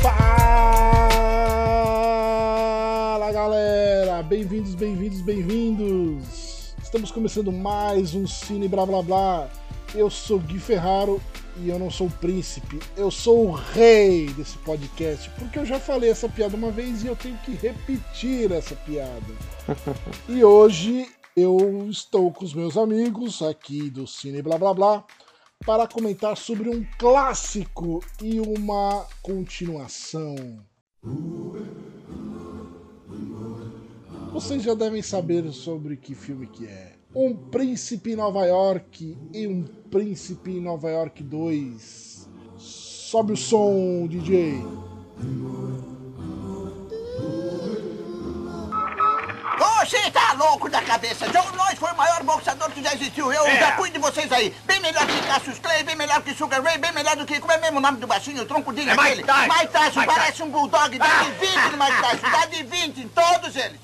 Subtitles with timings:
[0.00, 0.42] Fala
[3.32, 6.74] galera, bem-vindos, bem-vindos, bem-vindos.
[6.82, 9.48] Estamos começando mais um Cine Blá Blá Blá.
[9.94, 11.20] Eu sou Gui Ferraro
[11.56, 15.80] e eu não sou o príncipe, eu sou o rei desse podcast, porque eu já
[15.80, 19.20] falei essa piada uma vez e eu tenho que repetir essa piada.
[20.28, 25.04] e hoje eu estou com os meus amigos aqui do Cine Blá Blá Blá
[25.64, 30.36] para comentar sobre um clássico e uma continuação.
[34.32, 36.94] Vocês já devem saber sobre que filme que é.
[37.14, 42.28] Um Príncipe em Nova York e um Príncipe em Nova York 2.
[42.56, 44.62] Sobe o som, DJ.
[50.28, 51.26] Tá louco da cabeça.
[51.28, 53.32] John Lloyd foi o maior boxeador que já existiu.
[53.32, 53.58] Eu É.
[53.60, 54.50] já cuido de vocês aí.
[54.66, 57.40] Bem melhor que Cassius Clay, bem melhor que Sugar Ray, bem melhor do que...
[57.40, 58.42] Como é mesmo o nome do baixinho?
[58.42, 59.22] O tronco dele, É Mike?
[59.24, 59.54] Tyson.
[59.54, 60.04] Mike Tyson.
[60.04, 60.98] Parece um bulldog.
[60.98, 62.30] Dá de 20 no Mike Tyson.
[62.30, 63.80] Dá de 20 em todos eles.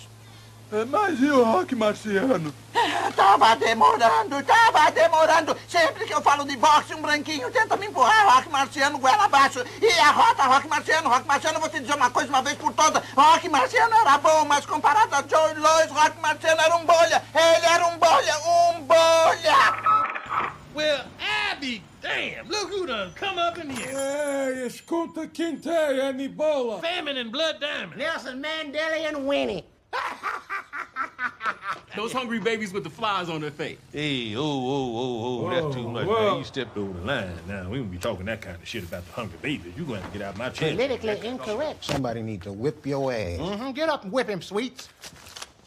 [0.90, 2.52] Mas e o rock marciano?
[3.14, 5.56] Tava demorando, tava demorando.
[5.68, 8.34] Sempre que eu falo de boxe, um branquinho tenta me empurrar.
[8.34, 9.64] Rock marciano, goela abaixo.
[9.80, 11.60] E a rota, rock marciano, rock marciano.
[11.60, 13.02] Vou te dizer uma coisa uma vez por todas.
[13.14, 17.22] Rock marciano era bom, mas comparado a Joe Lois, rock marciano era um bolha.
[17.34, 20.54] Ele era um bolha, um bolha.
[20.74, 21.04] Well,
[21.52, 23.92] Abby, damn, look who done come up in here.
[23.96, 26.80] Ei, escuta quem tem Anibola.
[26.80, 27.96] Famine and Blood Diamond.
[27.96, 29.64] Nelson Mandela and Winnie.
[31.96, 33.78] Those hungry babies with the flies on their face.
[33.92, 36.06] Hey, oh, oh, oh, oh, that's too much.
[36.06, 36.30] whoa.
[36.30, 37.30] Now, you stepped over the line.
[37.46, 39.74] Now, we won't be talking that kind of shit about the hungry babies.
[39.76, 40.72] You're going to get out of my chair.
[40.72, 41.84] Politically incorrect.
[41.84, 43.38] Somebody need to whip your ass.
[43.38, 43.70] Mm-hmm.
[43.72, 44.88] Get up and whip him, sweets.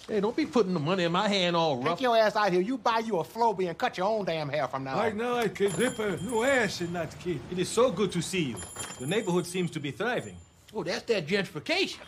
[0.08, 1.98] Hey, don't be putting the money in my hand all rough.
[1.98, 2.61] Take your ass out here.
[2.61, 5.17] You buy you a Floby and cut your own damn hair from now Vai on.
[5.17, 7.42] não, é que depa no ass not kid.
[7.52, 8.55] It is so good to see you.
[9.00, 10.36] The neighborhood seems to be thriving.
[10.73, 11.99] Oh, that's that gentrification.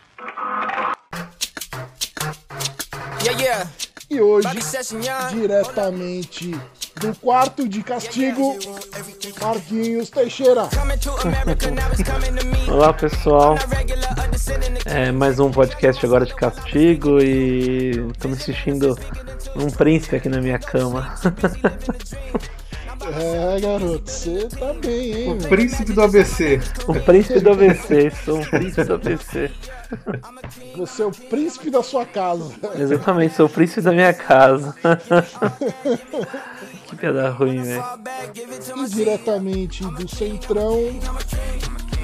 [4.10, 4.48] E hoje,
[5.06, 5.30] y'all.
[5.30, 6.50] diretamente
[7.00, 8.58] do quarto de castigo,
[9.40, 10.68] Marquinhos Teixeira.
[10.76, 12.72] Coming to America, now it's coming to me.
[12.72, 13.56] Olá pessoal,
[14.84, 18.98] é mais um podcast agora de castigo e tô me assistindo
[19.56, 21.14] um príncipe aqui na minha cama.
[23.02, 25.36] É, garoto, você tá bem, hein?
[25.36, 25.50] meu?
[25.50, 26.60] Príncipe do ABC.
[26.88, 29.52] o príncipe do ABC, sou um príncipe do ABC.
[30.76, 32.54] Você é o príncipe da sua casa.
[32.76, 34.76] Exatamente, sou o príncipe da minha casa.
[36.88, 37.84] que piada ruim, velho.
[38.76, 41.00] E diretamente do Centrão,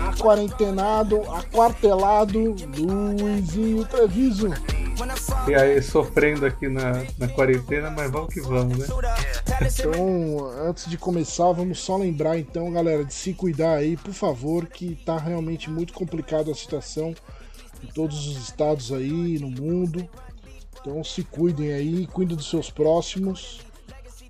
[0.09, 4.50] aquarentenado, aquartelado, Luizinho Treviso.
[5.47, 8.88] E aí, sofrendo aqui na, na quarentena, mas vamos que vamos, né?
[9.61, 14.67] Então, antes de começar, vamos só lembrar então, galera, de se cuidar aí, por favor,
[14.67, 17.16] que tá realmente muito complicado a situação
[17.83, 20.07] em todos os estados aí, no mundo.
[20.79, 23.61] Então se cuidem aí, cuidem dos seus próximos,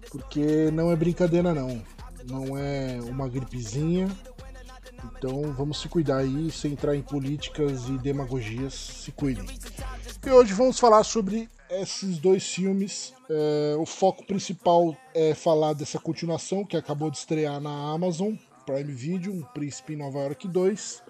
[0.09, 1.81] porque não é brincadeira não.
[2.30, 4.07] Não é uma gripezinha.
[5.18, 9.46] Então vamos se cuidar aí, sem entrar em políticas e demagogias, se cuidem.
[10.25, 13.14] E hoje vamos falar sobre esses dois filmes.
[13.30, 18.92] É, o foco principal é falar dessa continuação que acabou de estrear na Amazon Prime
[18.92, 21.04] Video, Um Príncipe em Nova York 2.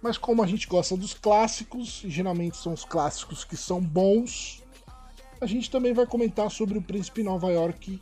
[0.00, 4.62] Mas como a gente gosta dos clássicos, e geralmente são os clássicos que são bons,
[5.40, 8.00] a gente também vai comentar sobre O Príncipe em Nova York,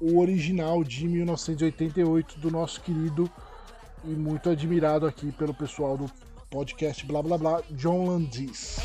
[0.00, 3.30] o original de 1988 do nosso querido
[4.04, 6.10] e muito admirado aqui pelo pessoal do
[6.54, 8.78] podcast Blá Blá Blá, John Landis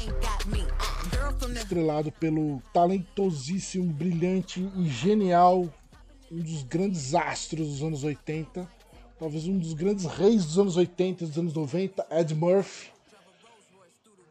[1.55, 5.71] estrelado pelo talentosíssimo, brilhante e genial,
[6.31, 8.67] um dos grandes astros dos anos 80,
[9.19, 12.91] talvez um dos grandes reis dos anos 80 e dos anos 90, Ed Murphy.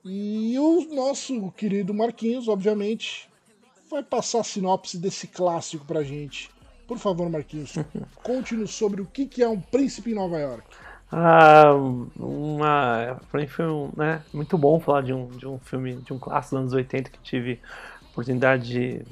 [0.05, 3.29] E o nosso querido Marquinhos, obviamente,
[3.89, 6.51] vai passar a sinopse desse clássico pra gente.
[6.89, 7.75] Por favor, Marquinhos,
[8.23, 10.88] conte-nos sobre o que que é um príncipe em Nova York.
[11.11, 11.73] Ah,
[12.19, 16.13] uma, pra mim foi um, né, muito bom falar de um, de um filme, de
[16.13, 17.61] um clássico dos anos 80 que tive
[18.11, 19.05] oportunidade de,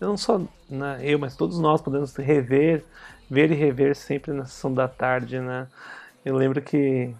[0.00, 2.84] não só né, eu, mas todos nós podemos rever,
[3.28, 5.66] ver e rever sempre na sessão da tarde, né?
[6.24, 7.14] Eu lembro que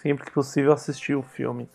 [0.00, 1.68] sempre que possível assisti o filme.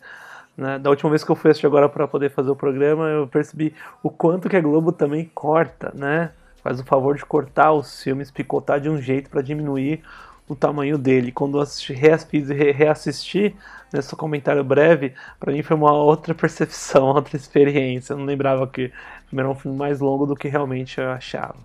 [0.56, 0.78] Né?
[0.78, 3.74] Da última vez que eu fui assistir agora para poder fazer o programa, eu percebi
[4.02, 6.30] o quanto que a Globo também corta, né?
[6.62, 10.02] Faz o favor de cortar os filmes, picotar de um jeito para diminuir
[10.48, 11.32] o tamanho dele.
[11.32, 13.56] Quando eu assisti, reassisti, re- reassisti
[13.92, 18.12] nesse comentário breve, para mim foi uma outra percepção, outra experiência.
[18.12, 18.92] Eu não lembrava que
[19.36, 21.56] era um filme mais longo do que realmente eu achava.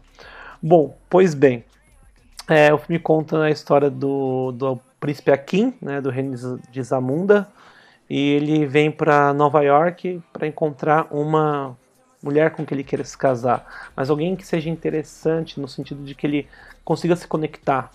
[0.62, 1.66] Bom, pois bem,
[2.48, 6.36] É, o filme conta a história do, do príncipe Akin, né, do reino
[6.72, 7.48] de Zamunda,
[8.10, 11.78] e ele vem para Nova York para encontrar uma
[12.22, 13.66] mulher com que ele queira se casar,
[13.96, 16.50] mas alguém que seja interessante no sentido de que ele
[16.84, 17.92] consiga se conectar,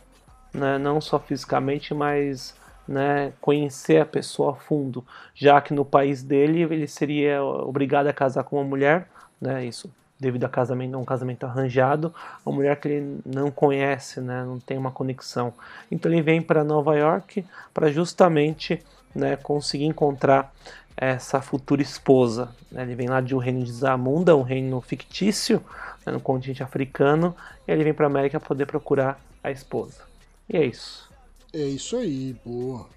[0.55, 2.55] né, não só fisicamente, mas
[2.87, 5.05] né, conhecer a pessoa a fundo,
[5.35, 9.09] já que no país dele ele seria obrigado a casar com uma mulher,
[9.41, 12.15] né, isso devido a casamento, um casamento arranjado,
[12.47, 15.53] uma mulher que ele não conhece, né, não tem uma conexão.
[15.91, 18.83] Então ele vem para Nova York para justamente
[19.15, 20.53] né, conseguir encontrar
[20.97, 22.49] essa futura esposa.
[22.71, 22.83] Né?
[22.83, 25.63] Ele vem lá de um reino de Zamunda, um reino fictício
[26.07, 27.35] né, no continente africano,
[27.67, 30.14] e ele vem para a América poder procurar a esposa.
[30.49, 31.09] E é isso.
[31.53, 32.89] É isso aí, boa.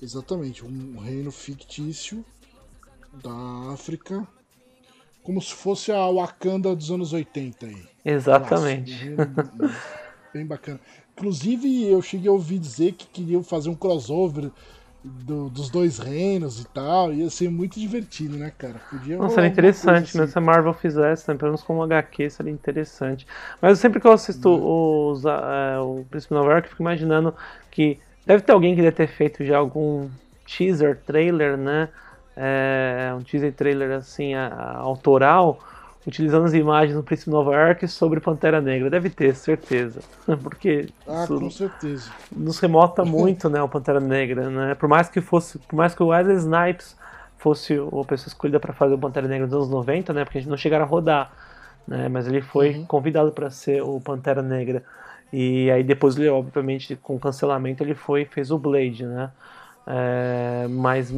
[0.00, 2.24] Exatamente, um reino fictício
[3.22, 4.26] da África,
[5.22, 7.84] como se fosse a Wakanda dos anos 80 aí.
[8.04, 9.10] Exatamente.
[9.10, 9.74] Nossa,
[10.32, 10.80] bem bacana.
[11.12, 14.50] Inclusive, eu cheguei a ouvir dizer que queriam fazer um crossover
[15.06, 17.12] do, dos dois reinos e tal.
[17.12, 18.80] Ia ser muito divertido, né, cara?
[18.90, 20.18] Podia Não, seria interessante, assim.
[20.18, 23.26] mas se a Marvel fizesse, né, pelo menos com um HQ, seria interessante.
[23.60, 25.10] Mas sempre que eu assisto uhum.
[25.12, 27.34] os, uh, o Príncipe Nova York, eu fico imaginando
[27.70, 30.08] que deve ter alguém que deve ter feito já algum
[30.46, 31.88] teaser, trailer, né?
[32.36, 35.58] É, um teaser trailer assim, a, a, autoral
[36.06, 38.88] utilizando as imagens do Príncipe Nova York sobre Pantera Negra.
[38.88, 40.00] Deve ter, certeza.
[40.42, 42.10] Porque ah, com certeza.
[42.30, 44.74] nos remota muito, né, o Pantera Negra, né?
[44.76, 46.96] Por mais que fosse, por mais que o Wesley Snipes
[47.38, 50.24] fosse a pessoa escolhida para fazer o Pantera Negra dos anos 90, né?
[50.24, 51.32] Porque a gente não chegaram a rodar,
[51.86, 52.08] né?
[52.08, 52.86] Mas ele foi uhum.
[52.86, 54.84] convidado para ser o Pantera Negra.
[55.32, 59.30] E aí depois ele, obviamente, com cancelamento, ele foi fez o Blade, né?
[59.86, 61.12] É, mas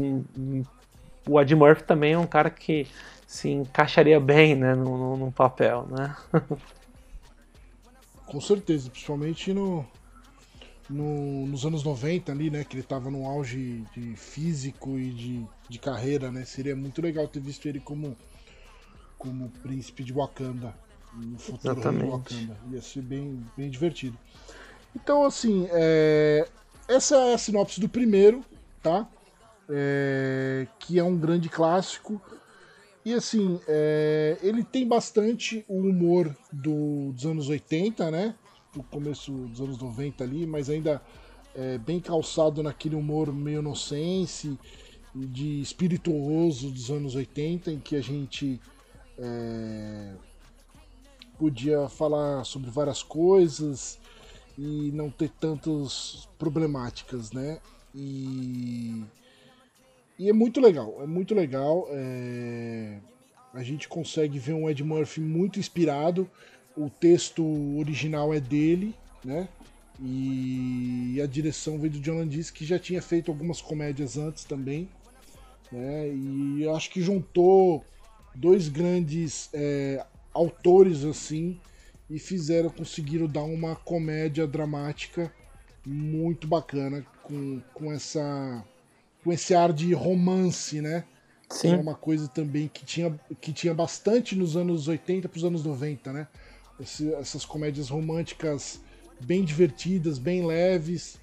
[1.26, 2.87] o Ed Murphy também é um cara que
[3.29, 6.17] se encaixaria bem né, no, no, papel, né?
[8.25, 9.87] Com certeza, principalmente no,
[10.89, 12.65] no, nos anos 90 ali, né?
[12.65, 16.47] Que ele estava no auge de físico e de, de carreira, né?
[16.47, 18.17] Seria muito legal ter visto ele como,
[19.19, 20.75] como príncipe de Wakanda.
[21.13, 22.05] No futuro Exatamente.
[22.05, 22.57] de Wakanda.
[22.73, 24.17] Ia ser bem, bem divertido.
[24.97, 26.49] Então, assim, é,
[26.89, 28.43] essa é a sinopse do primeiro,
[28.83, 29.07] tá?
[29.69, 32.19] É, que é um grande clássico.
[33.09, 38.35] E assim, é, ele tem bastante o humor do, dos anos 80, né?
[38.71, 41.01] Do começo dos anos 90 ali, mas ainda
[41.55, 44.59] é, bem calçado naquele humor meio inocente
[45.15, 48.61] de espirituoso dos anos 80, em que a gente
[49.17, 50.13] é,
[51.39, 53.99] podia falar sobre várias coisas
[54.59, 57.59] e não ter tantas problemáticas, né?
[57.95, 59.03] E
[60.19, 61.87] e é muito legal, é muito legal.
[61.91, 62.99] É...
[63.55, 66.29] A gente consegue ver um Ed Murphy muito inspirado.
[66.76, 67.44] O texto
[67.79, 68.94] original é dele,
[69.25, 69.49] né?
[70.00, 74.88] E a direção veio do John Landis, que já tinha feito algumas comédias antes também.
[75.73, 76.09] Né?
[76.09, 77.85] E acho que juntou
[78.35, 81.59] dois grandes é, autores assim
[82.09, 85.32] e fizeram, conseguiram dar uma comédia dramática
[85.85, 88.64] muito bacana com, com essa
[89.29, 91.05] com esse ar de romance, né?
[91.51, 91.75] Sim.
[91.75, 95.63] É uma coisa também que tinha, que tinha bastante nos anos 80 para os anos
[95.67, 96.27] 90, né?
[96.81, 98.81] Esse, essas comédias românticas
[99.21, 101.19] bem divertidas, bem leves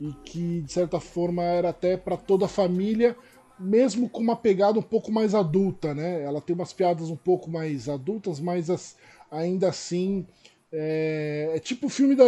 [0.00, 3.16] e que de certa forma era até para toda a família,
[3.58, 6.22] mesmo com uma pegada um pouco mais adulta, né?
[6.22, 8.94] Ela tem umas piadas um pouco mais adultas, mas as,
[9.32, 10.24] ainda assim
[10.72, 12.24] é, é tipo o filme da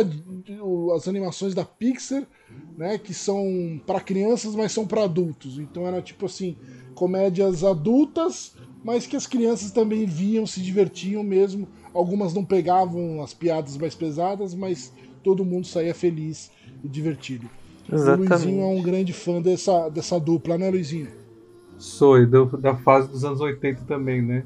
[0.94, 2.26] as animações da Pixar,
[2.76, 5.58] né, que são para crianças, mas são para adultos.
[5.58, 6.56] Então era tipo assim,
[6.94, 11.68] comédias adultas, mas que as crianças também viam, se divertiam mesmo.
[11.92, 14.92] Algumas não pegavam as piadas mais pesadas, mas
[15.22, 16.50] todo mundo saía feliz
[16.82, 17.48] e divertido.
[17.92, 18.32] Exatamente.
[18.32, 21.08] O Luizinho é um grande fã dessa, dessa dupla, né, Luizinho?
[21.76, 24.44] Sou, e do, da fase dos anos 80 também, né?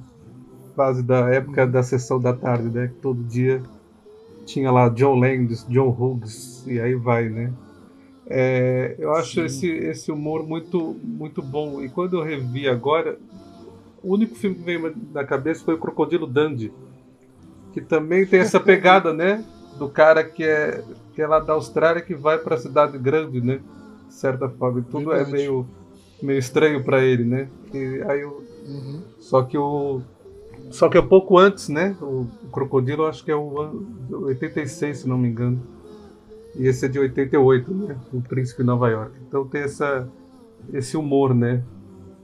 [0.75, 2.91] Fase da época da sessão da tarde, né?
[3.01, 3.63] Todo dia
[4.45, 7.53] tinha lá John Landis, John Hughes, e aí vai, né?
[8.27, 11.83] É, eu acho esse, esse humor muito, muito bom.
[11.83, 13.19] E quando eu revi agora,
[14.03, 16.73] o único filme que veio na cabeça foi o Crocodilo Dandy,
[17.73, 19.45] que também tem essa pegada, né?
[19.79, 20.83] Do cara que é,
[21.15, 23.61] que é lá da Austrália que vai para a cidade grande, né?
[24.09, 24.81] De certa forma.
[24.81, 25.31] E tudo é Verdade.
[25.31, 25.67] é meio,
[26.23, 27.49] meio estranho para ele, né?
[27.73, 29.03] E aí eu, uhum.
[29.19, 30.01] Só que o,
[30.71, 31.97] só que é um pouco antes, né?
[32.01, 35.61] O, o Crocodilo acho que é o ano 86, se não me engano.
[36.57, 37.97] E esse é de 88, né?
[38.13, 39.13] O Príncipe de Nova York.
[39.27, 40.09] Então tem essa,
[40.73, 41.63] esse humor, né?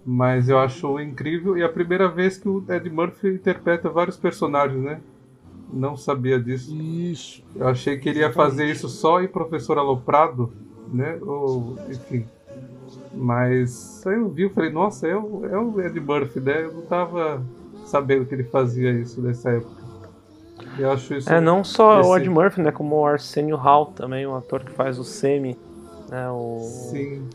[0.05, 1.57] Mas eu acho incrível.
[1.57, 5.01] E é a primeira vez que o Ed Murphy interpreta vários personagens, né?
[5.73, 6.75] Não sabia disso.
[6.75, 7.43] Isso.
[7.55, 10.53] Eu achei que ele ia fazer isso só em Professor Aloprado,
[10.93, 11.19] né?
[11.23, 12.25] Ou, enfim.
[13.15, 16.65] Mas aí eu vi e falei, nossa, é o, é o Ed Murphy, né?
[16.65, 17.45] Eu não tava
[17.91, 19.81] sabendo que ele fazia isso nessa época.
[20.79, 21.31] Eu acho isso.
[21.31, 22.71] É, não só o Ed Murphy, né?
[22.71, 25.59] Como o Arsenio Hall também, um ator que faz o Semi,
[26.09, 26.31] né?
[26.31, 27.29] O, Sim.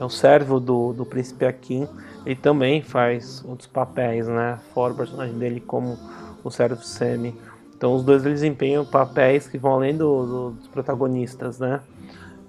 [0.00, 1.86] é o servo do, do Príncipe Akin.
[2.24, 4.58] Ele também faz outros papéis, né?
[4.72, 5.98] Fora o personagem dele como
[6.42, 7.34] o servo Semi.
[7.76, 11.80] Então os dois eles desempenham papéis que vão além do- do- dos protagonistas, né?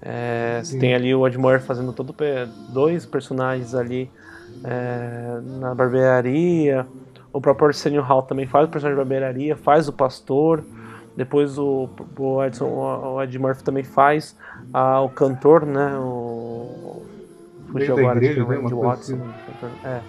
[0.01, 2.15] É, você tem ali o Ed Murphy fazendo todo
[2.73, 4.09] dois personagens ali
[4.63, 6.87] é, na barbearia.
[7.31, 10.63] O próprio Arsenio Hall também faz o personagem da barbearia, faz o pastor.
[11.15, 14.37] Depois o, o, Edson, o Ed Murphy também faz
[14.73, 15.95] ah, o cantor, né?
[15.97, 17.03] O,
[17.71, 18.61] fugiu agora, acho que é igreja?
[18.61, 19.13] Randy Watson.
[19.15, 19.21] assim.
[19.83, 20.01] É.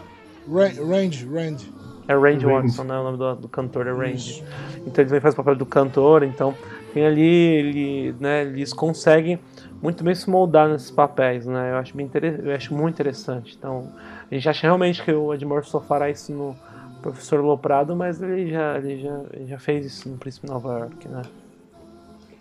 [0.49, 1.73] Ra- Randy, Randy.
[2.09, 2.47] É Randy.
[2.47, 2.99] Watson, né?
[2.99, 4.45] O nome do, do cantor é Randy.
[4.87, 6.55] Então ele também faz o papel do cantor, então
[6.93, 9.39] tem ali, ele, né, eles conseguem
[9.81, 11.73] muito bem se moldar nesses papéis, né?
[11.73, 12.41] Eu acho, bem inter...
[12.45, 13.57] eu acho muito interessante.
[13.59, 13.89] Então,
[14.31, 16.55] a gente acha realmente que o Ed Murphy só fará isso no
[17.03, 20.79] Professor Loprado, mas ele já, ele já, ele já fez isso no Príncipe de Nova
[20.81, 21.23] York, né?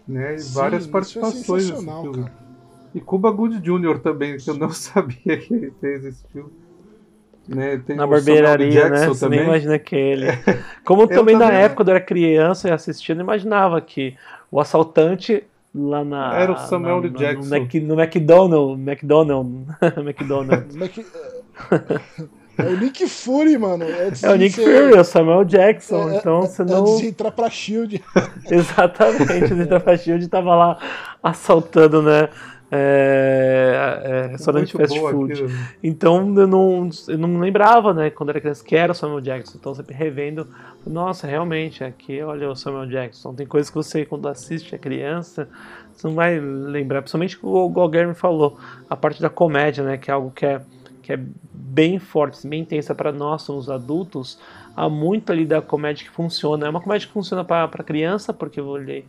[0.08, 0.36] Né?
[0.36, 2.24] E Sim, várias é participações nesse sensacional, filme.
[2.24, 2.34] cara.
[2.96, 4.00] E Cuba Gooding Jr.
[4.00, 6.50] também, que eu não sabia que ele fez esse filme.
[7.48, 7.82] Né?
[7.86, 8.96] Tem Na barbearia, né?
[8.98, 9.54] Jackson Você nem também.
[9.54, 10.26] imagina que ele.
[10.86, 11.62] Como Eu também na também.
[11.62, 12.72] época, quando eu era criança e
[13.16, 14.16] não imaginava que
[14.52, 16.34] o assaltante lá na.
[16.40, 17.44] Era o Samuel na- no- Jackson.
[17.56, 18.80] No, Mac, no McDonald's.
[18.86, 20.76] McDonald's.
[20.76, 20.76] McDonald's.
[22.60, 22.64] É.
[22.64, 23.86] É o Nick Fury, mano.
[23.86, 26.10] Antes É o de Nick ser- Fury, é o Samuel Jackson.
[26.10, 26.82] é- então é- você não.
[26.82, 28.04] Antes de entrar pra Shield.
[28.50, 30.78] Exatamente, o Nita Shield tava lá
[31.24, 32.30] assaltando, né?
[32.72, 35.34] É, é, restaurante Muito fast food.
[35.34, 35.50] aquilo.
[35.84, 39.22] Então eu não, eu não me lembrava, né, quando era criança, que era o Samuel
[39.22, 39.58] Jackson.
[39.60, 40.48] Então sempre revendo,
[40.86, 43.34] nossa, realmente, aqui olha o Samuel Jackson.
[43.34, 45.48] Tem coisas que você, quando assiste a criança,
[45.96, 47.02] você não vai lembrar.
[47.02, 50.46] Principalmente o que o Guilherme falou, a parte da comédia, né, que é algo que
[50.46, 50.62] é,
[51.10, 51.20] que é
[51.52, 54.38] bem forte, bem intensa para nós, somos adultos.
[54.76, 56.68] Há muito ali da comédia que funciona.
[56.68, 59.08] É uma comédia que funciona para criança, porque ele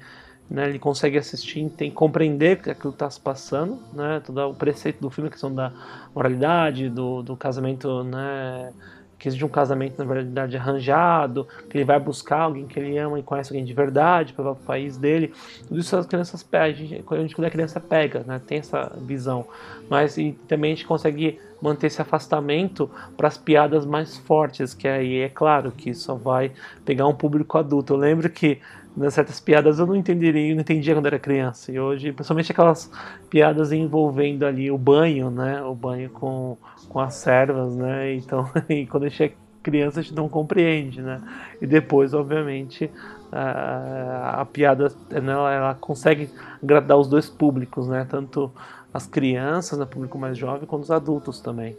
[0.49, 4.99] né, ele consegue assistir, tem compreender que aquilo está se passando, né, todo o preceito
[5.00, 5.73] do filme, a questão da
[6.14, 8.73] moralidade, do, do casamento, né,
[9.19, 13.21] que existe um casamento na verdade arranjado, que ele vai buscar alguém que ele ama
[13.21, 15.33] e conhece alguém de verdade para o país dele,
[15.69, 18.90] tudo isso as crianças pegam, a gente, quando a é criança pega, né, tem essa
[19.02, 19.47] visão,
[19.88, 24.88] mas e também a gente consegue manter esse afastamento para as piadas mais fortes, que
[24.88, 26.52] aí é claro que só vai
[26.85, 27.95] pegar um público adulto.
[27.95, 28.61] Eu lembro que
[28.97, 31.71] né, certas piadas eu não entenderia, eu não entendia quando era criança.
[31.71, 32.90] E hoje, principalmente aquelas
[33.29, 35.62] piadas envolvendo ali o banho, né?
[35.62, 36.57] O banho com,
[36.88, 38.14] com as servas, né?
[38.14, 38.49] Então,
[38.90, 41.21] quando a gente é criança a gente não compreende, né?
[41.61, 42.90] E depois, obviamente,
[43.31, 46.31] a, a piada né, ela, ela consegue
[46.62, 48.07] agradar os dois públicos, né?
[48.09, 48.50] Tanto
[48.92, 51.76] as crianças, né, público mais jovem, quanto os adultos também.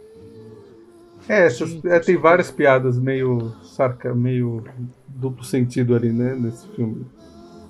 [1.28, 4.62] É, essas- é, tem várias piadas meio sarca, meio
[5.08, 7.06] duplo sentido ali, né, nesse filme.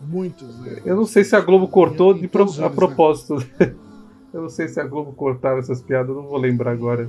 [0.08, 0.82] Muitos, né?
[0.84, 2.70] Eu não sei se a Globo cortou de pro- a né?
[2.70, 3.37] propósito.
[4.32, 7.06] Eu não sei se a Globo cortava essas piadas, eu não vou lembrar agora.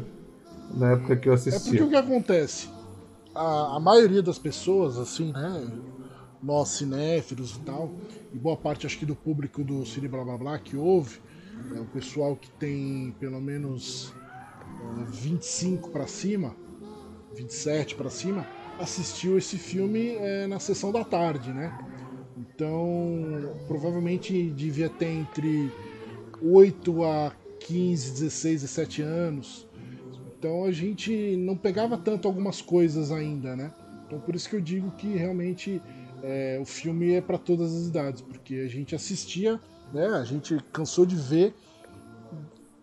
[0.75, 2.68] Na época que eu É porque o que acontece?
[3.34, 5.66] A, a maioria das pessoas, assim, né?
[6.42, 7.90] Nós cinéfilos e tal,
[8.34, 11.18] e boa parte acho que do público do Cine Blá Blá Blá que ouve,
[11.76, 14.14] é o pessoal que tem pelo menos
[15.00, 16.56] eh, 25 para cima,
[17.36, 18.46] 27 para cima,
[18.80, 21.78] assistiu esse filme eh, na sessão da tarde, né?
[22.38, 25.72] Então, provavelmente devia ter entre
[26.42, 29.68] 8 a 15, 16, 17 anos.
[30.38, 33.74] Então a gente não pegava tanto algumas coisas ainda, né?
[34.06, 35.82] Então por isso que eu digo que realmente
[36.22, 39.60] é, o filme é para todas as idades, porque a gente assistia,
[39.94, 40.08] né?
[40.08, 41.54] A gente cansou de ver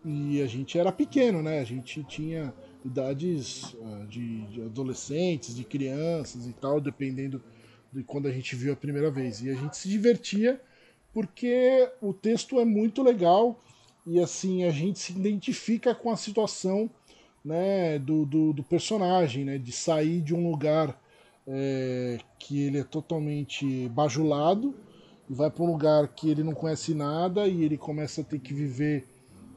[0.04, 1.60] e a gente era pequeno, né?
[1.60, 7.42] A gente tinha idades ah, de, de adolescentes, de crianças e tal, dependendo
[7.92, 9.42] de quando a gente viu a primeira vez.
[9.42, 10.60] E a gente se divertia
[11.12, 13.60] porque o texto é muito legal
[14.06, 16.88] e assim a gente se identifica com a situação
[17.44, 20.98] né, do, do, do personagem, né, de sair de um lugar
[21.46, 24.74] é, que ele é totalmente bajulado
[25.30, 28.40] e vai para um lugar que ele não conhece nada e ele começa a ter
[28.40, 29.06] que viver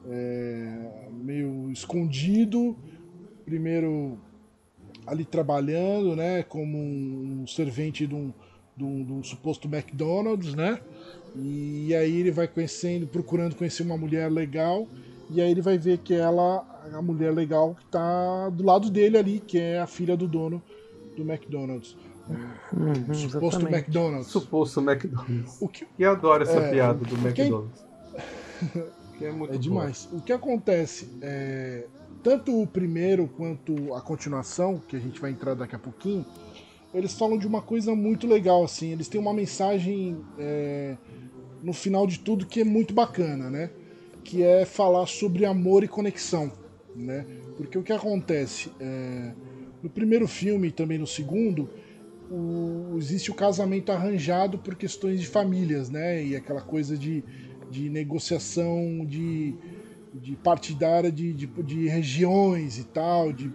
[0.06, 2.76] é, meio escondido,
[3.44, 4.16] primeiro
[5.04, 8.32] ali trabalhando, né, como um servente de um,
[8.76, 10.80] de um, de um suposto McDonald's, né,
[11.34, 14.86] e aí ele vai conhecendo, procurando conhecer uma mulher legal,
[15.28, 19.18] e aí ele vai ver que ela, a mulher legal que tá do lado dele
[19.18, 20.62] ali, que é a filha do dono
[21.16, 21.96] do McDonald's.
[22.28, 23.74] Uhum, Suposto exatamente.
[23.74, 24.28] McDonald's.
[24.30, 25.56] Suposto McDonald's.
[25.60, 27.84] O que, E adoro essa É, piada do o que- McDonald's.
[29.18, 29.60] Que é muito É boa.
[29.62, 30.08] demais.
[30.12, 31.84] O que acontece é
[32.22, 36.24] tanto o primeiro quanto a continuação, que a gente vai entrar daqui a pouquinho,
[36.92, 38.90] eles falam de uma coisa muito legal assim.
[38.90, 40.96] Eles têm uma mensagem é,
[41.62, 43.70] no final de tudo que é muito bacana, né?
[44.24, 46.50] Que é falar sobre amor e conexão,
[46.96, 47.24] né?
[47.56, 49.32] Porque o que acontece é,
[49.80, 51.70] no primeiro filme e também no segundo
[52.30, 56.24] o- existe o casamento arranjado por questões de famílias, né?
[56.24, 57.24] E aquela coisa de,
[57.70, 59.54] de negociação de,
[60.12, 63.48] de partidária de, de, de regiões e tal, de,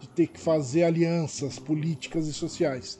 [0.00, 2.98] de ter que fazer alianças políticas e sociais.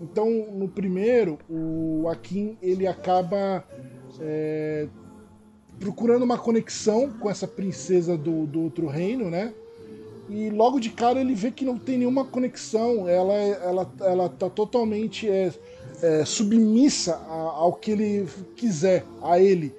[0.00, 3.64] Então, no primeiro, o Akin ele acaba
[4.20, 4.88] é,
[5.78, 9.52] procurando uma conexão com essa princesa do, do outro reino, né?
[10.28, 14.50] E logo de cara ele vê que não tem nenhuma conexão, ela, ela, ela tá
[14.50, 15.52] totalmente é,
[16.02, 19.74] é, submissa a- ao que ele quiser, a ele.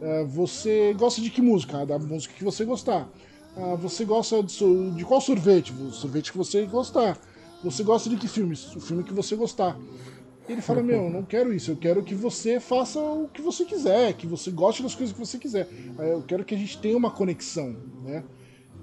[0.00, 1.78] É, você gosta de que música?
[1.78, 3.08] Ah, Da música que você gostar.
[3.56, 5.72] Ah, você gosta de, de qual sorvete?
[5.72, 7.18] O sorvete que você gostar.
[7.62, 8.54] Você gosta de que filme?
[8.76, 9.76] O filme que você gostar.
[10.48, 13.64] Ele fala, meu, eu não quero isso, eu quero que você faça o que você
[13.66, 15.68] quiser, que você goste das coisas que você quiser.
[15.98, 18.24] Ah, Eu quero que a gente tenha uma conexão, né?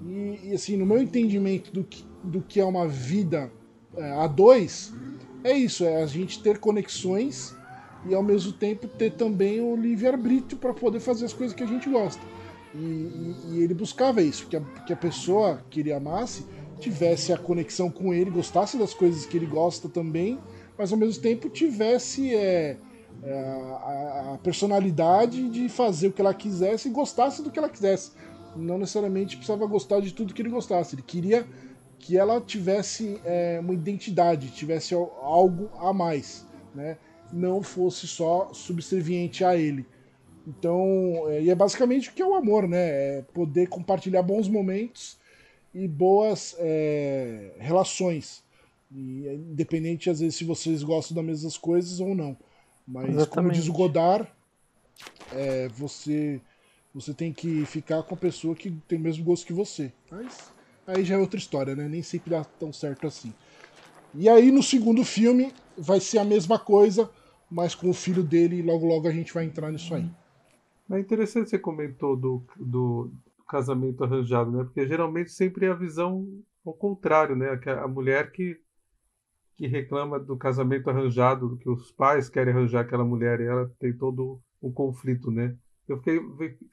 [0.05, 3.51] E, e, assim, no meu entendimento do que, do que é uma vida
[3.97, 4.93] é, a dois,
[5.43, 7.55] é isso, é a gente ter conexões
[8.07, 11.67] e ao mesmo tempo ter também o livre-arbítrio para poder fazer as coisas que a
[11.67, 12.21] gente gosta.
[12.73, 16.45] E, e- e ele buscava isso, que a, que a pessoa que ele amasse
[16.79, 20.37] tivesse a conexão com ele, gostasse das coisas que ele gosta também,
[20.77, 22.77] mas ao mesmo tempo tivesse é,
[23.23, 27.69] é, a, a personalidade de fazer o que ela quisesse e gostasse do que ela
[27.69, 28.11] quisesse.
[28.55, 30.95] Não necessariamente precisava gostar de tudo que ele gostasse.
[30.95, 31.45] Ele queria
[31.99, 36.97] que ela tivesse é, uma identidade, tivesse al- algo a mais, né?
[37.33, 39.85] Não fosse só subserviente a ele.
[40.47, 43.17] Então, é, e é basicamente o que é o amor, né?
[43.17, 45.17] É poder compartilhar bons momentos
[45.73, 48.43] e boas é, relações.
[48.95, 52.37] E é independente, às vezes, se vocês gostam das mesmas coisas ou não.
[52.87, 53.55] Mas, como Exatamente.
[53.55, 54.27] diz o Godard,
[55.33, 56.39] é, você,
[56.95, 59.91] você tem que ficar com a pessoa que tem o mesmo gosto que você.
[60.09, 60.49] Mas
[60.87, 61.89] aí já é outra história, né?
[61.89, 63.33] Nem sempre dá tão certo assim.
[64.13, 67.11] E aí, no segundo filme, vai ser a mesma coisa,
[67.51, 70.09] mas com o filho dele, logo logo a gente vai entrar nisso aí.
[70.89, 73.11] É interessante você comentou do, do
[73.45, 74.63] casamento arranjado, né?
[74.63, 76.25] Porque geralmente sempre é a visão
[76.65, 77.59] ao contrário, né?
[77.83, 78.57] A mulher que,
[79.57, 83.91] que reclama do casamento arranjado, que os pais querem arranjar aquela mulher e ela tem
[83.91, 85.57] todo um conflito, né?
[85.87, 86.19] Eu fiquei,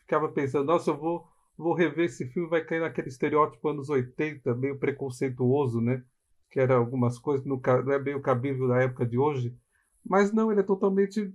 [0.01, 4.55] ficava pensando, nossa, eu vou, vou rever esse filme, vai cair naquele estereótipo anos 80,
[4.55, 6.05] meio preconceituoso, né?
[6.51, 9.57] Que era algumas coisas, ca- não é bem o cabível da época de hoje,
[10.05, 11.33] mas não, ele é totalmente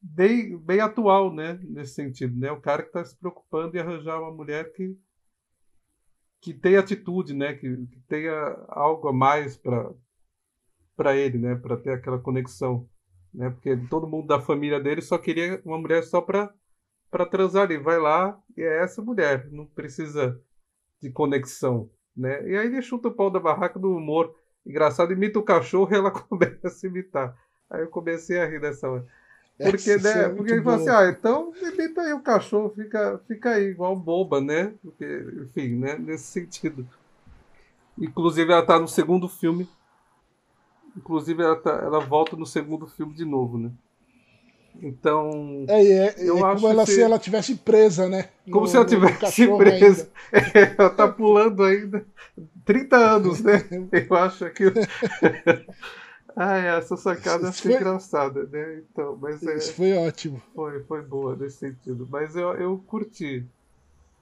[0.00, 1.54] bem, bem atual, né?
[1.64, 2.50] Nesse sentido, né?
[2.52, 4.96] O cara que está se preocupando em arranjar uma mulher que
[6.40, 7.54] que tenha atitude, né?
[7.54, 8.32] Que, que tenha
[8.68, 9.92] algo a mais para
[10.96, 11.54] para ele, né?
[11.56, 12.88] Para ter aquela conexão,
[13.34, 13.50] né?
[13.50, 16.52] Porque todo mundo da família dele só queria uma mulher só para
[17.10, 17.70] para transar.
[17.70, 20.40] Ele vai lá e é essa mulher, não precisa
[21.00, 22.48] de conexão, né?
[22.48, 24.34] E aí ele chuta o pau da barraca do humor
[24.66, 27.36] engraçado, imita o cachorro e ela começa a imitar.
[27.68, 29.06] Aí eu comecei a rir dessa hora.
[29.56, 30.24] Porque, Essa né?
[30.24, 33.94] é Porque ele falou assim, ah, então imita aí o cachorro, fica, fica aí igual
[33.94, 34.74] boba, né?
[34.82, 35.04] Porque,
[35.42, 35.96] enfim, né?
[35.96, 36.86] Nesse sentido.
[37.96, 39.68] Inclusive ela tá no segundo filme.
[40.96, 43.70] Inclusive ela, tá, ela volta no segundo filme de novo, né?
[44.82, 45.64] Então.
[45.68, 48.28] É, é, é Eu como acho ela que- se ela tivesse presa, né?
[48.46, 50.10] Como No- se ela tivesse presa.
[50.32, 50.74] ainda.
[50.78, 52.04] ela tá pulando ainda
[52.64, 53.64] 30 anos, né?
[53.92, 54.64] Eu acho que.
[56.36, 58.82] ah, essa sacada Isso foi foi- engraçada, né?
[58.90, 60.42] Então, mas é, Isso foi ótimo.
[60.54, 62.06] foi, foi boa nesse sentido.
[62.10, 63.44] Mas eu, eu curti.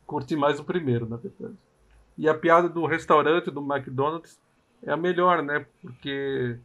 [0.06, 1.54] Curti mais o primeiro, na verdade.
[2.18, 4.38] E a piada do restaurante, do McDonald's,
[4.84, 5.66] é a melhor, né?
[5.80, 6.58] Porque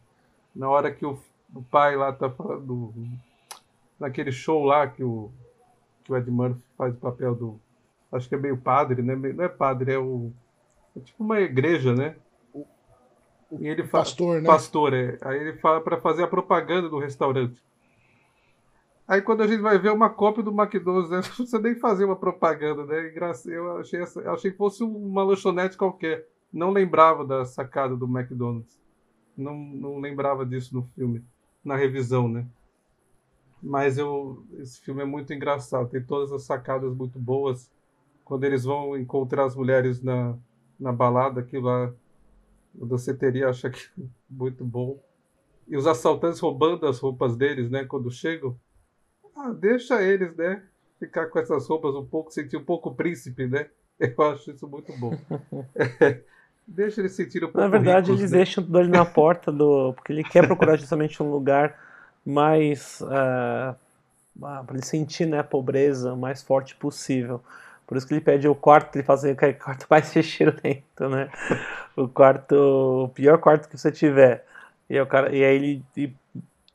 [0.54, 1.18] na hora que o,
[1.54, 2.92] o pai lá tá falando.
[3.98, 5.30] Naquele show lá que o,
[6.04, 7.60] que o Ed Murphy faz o papel do.
[8.12, 9.14] Acho que é meio padre, né?
[9.14, 10.32] Não é padre, é o.
[10.96, 12.16] É tipo uma igreja, né?
[13.52, 14.46] E ele fala, pastor, né?
[14.46, 15.18] Pastor, é.
[15.22, 17.60] Aí ele fala para fazer a propaganda do restaurante.
[19.06, 21.16] Aí quando a gente vai ver uma cópia do McDonald's, né?
[21.22, 23.12] não precisa nem fazer uma propaganda, né?
[23.46, 26.26] Eu achei, essa- eu achei que fosse uma lanchonete qualquer.
[26.52, 28.78] Não lembrava da sacada do McDonald's.
[29.36, 31.24] Não, não lembrava disso no filme,
[31.64, 32.46] na revisão, né?
[33.62, 37.70] Mas eu, esse filme é muito engraçado, tem todas as sacadas muito boas.
[38.24, 40.36] Quando eles vão encontrar as mulheres na,
[40.78, 41.92] na balada, aquilo lá,
[42.74, 43.80] o danceteria acha que
[44.28, 45.02] muito bom.
[45.66, 47.84] E os assaltantes roubando as roupas deles, né?
[47.84, 48.58] Quando chegam.
[49.36, 50.66] Ah, deixa eles, né?
[50.98, 53.70] Ficar com essas roupas um pouco, sentir um pouco príncipe, né?
[53.98, 55.12] Eu acho isso muito bom.
[56.68, 58.38] deixa eles sentir pouco Na verdade, eles né?
[58.38, 59.92] deixam tudo ali na porta do.
[59.94, 61.74] Porque ele quer procurar justamente um lugar
[62.24, 63.02] mais.
[63.02, 63.76] para
[64.70, 67.42] ele sentir né, a pobreza o mais forte possível.
[67.86, 71.30] Por isso que ele pede o quarto, ele faz aquele quarto mais cheirento, né?
[71.96, 73.04] O quarto.
[73.04, 74.44] O pior quarto que você tiver.
[74.90, 75.84] E, o cara, e aí ele.
[75.96, 76.12] e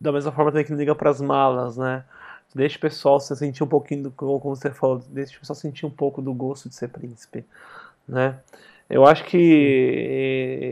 [0.02, 2.04] da mesma forma também que ele liga para as malas, né?
[2.54, 4.12] Deixa o pessoal se sentir um pouquinho do.
[4.12, 7.46] Como você falou, deixa o pessoal sentir um pouco do gosto de ser príncipe,
[8.08, 8.38] né?
[8.90, 9.38] Eu acho que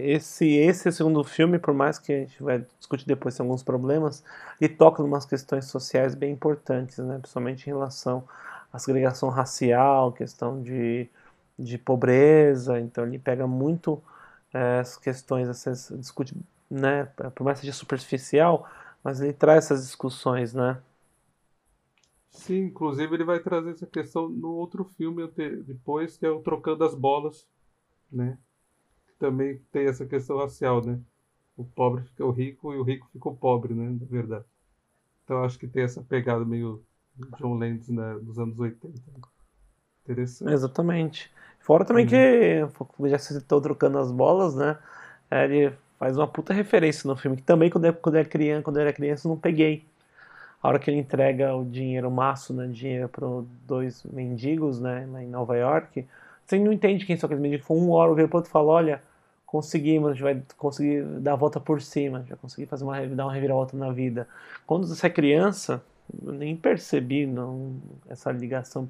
[0.05, 4.23] esse, esse segundo filme, por mais que a gente vai discutir depois alguns problemas,
[4.59, 7.17] ele toca em umas questões sociais bem importantes, né?
[7.19, 8.27] principalmente em relação
[8.71, 11.09] à segregação racial, questão de,
[11.57, 14.01] de pobreza, então ele pega muito
[14.53, 16.35] eh, as questões, essas, discute,
[16.69, 17.05] né?
[17.35, 18.69] por mais que seja superficial,
[19.03, 20.77] mas ele traz essas discussões, né?
[22.31, 25.27] Sim, inclusive ele vai trazer essa questão no outro filme
[25.65, 27.47] depois, que é o Trocando as Bolas,
[28.11, 28.37] né?
[29.19, 30.99] Também tem essa questão racial, né?
[31.55, 33.89] O pobre fica o rico e o rico fica o pobre, né?
[33.89, 34.45] Na verdade.
[35.23, 36.83] Então acho que tem essa pegada meio
[37.39, 38.99] John Landis né, dos anos 80.
[40.03, 40.51] Interessante.
[40.51, 41.31] Exatamente.
[41.59, 42.59] Fora também que,
[43.09, 44.77] já que você citou trocando as bolas, né?
[45.29, 48.29] é, Ele faz uma puta referência no filme, que também quando eu, quando eu, era,
[48.29, 49.85] criança, quando eu era criança eu não peguei.
[50.61, 52.67] A hora que ele entrega o dinheiro, o maço, né?
[52.67, 53.27] Dinheiro para
[53.67, 55.07] dois mendigos, né?
[55.23, 56.07] Em Nova York.
[56.51, 57.65] Você não entende quem são aqueles mendigos.
[57.65, 59.01] Foi um hora, vira pro outro e fala, olha,
[59.45, 63.25] conseguimos, a gente vai conseguir dar a volta por cima, vai conseguir fazer uma, dar
[63.25, 64.27] uma reviravolta na vida.
[64.67, 65.81] Quando você é criança,
[66.21, 67.75] eu nem percebi não,
[68.09, 68.85] essa ligação.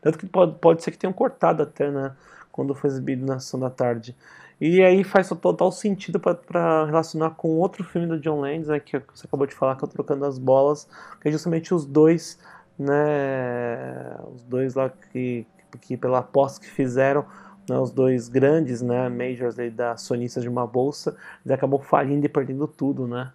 [0.00, 2.14] Tanto que pode, pode ser que tenham cortado até, né?
[2.52, 4.14] Quando foi exibido na sessão da tarde.
[4.60, 8.96] E aí faz total sentido para relacionar com outro filme do John Landis, né, que
[9.12, 10.88] você acabou de falar, que é Trocando as Bolas,
[11.20, 12.38] que é justamente os dois,
[12.78, 15.44] né, os dois lá que,
[15.78, 17.24] que pela aposta que fizeram,
[17.68, 22.26] né, os dois grandes, né, majors aí da sonistas de uma bolsa, eles acabam falindo
[22.26, 23.32] e perdendo tudo, né.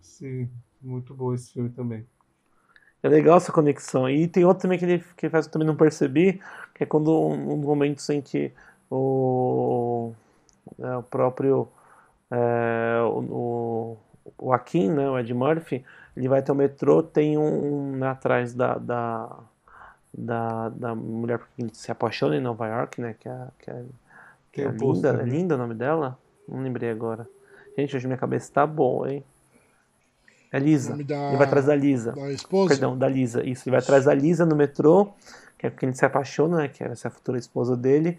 [0.00, 0.48] Sim,
[0.80, 2.06] muito bom esse filme também.
[3.02, 4.08] É legal essa conexão.
[4.08, 6.40] E tem outro também que ele que faz que eu também não percebi,
[6.74, 8.52] que é quando um, um momentos em que
[8.90, 10.12] o,
[10.78, 11.68] é, o próprio
[12.30, 13.96] é, o,
[14.38, 15.84] o Akin, né, o Ed Murphy,
[16.16, 19.38] ele vai até o metrô, tem um, um né, atrás da, da,
[20.16, 23.82] da, da mulher que se apaixona em Nova York, né, que é, que é,
[24.52, 25.22] que é linda, é né?
[25.24, 26.18] linda o nome dela?
[26.48, 27.26] Não lembrei agora.
[27.76, 29.24] Gente, hoje minha cabeça tá boa, hein?
[30.52, 30.96] É Lisa.
[31.02, 32.12] da- Ele vai atrás da Lisa.
[32.12, 32.68] Da esposa?
[32.68, 33.44] Perdão, da Lisa.
[33.44, 35.08] Isso, ele vai atrás da Lisa no metrô,
[35.58, 36.68] que é porque ele se apaixona, né?
[36.68, 38.16] Que era essa futura esposa dele.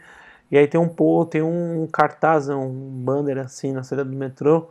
[0.52, 4.16] E aí tem um pô, tem um cartaz, né, um banner assim na saída do
[4.16, 4.68] metrô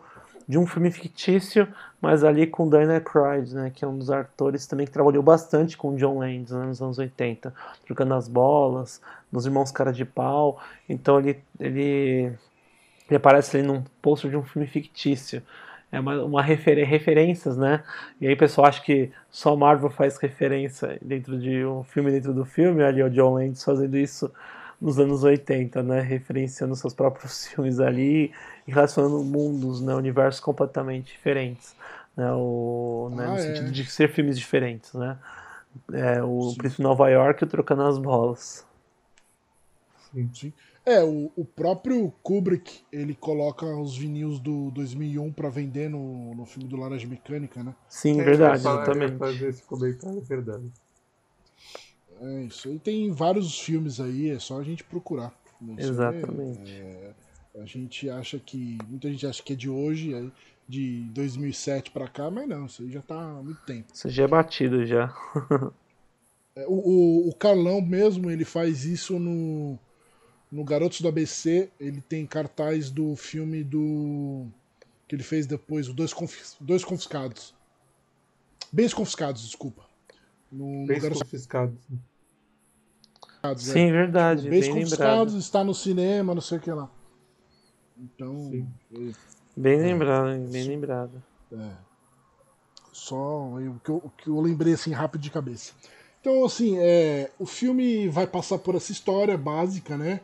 [0.47, 1.67] de um filme fictício,
[2.01, 5.77] mas ali com Dana Aykroyd, né, que é um dos atores também que trabalhou bastante
[5.77, 7.55] com John Landis né, nos anos 80,
[7.87, 9.01] trocando as bolas,
[9.33, 10.61] nos Irmãos Cara de Pau.
[10.89, 12.33] Então ele ele,
[13.09, 15.43] ele aparece ali num pôster de um filme fictício.
[15.91, 17.83] É uma, uma refer referências, né?
[18.21, 22.35] E aí o pessoal acha que só Marvel faz referência dentro de um filme dentro
[22.35, 24.31] do filme, ali o John Landis fazendo isso
[24.85, 26.03] nos anos 80, né?
[26.03, 28.31] Referenciando seus próprios filmes ali
[28.67, 29.95] e relacionando mundos, né?
[29.95, 31.75] Universos completamente diferentes.
[32.15, 32.31] Né?
[32.33, 33.25] O, né?
[33.25, 33.41] Ah, no é.
[33.41, 35.19] sentido de ser filmes diferentes, né?
[35.91, 38.65] É, o Príncipe de Nova York trocando as bolas.
[40.13, 40.53] Sim.
[40.87, 46.45] É, o, o próprio Kubrick, ele coloca os vinis do 2001 pra vender no, no
[46.45, 47.75] filme do Laranja Mecânica, né?
[47.89, 49.17] Sim, É, verdade, exatamente.
[49.17, 50.71] fazer esse comentário, é verdade.
[52.25, 52.79] É isso aí.
[52.79, 55.33] Tem vários filmes aí, é só a gente procurar.
[55.61, 55.75] né?
[55.79, 56.73] Aí, Exatamente.
[56.73, 57.13] é,
[57.61, 58.79] a gente acha que.
[58.89, 60.25] Muita gente acha que é de hoje, é
[60.67, 63.93] de 2007 pra cá, mas não, isso aí já tá há muito tempo.
[63.93, 65.15] Isso já é batido já.
[66.57, 69.77] É, O, o, o Carlão mesmo, ele faz isso no,
[70.53, 71.69] no Garotos do ABC.
[71.81, 74.47] Ele tem cartaz do filme do.
[75.09, 77.53] que ele fez depois, o Dois, Confis, Dois Confiscados.
[78.73, 79.83] Bens Confiscados, desculpa.
[80.51, 81.75] No, no Bens Garotos confiscados.
[83.53, 83.73] Confiscados, é.
[83.73, 85.39] Sim, verdade, Tipo, Bens bem Confiscados lembrado.
[85.41, 86.89] está no cinema, não sei o que lá.
[87.99, 88.51] Então.
[88.93, 89.13] é,
[89.57, 90.47] Bem lembrado, hein?
[90.51, 91.23] bem lembrado.
[91.53, 91.71] É.
[92.93, 95.73] Só eu- o que eu, o que eu lembrei assim rápido de cabeça.
[96.21, 100.21] Então, assim, é, o filme vai passar por essa história básica, né?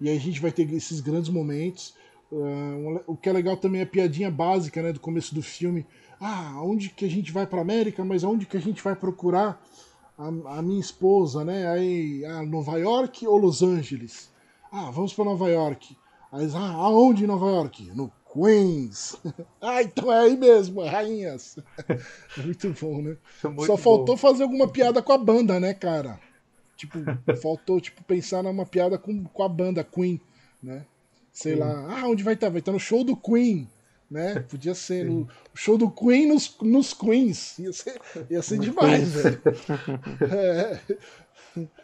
[0.00, 1.94] E aí a gente vai ter esses grandes momentos.
[2.32, 4.92] Le- o que é legal também é a piadinha básica, né?
[4.92, 5.86] Do começo do filme.
[6.20, 9.62] Ah, onde que a gente vai pra América, mas aonde que a gente vai procurar
[10.18, 11.68] a, a minha esposa, né?
[11.68, 14.30] Aí, ah, Nova York ou Los Angeles?
[14.70, 15.96] Ah, vamos pra Nova York.
[16.32, 17.90] Aí, ah, aonde em Nova York?
[17.94, 19.16] No Queens.
[19.60, 21.58] ah, então é aí mesmo, rainhas.
[22.36, 23.16] Muito bom, né?
[23.42, 24.16] É muito Só faltou bom.
[24.16, 26.18] fazer alguma piada com a banda, né, cara?
[26.76, 26.98] Tipo,
[27.40, 30.20] faltou tipo, pensar numa piada com, com a banda Queen,
[30.62, 30.84] né?
[31.32, 31.86] Sei lá.
[31.88, 32.48] Ah, onde vai estar?
[32.48, 33.68] Vai estar no show do Queen,
[34.14, 34.40] né?
[34.50, 37.58] Podia ser no show do Queen nos, nos Queens.
[37.58, 38.00] Ia ser,
[38.30, 39.42] ia ser demais, velho.
[40.30, 40.80] É.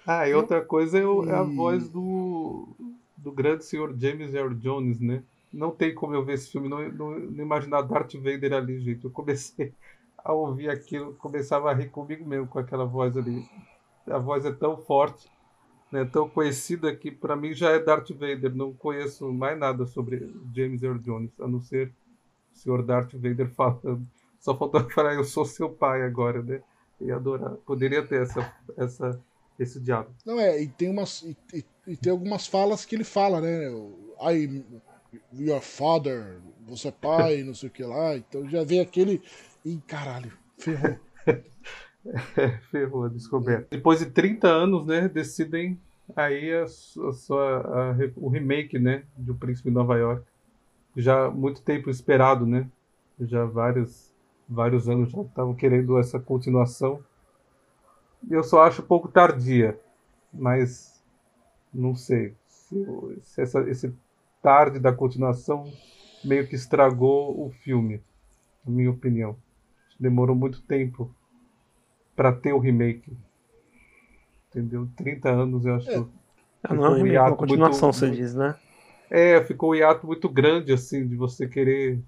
[0.07, 2.69] Ah, e outra coisa é, o- é a voz do,
[3.17, 5.23] do grande senhor James Earl Jones, né?
[5.53, 9.05] Não tem como eu ver esse filme, não, não, não imaginar Darth Vader ali, gente.
[9.05, 9.73] Eu comecei
[10.19, 13.45] a ouvir aquilo, começava a rir comigo mesmo com aquela voz ali.
[14.07, 15.29] A voz é tão forte,
[15.93, 16.05] né?
[16.05, 18.55] Tão conhecida que para mim já é Darth Vader.
[18.55, 21.93] Não conheço mais nada sobre James Earl Jones, a não ser
[22.63, 24.07] senhor Darth Vader falando.
[24.39, 26.61] Só faltou falar, eu sou seu pai agora, né?
[27.01, 27.53] Ia adorar.
[27.67, 29.21] Poderia ter essa, essa,
[29.59, 30.13] esse diálogo.
[30.25, 31.23] Não é, e tem umas.
[31.23, 33.69] E, e- e tem algumas falas que ele fala, né?
[34.33, 34.65] I,
[35.33, 38.17] your father, você é pai, não sei o que lá.
[38.17, 39.23] Então já vem aquele.
[39.65, 40.97] Ih, caralho, ferrou.
[42.71, 43.67] Ferrou a descoberta.
[43.71, 45.79] Depois de 30 anos, né, decidem
[46.17, 46.67] aí a, a
[47.13, 50.25] sua, a o remake, né, de O Príncipe de Nova York.
[50.97, 52.69] Já há muito tempo esperado, né?
[53.21, 54.13] Já vários,
[54.49, 57.03] vários anos já estavam querendo essa continuação.
[58.29, 59.79] E eu só acho um pouco tardia,
[60.33, 61.03] mas
[61.73, 63.95] não sei se, se essa, esse
[64.43, 65.71] tarde da continuação
[66.25, 68.03] meio que estragou o filme,
[68.65, 69.37] na minha opinião.
[69.99, 71.15] Demorou muito tempo
[72.17, 73.17] para ter o remake.
[74.51, 74.89] Entendeu?
[74.97, 75.91] 30 anos, eu acho.
[75.91, 76.05] É.
[76.65, 78.55] Ah, não é um remake, é uma continuação, muito- você muito- diz, né?
[79.11, 81.99] É, ficou um hiato muito grande, assim, de você querer.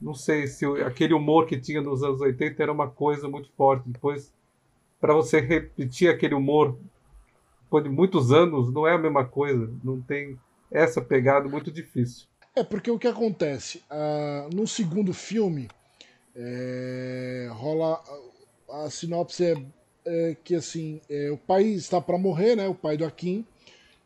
[0.00, 3.88] Não sei se aquele humor que tinha nos anos 80 era uma coisa muito forte.
[3.88, 4.32] Depois,
[5.00, 6.76] para você repetir aquele humor
[7.62, 9.70] depois de muitos anos, não é a mesma coisa.
[9.84, 10.38] Não tem
[10.70, 12.26] essa pegada muito difícil.
[12.56, 13.82] É, porque o que acontece?
[13.90, 15.68] Ah, no segundo filme,
[16.34, 18.02] é, rola.
[18.70, 19.54] A, a sinopse é,
[20.04, 22.66] é que assim, é, o pai está para morrer, né?
[22.68, 23.46] O pai do Akin,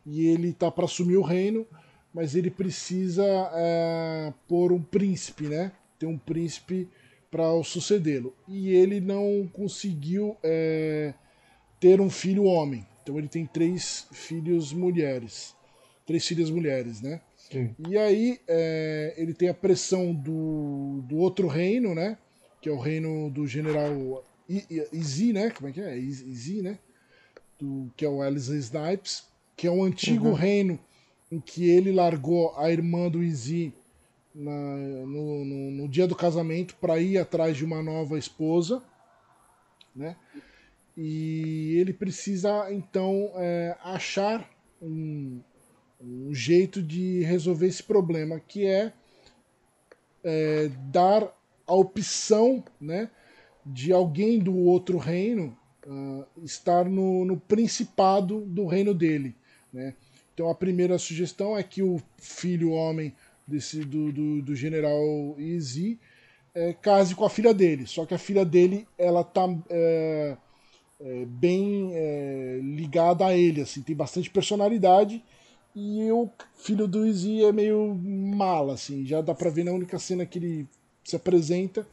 [0.04, 1.66] e ele está para assumir o reino,
[2.14, 5.72] mas ele precisa é, pôr um príncipe, né?
[5.98, 6.88] Ter um príncipe
[7.30, 8.34] para o sucedê-lo.
[8.46, 11.14] E ele não conseguiu é,
[11.80, 12.86] ter um filho homem.
[13.02, 15.54] Então ele tem três filhos mulheres.
[16.06, 17.20] Três filhas mulheres, né?
[17.36, 17.74] Sim.
[17.78, 22.18] E aí é, ele tem a pressão do, do outro reino, né?
[22.60, 25.50] Que é o reino do general Izzy, né?
[25.50, 25.96] Como é que é?
[25.98, 26.78] Iz- Izzy, né?
[27.58, 29.24] Do, que é o Wesley Snipes,
[29.56, 30.34] que é um antigo Uhum.
[30.34, 30.78] reino
[31.32, 33.72] em que ele largou a irmã do Izzy
[34.34, 38.82] na- no, no- no dia do casamento para ir atrás de uma nova esposa,
[39.96, 40.14] né?
[40.94, 44.46] E ele precisa então é, achar
[44.80, 45.40] um,
[45.98, 48.92] um jeito de resolver esse problema, que é,
[50.22, 51.34] é, dar
[51.66, 53.10] a opção né,
[53.64, 55.56] de alguém do outro reino
[55.88, 59.34] ah, estar no, no principado do reino dele.
[59.72, 59.94] Né?
[60.34, 63.14] Então a primeira sugestão é que o filho homem
[63.46, 65.00] desse, do, do, do general
[65.38, 65.98] Izzy
[66.54, 67.86] é, case com a filha dele.
[67.86, 70.36] Só que a filha dele ela tá é,
[71.00, 75.22] é, bem é, ligada a ele, assim, tem bastante personalidade.
[75.74, 79.98] E o filho do Izzy é meio mala, assim, já dá pra ver na única
[79.98, 80.68] cena que ele
[81.02, 81.86] se apresenta.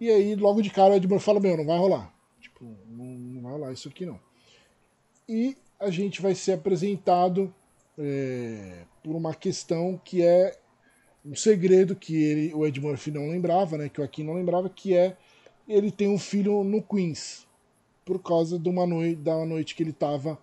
[0.00, 2.12] E aí, logo de cara, o Edmund fala: Meu, não vai rolar.
[2.40, 4.18] Tipo, não, não vai rolar isso aqui não.
[5.28, 7.52] E a gente vai ser apresentado
[7.98, 10.56] é, por uma questão que é
[11.24, 13.88] um segredo que ele, o Ed Murphy não lembrava, né?
[13.88, 15.16] Que o Akin não lembrava, que é
[15.68, 17.46] ele tem um filho no Queens.
[18.04, 20.38] Por causa de uma noite, da noite que ele tava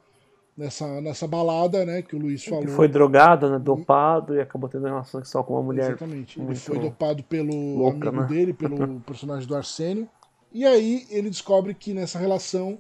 [0.56, 2.02] nessa, nessa balada, né?
[2.02, 2.66] Que o Luiz falou.
[2.66, 3.58] Que foi drogado, né?
[3.58, 5.90] Dopado e acabou tendo relação sexual com uma mulher.
[5.92, 6.40] Exatamente.
[6.40, 8.28] Ele foi dopado pelo louca, amigo né?
[8.30, 10.08] dele, pelo personagem do Arsênio.
[10.54, 12.78] E aí ele descobre que nessa relação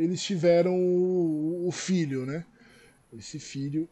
[0.00, 2.44] eles tiveram o, o filho, né?
[3.16, 3.88] Esse filho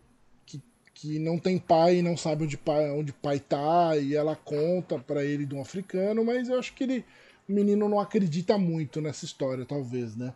[0.47, 0.63] que,
[0.95, 4.99] que não tem pai e não sabe onde pai, onde pai tá, e ela conta
[4.99, 7.05] pra ele de um africano, mas eu acho que ele,
[7.47, 10.33] o menino não acredita muito nessa história, talvez, né?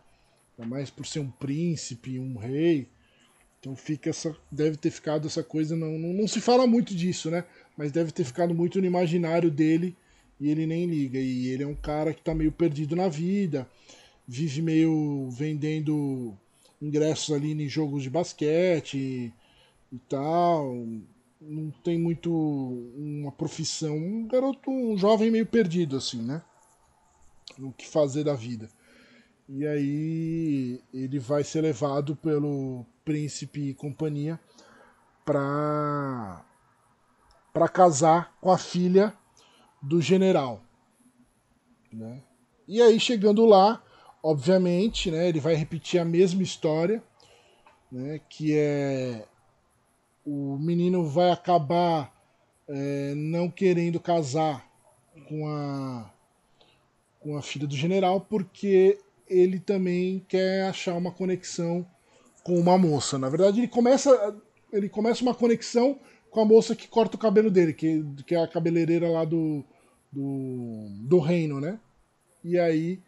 [0.57, 2.87] Ainda mais por ser um príncipe, um rei.
[3.59, 7.31] Então fica essa, deve ter ficado essa coisa, não, não, não se fala muito disso,
[7.31, 7.45] né?
[7.75, 9.95] Mas deve ter ficado muito no imaginário dele
[10.39, 11.17] e ele nem liga.
[11.17, 13.67] E ele é um cara que tá meio perdido na vida,
[14.27, 16.37] vive meio vendendo
[16.81, 19.33] ingressos ali em jogos de basquete
[19.91, 20.85] e, tal.
[21.41, 22.31] Não tem muito
[22.95, 23.97] uma profissão.
[23.97, 26.41] Um garoto, um jovem meio perdido, assim, né?
[27.57, 28.69] No que fazer da vida.
[29.47, 34.39] E aí ele vai ser levado pelo príncipe e companhia
[35.25, 36.45] para
[37.53, 39.13] para casar com a filha
[39.79, 40.63] do general.
[41.91, 42.23] Né?
[42.67, 43.83] E aí, chegando lá,
[44.23, 47.03] obviamente, né, ele vai repetir a mesma história,
[47.91, 49.25] né, que é
[50.25, 52.11] o menino vai acabar
[52.69, 54.65] é, não querendo casar
[55.27, 56.09] com a
[57.19, 58.97] com a filha do general porque
[59.29, 61.85] ele também quer achar uma conexão
[62.43, 63.17] com uma moça.
[63.17, 64.35] Na verdade, ele começa
[64.71, 65.99] ele começa uma conexão
[66.31, 69.63] com a moça que corta o cabelo dele, que, que é a cabeleireira lá do,
[70.11, 71.79] do, do reino, né?
[72.43, 72.99] E aí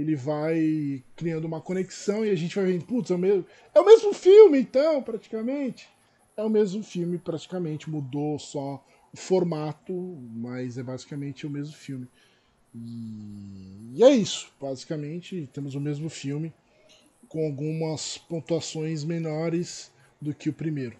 [0.00, 3.80] ele vai criando uma conexão e a gente vai vendo, putz, é o mesmo, é
[3.80, 5.88] o mesmo filme então, praticamente.
[6.36, 9.92] É o mesmo filme, praticamente, mudou só o formato,
[10.36, 12.06] mas é basicamente o mesmo filme.
[12.72, 16.52] E, e é isso, basicamente, temos o mesmo filme
[17.28, 20.96] com algumas pontuações menores do que o primeiro.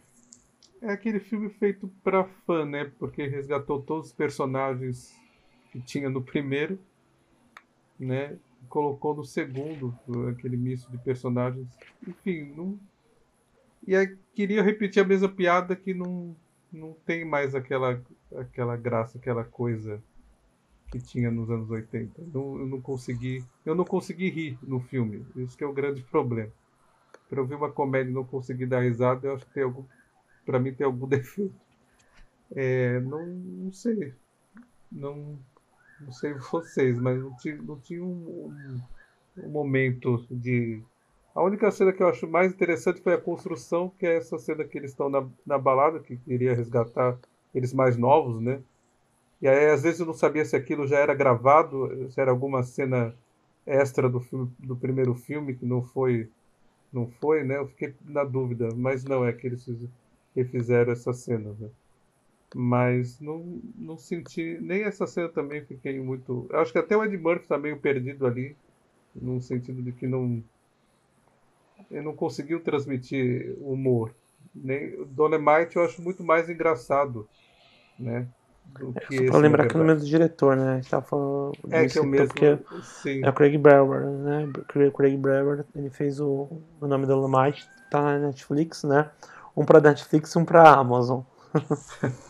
[0.82, 2.90] É aquele filme feito para fã, né?
[2.98, 5.14] Porque resgatou todos os personagens
[5.70, 6.78] que tinha no primeiro,
[7.98, 8.36] né?
[8.68, 9.94] Colocou no segundo
[10.30, 11.68] aquele misto de personagens.
[12.06, 12.78] Enfim, não.
[13.86, 16.36] E aí queria repetir a mesma piada que não,
[16.72, 18.02] não tem mais aquela,
[18.36, 20.02] aquela graça, aquela coisa
[20.90, 22.22] que tinha nos anos 80.
[22.32, 23.44] Não, eu não consegui.
[23.64, 25.24] Eu não consegui rir no filme.
[25.36, 26.52] Isso que é o grande problema.
[27.28, 29.84] Para eu ver uma comédia e não conseguir dar risada, eu acho que tem algum.
[30.44, 31.54] Para mim tem algum defeito.
[32.54, 34.14] É, não, não sei.
[34.90, 35.38] Não,
[36.00, 38.52] não sei vocês, mas não tinha, não tinha um,
[39.36, 40.82] um, um, momento de.
[41.34, 44.64] A única cena que eu acho mais interessante foi a construção, que é essa cena
[44.64, 47.16] que eles estão na, na balada, que queria resgatar
[47.54, 48.60] eles mais novos, né?
[49.40, 52.62] E aí, às vezes, eu não sabia se aquilo já era gravado, se era alguma
[52.64, 53.14] cena
[53.64, 56.28] extra do, filme, do primeiro filme, que não foi,
[56.92, 57.58] não foi, né?
[57.58, 59.64] Eu fiquei na dúvida, mas não, é que eles
[60.34, 61.68] refizeram essa cena, né?
[62.54, 64.58] Mas não, não senti.
[64.60, 66.46] Nem essa cena também fiquei muito.
[66.50, 68.56] Eu acho que até o Ed Murphy está meio perdido ali,
[69.14, 70.42] no sentido de que não.
[71.90, 74.14] Ele não conseguiu transmitir humor.
[74.54, 77.28] Nem, o Dolemite eu acho muito mais engraçado,
[77.98, 78.26] né?
[78.78, 80.80] Do que é, pra lembrar que é o mesmo diretor, né?
[80.90, 83.24] A falando é, que é o mesmo, porque sim.
[83.24, 84.52] é o Craig Brewer, né?
[84.68, 86.48] Craig Brewer, ele fez o,
[86.80, 89.10] o nome do Dolemite, tá na Netflix, né?
[89.56, 91.22] Um pra Netflix e um pra Amazon.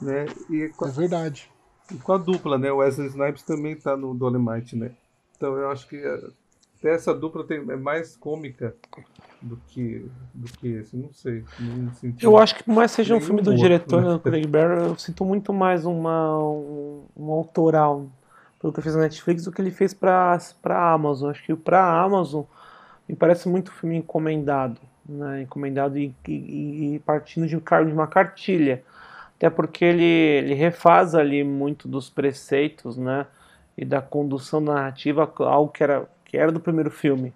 [0.00, 0.26] Né?
[0.48, 1.50] E com, é verdade.
[1.90, 2.70] E com a dupla, né?
[2.72, 4.92] O Wesley Snipes também tá no Dolemite, né?
[5.36, 6.02] Então eu acho que
[6.82, 8.74] até essa dupla tem, é mais cômica
[9.40, 11.44] do que, do que esse, não sei.
[11.58, 14.84] Não eu acho que por mais seja um filme do diretor, né, do Craig Barry,
[14.86, 18.06] eu sinto muito mais uma, um, um autoral
[18.60, 21.30] pelo que ele fez na Netflix do que ele fez para a Amazon.
[21.30, 22.42] Acho que para a Amazon
[23.08, 25.42] me parece muito filme encomendado, né?
[25.42, 28.82] Encomendado e, e, e partindo de, de uma cartilha
[29.42, 33.26] até porque ele, ele refaz ali muito dos preceitos, né,
[33.76, 37.34] e da condução narrativa, algo que era, que era do primeiro filme.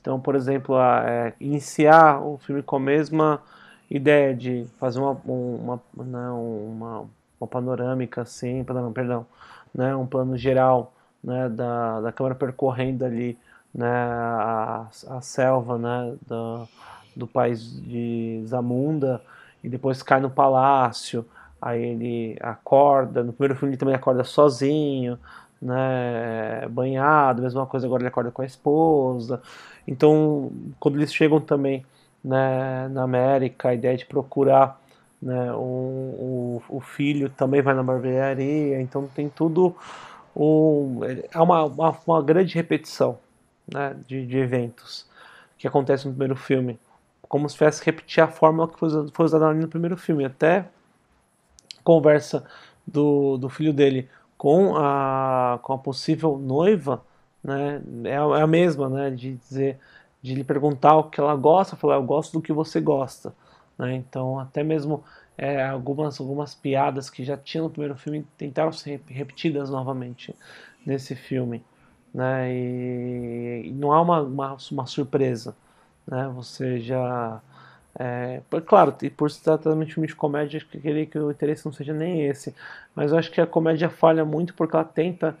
[0.00, 3.42] Então, por exemplo, a, é, iniciar o filme com a mesma
[3.90, 7.04] ideia de fazer uma, uma, né, uma,
[7.38, 9.26] uma panorâmica assim, perdão, perdão,
[9.74, 13.36] né, um plano geral né, da, da câmera percorrendo ali
[13.74, 16.66] né, a, a selva né, do,
[17.14, 19.20] do país de Zamunda,
[19.62, 21.26] e depois cai no palácio,
[21.64, 25.18] aí ele acorda, no primeiro filme ele também acorda sozinho,
[25.60, 29.40] né, banhado, mesma coisa agora ele acorda com a esposa.
[29.88, 31.86] Então, quando eles chegam também
[32.22, 34.78] né, na América, a ideia de procurar
[35.22, 39.74] né, o, o, filho também vai na barbearia, então tem tudo
[40.36, 41.00] um,
[41.32, 43.18] é uma, uma, uma grande repetição
[43.72, 45.06] né, de, de eventos
[45.56, 46.78] que acontece no primeiro filme
[47.26, 50.24] como se fosse repetir a fórmula que foi usada ali no primeiro filme.
[50.24, 50.66] Até
[51.84, 52.44] conversa
[52.86, 57.04] do, do filho dele com a, com a possível noiva
[57.42, 59.78] né, é, a, é a mesma, né, de dizer,
[60.22, 63.34] de lhe perguntar o que ela gosta, falar, eu gosto do que você gosta.
[63.78, 65.04] Né, então, até mesmo
[65.36, 70.34] é, algumas, algumas piadas que já tinham no primeiro filme tentaram ser repetidas novamente
[70.86, 71.62] nesse filme.
[72.12, 75.54] Né, e, e não há uma, uma, uma surpresa
[76.06, 76.30] né?
[76.34, 77.40] Você já
[77.98, 81.30] é, claro, e por se tratar de filme de comédia, acho que queria que o
[81.30, 82.54] interesse não seja nem esse.
[82.94, 85.36] Mas eu acho que a comédia falha muito porque ela tenta.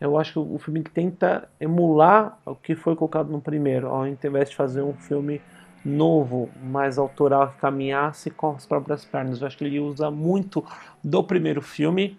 [0.00, 4.50] Eu acho que o filme tenta emular o que foi colocado no primeiro, ao invés
[4.50, 5.40] de fazer um filme
[5.84, 9.40] novo, mais autoral, que caminhasse com as próprias pernas.
[9.40, 10.64] Eu acho que ele usa muito
[11.02, 12.18] do primeiro filme.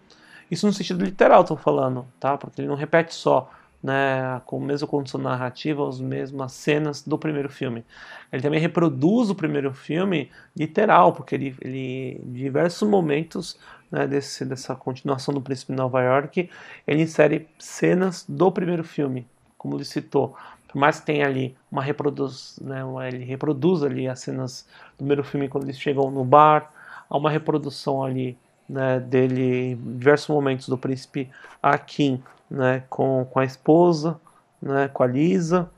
[0.52, 2.38] Isso no sentido literal, estou falando, tá?
[2.38, 3.50] Porque ele não repete só
[3.82, 7.86] né, com a mesma condição narrativa, as mesmas cenas do primeiro filme.
[8.32, 13.58] Ele também reproduz o primeiro filme literal, porque ele, ele em diversos momentos
[13.90, 16.50] né, desse, dessa continuação do Príncipe de Nova York,
[16.86, 19.26] ele insere cenas do primeiro filme,
[19.58, 20.36] como ele citou.
[20.68, 25.24] Por mais que tenha ali uma reproduz, né, ele reproduz ali as cenas do primeiro
[25.24, 26.72] filme quando eles chegam no bar,
[27.10, 31.30] há uma reprodução ali né, dele em diversos momentos do príncipe
[31.64, 34.20] Akin né, com, com a esposa,
[34.62, 35.70] né, com a Lisa.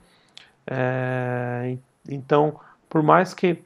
[0.65, 2.59] É, então,
[2.89, 3.61] por mais que,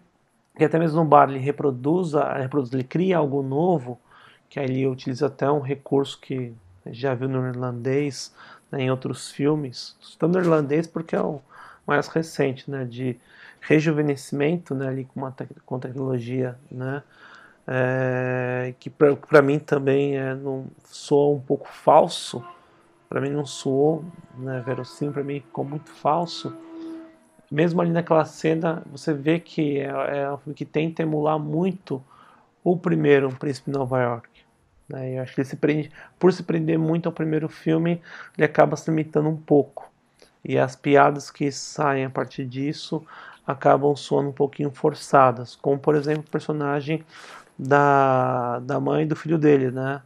[0.55, 3.99] que até mesmo no bar ele reproduza, reproduza, ele cria algo novo,
[4.49, 6.53] que aí ele utiliza até um recurso que
[6.87, 8.33] já viu no irlandês,
[8.71, 11.41] né, em outros filmes, no irlandês porque é o
[11.85, 13.17] mais recente, né, de
[13.61, 17.03] rejuvenescimento, né, ali com, uma te com tecnologia, né,
[17.67, 22.43] é, que para mim também é, não, soa um pouco falso,
[23.15, 24.03] para mim não soou
[24.37, 26.53] né, verossímil, para mim ficou muito falso.
[27.49, 32.03] Mesmo ali naquela cena, você vê que é, é um filme que tenta emular muito
[32.61, 34.29] o primeiro, um Príncipe de Nova York.
[34.89, 35.17] Né?
[35.17, 35.89] Eu acho que ele se prende,
[36.19, 38.01] por se prender muito ao primeiro filme,
[38.37, 39.89] ele acaba se limitando um pouco.
[40.43, 43.01] E as piadas que saem a partir disso
[43.47, 47.01] acabam soando um pouquinho forçadas, como por exemplo o personagem
[47.57, 50.01] da, da mãe e do filho dele, né?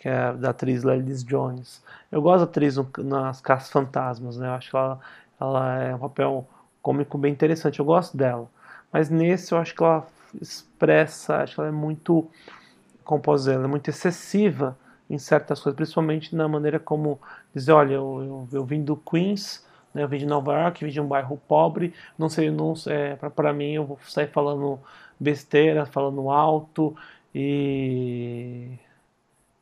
[0.00, 1.84] Que é da atriz Lelis Jones.
[2.10, 4.48] Eu gosto da atriz nas Caças Fantasmas, né?
[4.48, 4.98] Eu acho que ela,
[5.38, 6.48] ela é um papel
[6.80, 8.48] cômico bem interessante, eu gosto dela.
[8.90, 10.06] Mas nesse eu acho que ela
[10.40, 12.26] expressa, acho que ela é muito,
[13.04, 14.74] como posso dizer, ela é muito excessiva
[15.10, 17.20] em certas coisas, principalmente na maneira como
[17.54, 20.90] dizer, olha, eu, eu, eu vim do Queens, né, eu vim de Nova York, vim
[20.90, 24.80] de um bairro pobre, não sei, não é, para mim eu vou sair falando
[25.20, 26.96] besteira, falando alto
[27.34, 28.78] e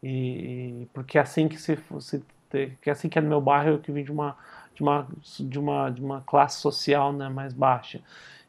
[0.03, 3.71] e, porque é assim que se, se que é assim que é no meu bairro,
[3.71, 4.37] eu que vim de uma
[4.75, 5.07] de uma
[5.41, 8.01] de uma, de uma classe social, né, mais baixa.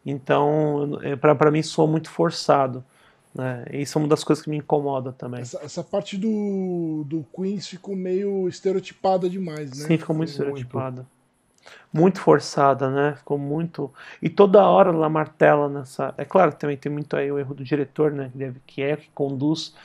[0.06, 2.84] Então, é, para mim soa muito forçado.
[3.34, 3.66] Né?
[3.74, 5.42] Isso é uma das coisas que me incomoda também.
[5.42, 9.86] Essa, essa, parte do, do Queens ficou meio estereotipada demais, né?
[9.86, 11.06] Sim, ficou muito estereotipada.
[11.94, 13.16] Muito forçada, né?
[13.18, 13.92] Ficou muito.
[14.22, 16.14] E toda hora ela martela nessa.
[16.18, 18.32] É claro que também tem muito aí o erro do diretor, né?
[18.34, 19.76] Deve, que é que conduz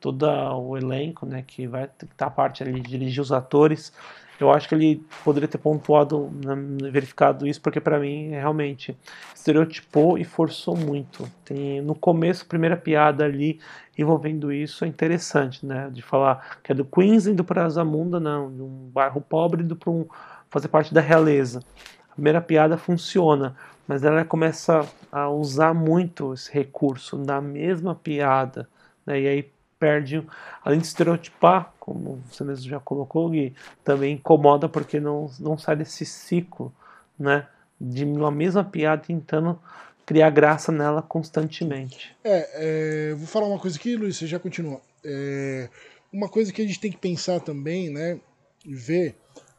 [0.00, 3.92] todo o elenco, né, que vai estar tá parte ali de dirigir os atores.
[4.40, 6.54] Eu acho que ele poderia ter pontuado, né,
[6.92, 8.96] verificado isso, porque para mim realmente
[9.34, 11.28] estereotipou e forçou muito.
[11.44, 13.60] Tem no começo, a primeira piada ali
[13.96, 18.54] envolvendo isso é interessante, né, de falar que é do Queens indo para Azamunda, não,
[18.54, 20.06] de um bairro pobre indo para um
[20.48, 21.60] fazer parte da realeza.
[22.08, 23.56] A primeira piada funciona,
[23.88, 28.68] mas ela começa a usar muito esse recurso da mesma piada,
[29.04, 30.26] né, e aí perde,
[30.62, 33.54] além de estereotipar, como você mesmo já colocou, Gui,
[33.84, 36.72] também incomoda porque não, não sai desse ciclo,
[37.18, 37.46] né?
[37.80, 39.58] De uma mesma piada tentando
[40.04, 42.16] criar graça nela constantemente.
[42.24, 44.80] É, é vou falar uma coisa aqui, Luiz, você já continua.
[45.04, 45.68] É,
[46.12, 48.18] uma coisa que a gente tem que pensar também, né?
[48.64, 49.14] E ver,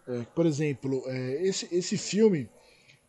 [0.07, 2.49] é, por exemplo, é, esse, esse filme,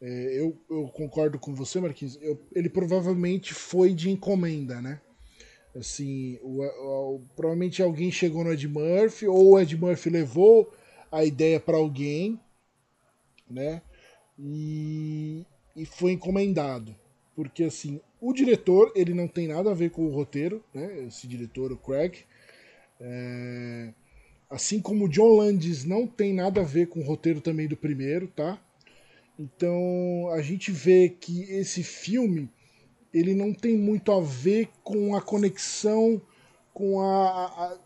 [0.00, 5.00] é, eu, eu concordo com você, Marquinhos, eu, ele provavelmente foi de encomenda, né?
[5.74, 10.72] Assim, o, o, provavelmente alguém chegou no Ed Murphy, ou o Ed Murphy levou
[11.10, 12.38] a ideia para alguém,
[13.48, 13.82] né?
[14.38, 15.44] E,
[15.76, 16.94] e foi encomendado.
[17.34, 21.06] Porque, assim, o diretor, ele não tem nada a ver com o roteiro, né?
[21.06, 22.24] Esse diretor, o Craig.
[23.00, 23.92] É,
[24.50, 27.76] assim como o John Landis não tem nada a ver com o roteiro também do
[27.76, 28.60] primeiro, tá?
[29.38, 32.50] Então, a gente vê que esse filme
[33.12, 36.20] ele não tem muito a ver com a conexão
[36.72, 37.76] com a, a,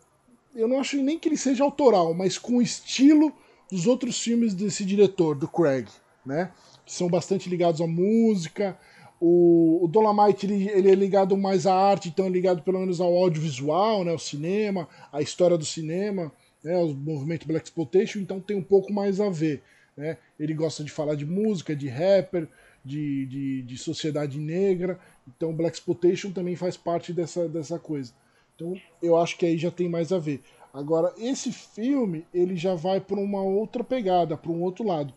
[0.55, 3.33] eu não acho nem que ele seja autoral, mas com o estilo
[3.70, 5.89] dos outros filmes desse diretor, do Craig,
[6.25, 6.53] né?
[6.85, 8.79] Que são bastante ligados à música.
[9.20, 13.01] O, o Dolomite ele, ele, é ligado mais à arte, então é ligado pelo menos
[13.01, 14.12] ao audiovisual, né?
[14.12, 16.31] Ao cinema, à história do cinema,
[16.62, 16.75] né?
[16.77, 19.62] Ao movimento Black Exploitation, então tem um pouco mais a ver,
[19.97, 20.18] né?
[20.39, 22.49] Ele gosta de falar de música, de rapper,
[22.85, 24.99] de, de, de sociedade negra.
[25.26, 28.12] Então Black Exploitation também faz parte dessa, dessa coisa.
[28.55, 30.43] Então eu acho que aí já tem mais a ver.
[30.72, 35.14] Agora, esse filme, ele já vai para uma outra pegada, para um outro lado.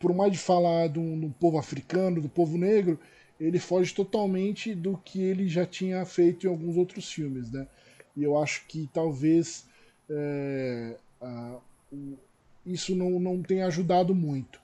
[0.00, 2.98] Por mais de falar do, do povo africano, do povo negro,
[3.38, 7.68] ele foge totalmente do que ele já tinha feito em alguns outros filmes, né?
[8.16, 9.66] E eu acho que talvez
[10.10, 11.58] é, a,
[11.92, 12.18] o,
[12.64, 14.60] isso não, não tenha ajudado muito.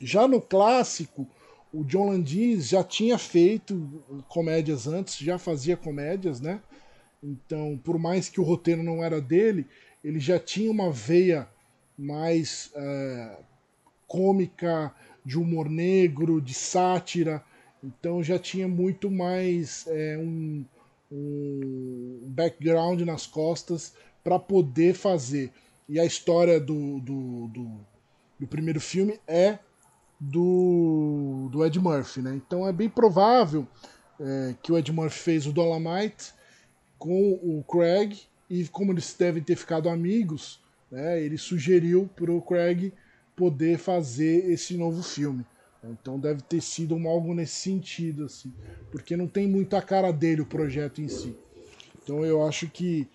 [0.00, 1.24] Já no clássico,
[1.72, 6.60] o John Landis já tinha feito comédias antes, já fazia comédias, né?
[7.22, 9.66] Então, por mais que o roteiro não era dele,
[10.02, 11.48] ele já tinha uma veia
[11.96, 13.38] mais é,
[14.06, 14.92] cômica,
[15.24, 17.42] de humor negro, de sátira.
[17.82, 20.64] Então já tinha muito mais é, um,
[21.10, 25.50] um background nas costas para poder fazer.
[25.88, 27.70] E a história do, do, do,
[28.38, 29.58] do, primeiro filme é
[30.22, 32.22] do, do Ed Murphy.
[32.22, 32.34] Né?
[32.36, 33.66] Então é bem provável
[34.20, 36.32] é, que o Ed Murphy fez o Dolomite
[36.98, 38.16] com o Craig
[38.48, 40.60] e como eles devem ter ficado amigos,
[40.90, 42.92] né, ele sugeriu para o Craig
[43.34, 45.44] poder fazer esse novo filme.
[45.82, 48.52] Então deve ter sido algo nesse sentido, assim,
[48.90, 51.34] porque não tem muito a cara dele o projeto em si.
[52.00, 53.08] Então eu acho que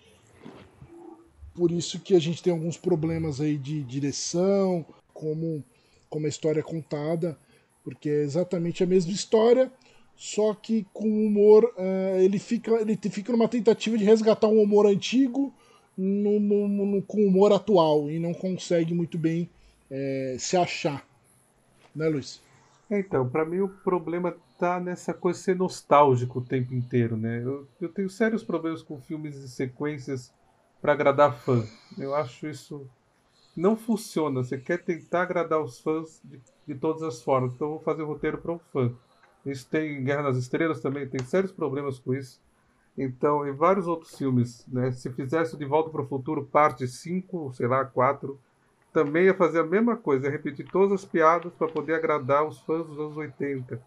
[1.54, 4.84] por isso que a gente tem alguns problemas aí de direção,
[5.14, 5.64] como,
[6.08, 7.38] como a história é contada,
[7.84, 9.72] porque é exatamente a mesma história,
[10.14, 14.86] só que com humor, uh, ele, fica, ele fica numa tentativa de resgatar um humor
[14.86, 15.54] antigo
[15.96, 19.48] no, no, no, com humor atual e não consegue muito bem
[19.90, 21.04] é, se achar.
[21.94, 22.40] Né, Luiz?
[22.90, 27.42] Então, para mim o problema tá nessa coisa de ser nostálgico o tempo inteiro, né?
[27.42, 30.32] Eu, eu tenho sérios problemas com filmes e sequências
[30.80, 31.64] para agradar fã.
[31.98, 32.88] Eu acho isso
[33.58, 34.42] não funciona.
[34.42, 38.02] Você quer tentar agradar os fãs de, de todas as formas, então eu vou fazer
[38.02, 38.92] o roteiro para um fã.
[39.44, 42.40] Isso tem Guerra nas Estrelas também, tem sérios problemas com isso.
[42.96, 47.52] Então, em vários outros filmes, né, se fizesse De Volta para o Futuro, parte 5,
[47.54, 48.38] sei lá, 4,
[48.92, 52.60] também ia fazer a mesma coisa, ia repetir todas as piadas para poder agradar os
[52.60, 53.80] fãs dos anos 80.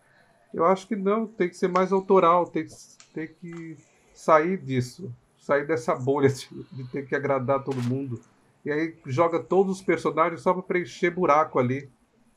[0.53, 2.65] Eu acho que não, tem que ser mais autoral, tem,
[3.13, 3.78] tem que
[4.13, 8.19] sair disso, sair dessa bolha de ter que agradar todo mundo.
[8.64, 11.89] E aí joga todos os personagens só para preencher buraco ali.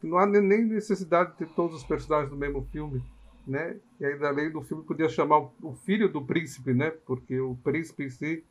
[0.02, 3.02] Não há nem necessidade de ter todos os personagens no mesmo filme
[3.46, 3.76] né?
[4.00, 6.90] E ainda além do filme podia chamar o filho do príncipe, né?
[6.90, 8.44] Porque o príncipe em si,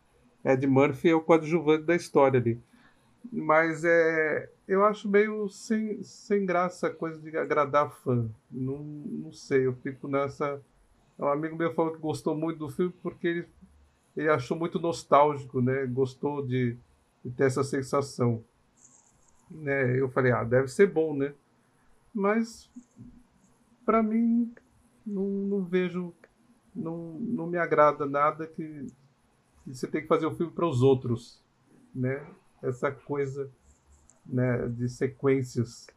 [0.45, 2.59] Ed Murphy, é o coadjuvante da história ali.
[3.31, 8.29] Mas é, eu acho meio sem, sem graça a coisa de agradar fã.
[8.51, 10.61] Não, não sei, eu fico nessa.
[11.17, 13.47] Um amigo meu falou que gostou muito do filme porque ele,
[14.15, 15.85] ele achou muito nostálgico, né?
[15.85, 16.77] Gostou de,
[17.23, 18.43] de ter essa sensação.
[19.49, 19.99] Né?
[19.99, 21.33] Eu falei, ah, deve ser bom, né?
[22.13, 22.69] Mas
[23.85, 24.53] para mim
[25.05, 26.13] não, não vejo,
[26.75, 28.87] não, não me agrada nada que,
[29.63, 31.41] que você tem que fazer o filme para os outros,
[31.93, 32.25] né?
[32.61, 33.49] Essa coisa
[34.25, 35.87] né, de sequências,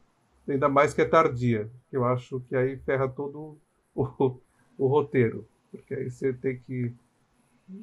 [0.48, 3.56] ainda mais que é tardia, eu acho que aí ferra todo
[3.94, 4.40] o,
[4.76, 6.92] o roteiro, porque aí você tem que,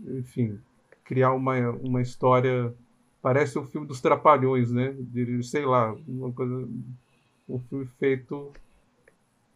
[0.07, 0.59] enfim,
[1.03, 2.73] criar uma, uma história
[3.23, 4.93] parece um filme dos trapalhões, né?
[4.99, 6.67] De, sei lá, uma coisa,
[7.47, 8.51] um filme feito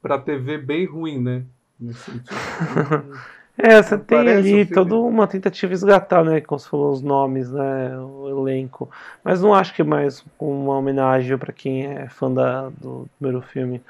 [0.02, 1.44] para TV bem ruim, né?
[3.58, 6.40] é, você tem ali toda uma tentativa de esgatar, né?
[6.40, 8.00] Como você falou, os nomes, né?
[8.00, 8.90] O elenco.
[9.22, 13.42] Mas não acho que é mais uma homenagem para quem é fã da, do primeiro
[13.42, 13.82] filme.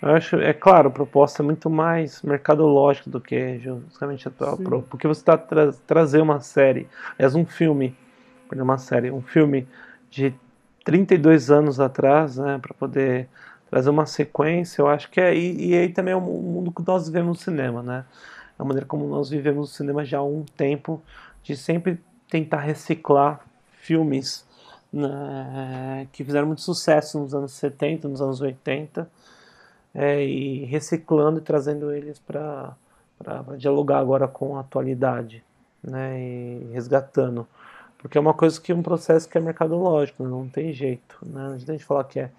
[0.00, 4.56] Eu acho, é claro, a proposta é muito mais mercadológica do que justamente a tua
[4.82, 6.86] Porque você está tra trazer uma série,
[7.18, 7.94] é um filme,
[8.52, 9.66] uma série, um filme
[10.10, 10.34] de
[10.84, 12.58] 32 anos atrás, né?
[12.58, 13.28] Para poder
[13.70, 15.34] trazer uma sequência, eu acho que é.
[15.34, 18.04] E, e aí também é o mundo que nós vivemos no cinema, né?
[18.58, 21.02] A maneira como nós vivemos no cinema já há um tempo,
[21.42, 23.40] de sempre tentar reciclar
[23.80, 24.46] filmes
[24.92, 29.08] né, que fizeram muito sucesso nos anos 70, nos anos 80,
[29.94, 32.74] é, e reciclando e trazendo eles para
[33.58, 35.44] dialogar agora com a atualidade,
[35.82, 37.46] né, e resgatando.
[37.98, 41.18] Porque é uma coisa que é um processo que é mercadológico, não tem jeito.
[41.24, 41.54] Né?
[41.54, 42.30] A gente falar que é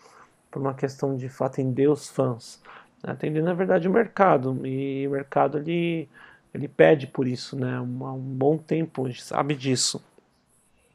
[0.51, 2.61] por uma questão de atender os fãs,
[3.03, 3.11] né?
[3.11, 6.07] atendendo na verdade o mercado e o mercado ele,
[6.53, 7.79] ele pede por isso, né?
[7.79, 10.03] Um, um bom tempo, a gente sabe disso,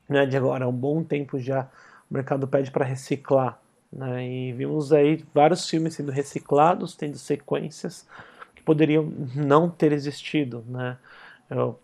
[0.08, 0.26] né?
[0.26, 1.68] De agora, há um bom tempo já
[2.10, 3.58] o mercado pede para reciclar,
[3.92, 4.26] né?
[4.26, 8.06] E vimos aí vários filmes sendo reciclados, tendo sequências
[8.54, 10.96] que poderiam não ter existido, né?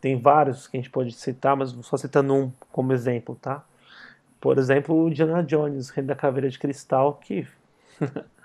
[0.00, 3.64] Tem vários que a gente pode citar, mas só citando um como exemplo, tá?
[4.40, 7.46] Por exemplo, o Indiana Jones, Rei da Caveira de Cristal, que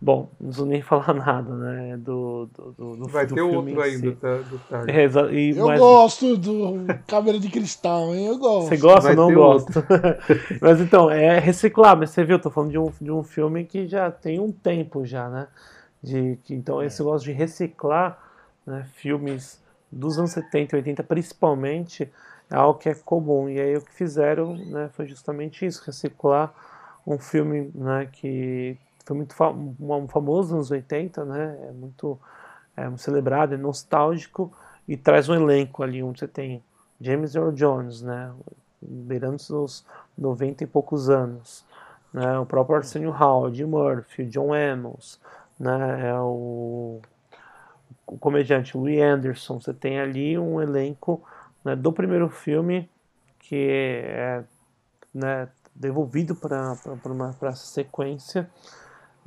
[0.00, 1.96] Bom, não preciso nem falar nada, né?
[1.96, 4.16] Do, do, do, do Vai do ter outro ainda si.
[4.16, 5.18] tá, do Target.
[5.18, 5.78] É, e, eu mas...
[5.78, 8.26] gosto do Câmera de Cristal, hein?
[8.26, 8.68] Eu gosto.
[8.68, 9.86] Você gosta ou não gosta?
[10.60, 13.86] mas então, é reciclar, mas você viu, tô falando de um, de um filme que
[13.86, 15.48] já tem um tempo já, né?
[16.02, 18.18] De, que, então, esse negócio de reciclar
[18.66, 22.10] né, filmes dos anos 70 e 80, principalmente,
[22.50, 23.48] é algo que é comum.
[23.48, 26.52] E aí o que fizeram né, foi justamente isso, reciclar
[27.06, 28.76] um filme né, que
[29.06, 31.58] foi muito famoso nos anos 80, né?
[31.68, 32.18] É muito
[32.76, 34.52] é, celebrado, é nostálgico
[34.88, 36.62] e traz um elenco ali onde você tem
[37.00, 38.32] James Earl Jones, né?
[38.82, 39.86] Beirando seus
[40.18, 41.64] 90 e poucos anos.
[42.12, 42.36] né?
[42.38, 45.20] O próprio Arsenio Hall, Eddie Murphy, John Amos,
[45.58, 46.08] né?
[46.08, 47.00] É o,
[48.06, 49.60] o comediante Louis Anderson.
[49.60, 51.22] Você tem ali um elenco
[51.64, 52.88] né, do primeiro filme
[53.38, 53.68] que
[54.08, 54.44] é
[55.12, 56.76] né, devolvido para
[57.42, 58.50] essa sequência.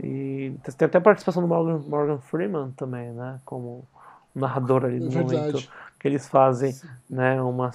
[0.02, 3.40] E tem até a participação do Morgan, Morgan Freeman também, né?
[3.44, 3.86] Como
[4.34, 5.70] narrador ali no é momento
[6.00, 6.74] que eles fazem,
[7.10, 7.72] né, uma,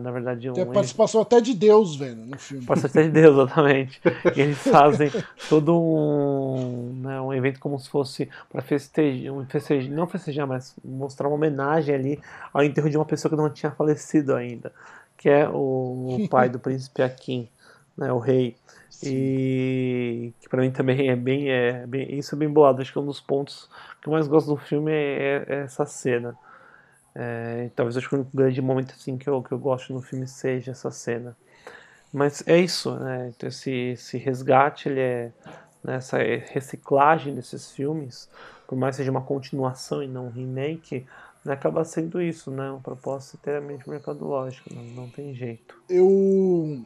[0.00, 0.54] na verdade, um...
[0.54, 2.64] Tem a participação até de Deus, velho, no filme.
[2.64, 4.00] Participação até de Deus, exatamente.
[4.34, 5.10] e eles fazem
[5.50, 10.74] todo um, né, um evento como se fosse para festejar, um festejar, não festejar, mas
[10.82, 12.20] mostrar uma homenagem ali
[12.54, 14.72] ao enterro de uma pessoa que não tinha falecido ainda,
[15.18, 17.50] que é o, pai do príncipe Akin,
[17.98, 18.56] né, o rei.
[18.88, 19.10] Sim.
[19.12, 22.80] E que para mim também é bem, é bem, isso é bem bolado.
[22.80, 23.68] Acho que um dos pontos
[24.00, 26.34] que eu mais gosto do filme é, é essa cena.
[27.20, 30.28] É, talvez acho que o grande momento assim que eu, que eu gosto no filme
[30.28, 31.36] seja essa cena.
[32.12, 33.32] Mas é isso, né?
[33.34, 35.32] Então, esse, esse resgate, ele é
[35.82, 38.30] né, essa reciclagem desses filmes,
[38.68, 41.06] por mais que seja uma continuação e não um remake,
[41.44, 42.70] né, acaba sendo isso, né?
[42.70, 45.74] Uma proposta inteiramente mercadológica, não, não tem jeito.
[45.88, 46.84] Eu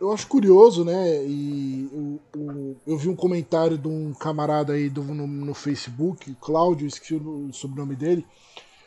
[0.00, 1.24] eu acho curioso, né?
[1.24, 6.34] E eu, eu, eu, vi um comentário de um camarada aí do, no, no Facebook,
[6.40, 8.26] Cláudio, esqueci o sobrenome dele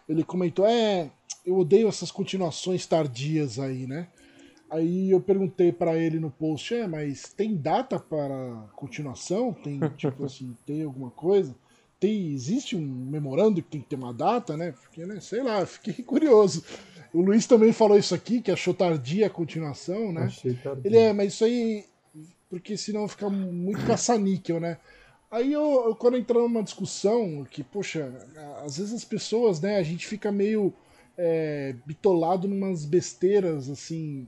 [0.08, 1.10] ele comentou: É,
[1.46, 4.08] eu odeio essas continuações tardias aí, né?
[4.70, 9.54] Aí eu perguntei para ele no post: É, mas tem data para continuação?
[9.54, 11.56] Tem, tipo assim, tem alguma coisa?
[12.00, 14.72] Tem, existe um memorando que tem que ter uma data, né?
[14.72, 16.64] Porque, né, sei lá, fiquei curioso.
[17.14, 20.30] O Luiz também falou isso aqui, que achou tardia a continuação, né?
[20.86, 21.86] Ele é, mas isso aí.
[22.50, 24.78] Porque senão fica muito caça-níquel, né?
[25.30, 28.14] Aí eu, eu quando entrar numa discussão que, poxa,
[28.64, 30.74] às vezes as pessoas, né, a gente fica meio
[31.18, 34.28] é, bitolado numas besteiras, assim.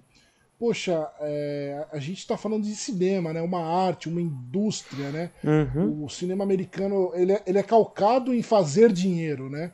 [0.57, 3.41] Poxa, é, a gente está falando de cinema, né?
[3.41, 5.31] Uma arte, uma indústria, né?
[5.41, 6.03] Uhum.
[6.03, 9.71] O cinema americano, ele é, ele é calcado em fazer dinheiro, né?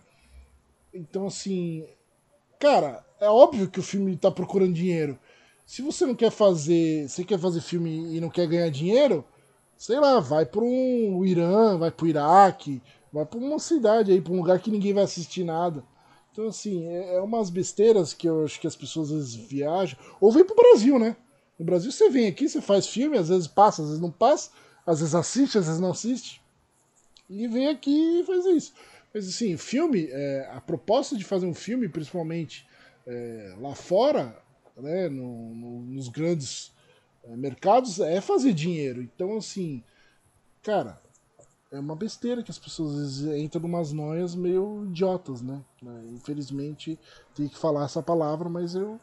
[0.94, 1.88] Então, assim,
[2.60, 5.18] cara, é óbvio que o filme está procurando dinheiro.
[5.66, 9.26] Se você não quer fazer, você quer fazer filme e não quer ganhar dinheiro,
[9.78, 14.22] sei lá, vai para um Irã, vai para o Iraque, vai para uma cidade aí,
[14.22, 15.84] para um lugar que ninguém vai assistir nada.
[16.32, 19.98] Então, assim, é, é umas besteiras que eu acho que as pessoas às vezes viajam.
[20.20, 21.16] Ou vem pro Brasil, né?
[21.58, 24.52] No Brasil você vem aqui, você faz filme, às vezes passa, às vezes não passa,
[24.86, 26.42] às vezes assiste, às vezes não assiste.
[27.30, 28.74] E vem aqui e faz isso.
[29.14, 32.68] Mas assim, filme, é, a proposta de fazer um filme, principalmente
[33.08, 34.38] é, lá fora,
[34.76, 36.74] né, no, no, nos grandes
[37.30, 39.02] mercados é fazer dinheiro.
[39.02, 39.84] Então, assim,
[40.62, 41.02] cara,
[41.72, 45.62] é uma besteira que as pessoas entram em umas noias meio idiotas, né?
[45.86, 47.00] É, infelizmente,
[47.36, 49.00] tem que falar essa palavra, mas eu.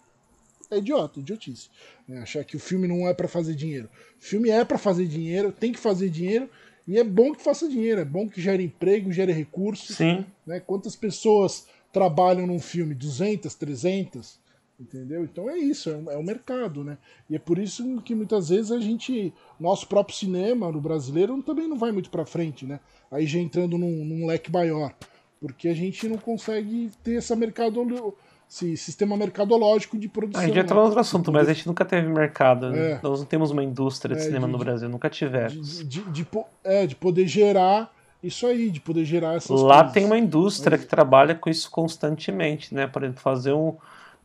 [0.71, 1.69] É idiota, idiotice.
[2.09, 3.91] É, achar que o filme não é para fazer dinheiro.
[4.19, 6.49] O filme é para fazer dinheiro, tem que fazer dinheiro,
[6.87, 9.97] e é bom que faça dinheiro, é bom que gere emprego, gere recursos.
[9.97, 10.25] Sim.
[10.47, 10.61] Né?
[10.61, 12.95] Quantas pessoas trabalham num filme?
[12.95, 14.39] 200, 300?
[14.81, 15.23] Entendeu?
[15.23, 16.99] Então é isso, é o, é o, mercado, né?
[17.31, 21.69] E é por isso que muitas vezes a gente, nosso próprio cinema, no brasileiro, também
[21.69, 22.81] não vai muito para frente, né?
[23.11, 24.93] Aí já entrando num, num, leque maior,
[25.41, 28.15] porque a gente não consegue ter essa mercado,
[28.51, 30.43] esse sistema mercadológico de produção.
[30.43, 30.81] A gente entra né?
[30.81, 32.99] no outro assunto, mas a gente nunca teve mercado, né?
[33.03, 35.79] Nós não temos uma indústria de é, cinema de, no Brasil, nunca tivemos.
[35.87, 36.27] De, de,
[36.65, 39.93] é, de poder gerar isso aí, de poder gerar essas Lá coisas.
[39.93, 42.87] tem uma indústria que trabalha com isso constantemente, né?
[42.87, 43.77] Por exemplo, fazer um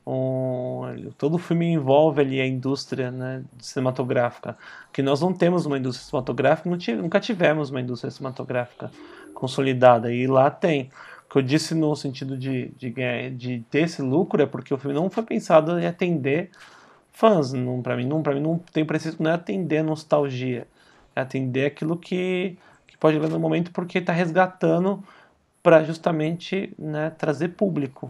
[0.09, 4.57] um, todo filme envolve ali a indústria né, cinematográfica,
[4.93, 8.89] que nós não temos uma indústria cinematográfica, nunca tivemos uma indústria cinematográfica
[9.33, 10.89] consolidada, e lá tem.
[11.25, 12.93] O que eu disse no sentido de, de,
[13.31, 16.51] de ter esse lucro é porque o filme não foi pensado em atender
[17.11, 17.51] fãs,
[17.83, 20.65] para mim não, mim não tem preciso não é atender nostalgia,
[21.13, 25.03] é atender aquilo que, que pode ver no momento porque está resgatando
[25.61, 28.09] para justamente né, trazer público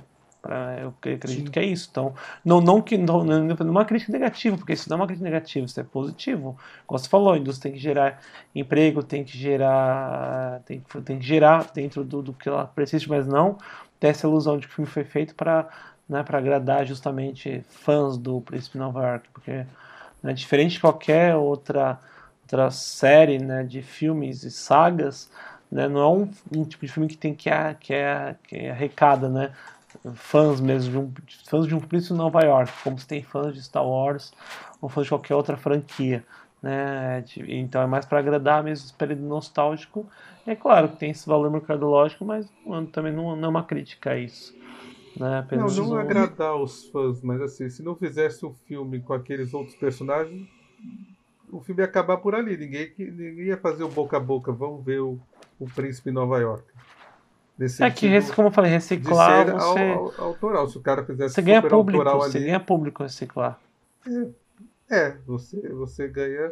[0.82, 1.52] eu acredito Sim.
[1.52, 1.88] que é isso.
[1.92, 5.08] Então, não, não que não, não é uma crítica negativa, porque isso não é uma
[5.08, 6.58] crítica negativa, isso é positivo.
[6.86, 8.22] Como você falou, a indústria tem que gerar
[8.54, 13.28] emprego, tem que gerar, tem, tem que gerar dentro do, do que ela precisa, mas
[13.28, 13.58] não
[14.00, 15.68] ter essa ilusão de que o filme foi feito para
[16.08, 19.66] né, para agradar justamente fãs do Príncipe Nova York, porque
[20.24, 22.00] né, diferente de qualquer outra
[22.44, 25.30] outra série né, de filmes e sagas,
[25.70, 27.50] né, não é um, um, tipo de filme que tem que,
[27.82, 29.52] que, é, que arrecada, né?
[30.16, 31.14] Fãs mesmo, de um,
[31.46, 34.32] fãs de um príncipe de Nova York, como se tem fãs de Star Wars
[34.82, 36.24] ou fãs de qualquer outra franquia.
[36.62, 37.24] Né?
[37.48, 40.06] Então é mais para agradar mesmo esse período nostálgico.
[40.46, 42.48] É claro que tem esse valor mercadológico, mas
[42.92, 44.56] também não, não é uma crítica a isso.
[45.16, 45.46] Né?
[45.52, 49.76] Não, não agradar os fãs, mas assim, se não fizesse um filme com aqueles outros
[49.76, 50.48] personagens,
[51.52, 52.58] o filme ia acabar por ali.
[52.58, 54.52] Ninguém, ninguém ia fazer o boca a boca.
[54.52, 55.20] Vamos ver o,
[55.60, 56.66] o príncipe em Nova York.
[57.80, 60.68] É que, rec- como eu falei, de reciclar ser você, au- au- autoral.
[60.70, 63.60] Se o cara fizesse você ganha super público, autoral você ali, ganha público reciclar.
[64.90, 66.52] é, você, você ganha.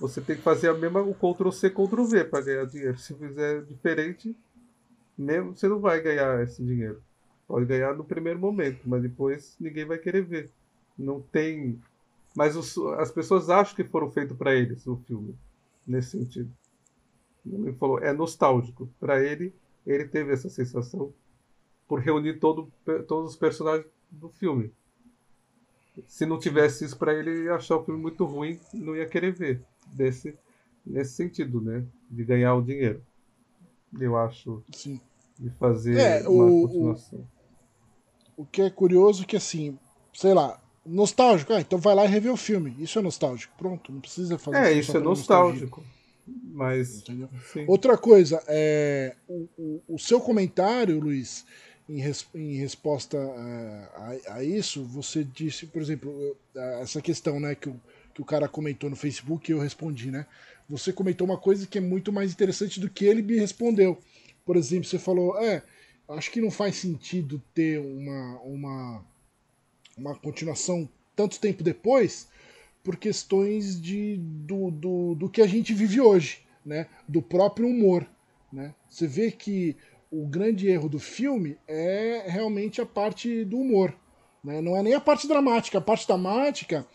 [0.00, 2.98] Você tem que fazer a mesma o Ctrl C, Ctrl V para ganhar dinheiro.
[2.98, 4.34] Se fizer diferente,
[5.16, 7.02] mesmo você não vai ganhar esse dinheiro.
[7.46, 10.50] Pode ganhar no primeiro momento, mas depois ninguém vai querer ver.
[10.98, 11.78] Não tem.
[12.34, 15.34] Mas os- as pessoas acham que foram feitos para eles o filme,
[15.86, 16.50] nesse sentido.
[17.46, 18.88] Ele falou, é nostálgico.
[19.00, 19.54] Para ele,
[19.92, 21.12] ele teve essa sensação
[21.86, 22.70] por reunir todo,
[23.06, 24.72] todos os personagens do filme.
[26.06, 29.06] Se não tivesse isso para ele, ia achar o filme muito ruim e não ia
[29.06, 29.62] querer ver.
[29.86, 30.36] Desse,
[30.86, 31.84] nesse sentido, né?
[32.10, 33.02] De ganhar o dinheiro.
[33.98, 34.62] Eu acho.
[34.72, 35.00] Sim.
[35.38, 37.26] De fazer É, uma o- continuação.
[38.36, 39.76] O que é curioso é que, assim,
[40.12, 41.52] sei lá, nostálgico.
[41.52, 42.76] Ah, então vai lá e revê o filme.
[42.78, 43.54] Isso é nostálgico.
[43.58, 45.68] Pronto, não precisa fazer É, só isso é pela nostalgia.
[46.52, 47.02] Mas.
[47.68, 51.44] Outra coisa, é, o, o- o seu comentário, Luiz,
[51.88, 57.38] em, res- em resposta é, a, a isso, você disse, por exemplo, a- essa questão
[57.40, 57.80] né, que, o,
[58.14, 60.26] que o cara comentou no Facebook e eu respondi, né?
[60.68, 63.98] Você comentou uma coisa que é muito mais interessante do que ele me respondeu.
[64.44, 65.62] Por exemplo, você falou, é,
[66.10, 69.04] acho que não faz sentido ter uma, uma,
[69.96, 72.28] uma continuação tanto tempo depois,
[72.88, 76.86] por questões de, do, do, do que a gente vive hoje, né?
[77.06, 78.08] do próprio humor.
[78.50, 78.74] Né?
[78.88, 79.76] Você vê que
[80.10, 83.94] o grande erro do filme é realmente a parte do humor.
[84.42, 84.62] Né?
[84.62, 85.76] Não é nem a parte dramática.
[85.76, 86.86] A parte dramática,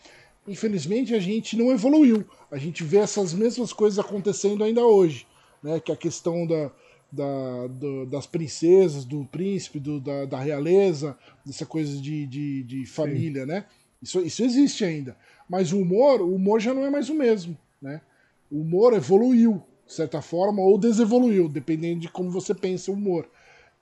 [0.48, 2.24] infelizmente, a gente não evoluiu.
[2.50, 5.28] A gente vê essas mesmas coisas acontecendo ainda hoje.
[5.62, 5.78] Né?
[5.78, 6.72] Que a questão da,
[7.12, 11.16] da, do- das princesas, do príncipe, do, da, da realeza,
[11.46, 13.64] dessa coisa de, de, de família, né?
[14.04, 15.16] Isso, isso existe ainda.
[15.48, 18.02] Mas o humor, o humor já não é mais o mesmo, né?
[18.50, 23.26] O humor evoluiu, de certa forma, ou desevoluiu, dependendo de como você pensa o humor.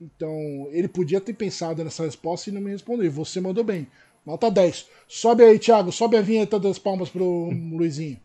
[0.00, 3.10] Então, ele podia ter pensado nessa resposta e não me respondeu.
[3.10, 3.88] Você mandou bem.
[4.24, 4.88] Nota 10.
[5.08, 5.90] Sobe aí, Thiago.
[5.90, 8.18] Sobe a vinheta das palmas pro Luizinho.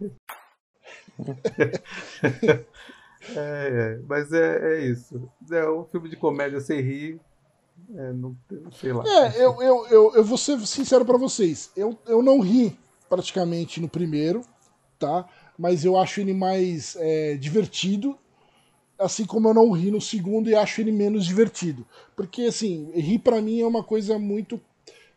[3.35, 5.29] É, é, mas é, é isso.
[5.51, 7.19] É um filme de comédia sem rir.
[7.95, 8.35] É, não,
[8.73, 9.03] sei lá.
[9.07, 11.71] É, eu, eu, eu, eu vou ser sincero pra vocês.
[11.75, 12.77] Eu, eu não ri
[13.09, 14.41] praticamente no primeiro,
[14.99, 15.27] tá?
[15.57, 18.17] Mas eu acho ele mais é, divertido.
[18.99, 21.85] Assim como eu não ri no segundo e acho ele menos divertido.
[22.15, 24.59] Porque, assim, rir pra mim é uma coisa muito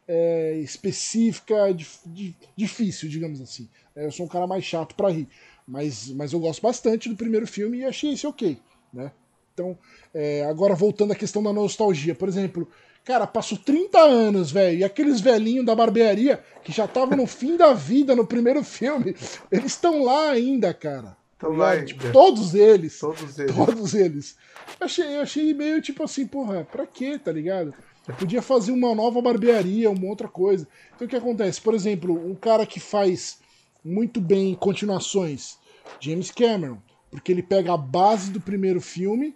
[0.07, 3.69] é, específica, dif- di- difícil, digamos assim.
[3.97, 5.27] É, Eu sou um cara mais chato pra rir.
[5.67, 8.59] Mas, mas eu gosto bastante do primeiro filme e achei esse ok,
[8.93, 9.13] né?
[9.55, 9.77] Então,
[10.15, 12.69] é, agora voltando à questão da nostalgia, por exemplo,
[13.05, 17.57] cara, passou 30 anos, velho, e aqueles velhinhos da barbearia que já estavam no fim
[17.57, 19.15] da vida no primeiro filme,
[19.51, 21.17] eles estão lá ainda, cara.
[21.39, 21.79] Tão Tá lá ligado?
[21.79, 21.87] ainda.
[21.87, 22.99] Tipo, todos eles.
[22.99, 23.55] Todos eles.
[23.57, 24.37] Todos eles.
[24.79, 27.75] Eu achei, eu achei meio tipo assim, porra, pra quê, tá ligado?
[28.19, 30.67] Podia fazer uma nova barbearia, uma outra coisa.
[30.95, 31.61] Então o que acontece?
[31.61, 33.39] Por exemplo, um cara que faz
[33.85, 35.59] muito bem continuações,
[36.01, 36.79] James Cameron,
[37.11, 39.35] porque ele pega a base do primeiro filme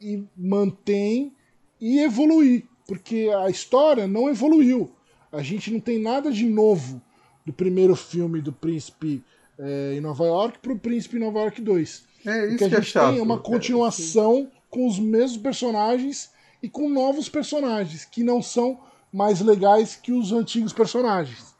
[0.00, 1.32] e mantém
[1.80, 4.90] e evoluir, porque a história não evoluiu.
[5.32, 7.00] A gente não tem nada de novo
[7.46, 9.22] do primeiro filme do Príncipe
[9.58, 12.04] eh, em Nova York pro Príncipe em Nova York 2.
[12.26, 13.10] É O isso que a é gente chato.
[13.10, 16.30] tem é uma É, continuação com os mesmos personagens
[16.62, 18.78] e com novos personagens que não são
[19.12, 21.54] mais legais que os antigos personagens.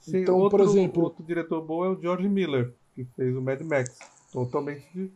[0.00, 3.42] Sim, então, outro, por exemplo, outro diretor bom é o George Miller, que fez o
[3.42, 3.98] Mad Max.
[4.32, 5.12] Totalmente.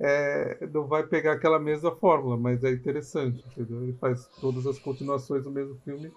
[0.00, 3.82] É, não vai pegar aquela mesma fórmula, mas é interessante, entendeu?
[3.82, 6.10] Ele faz todas as continuações do mesmo filme,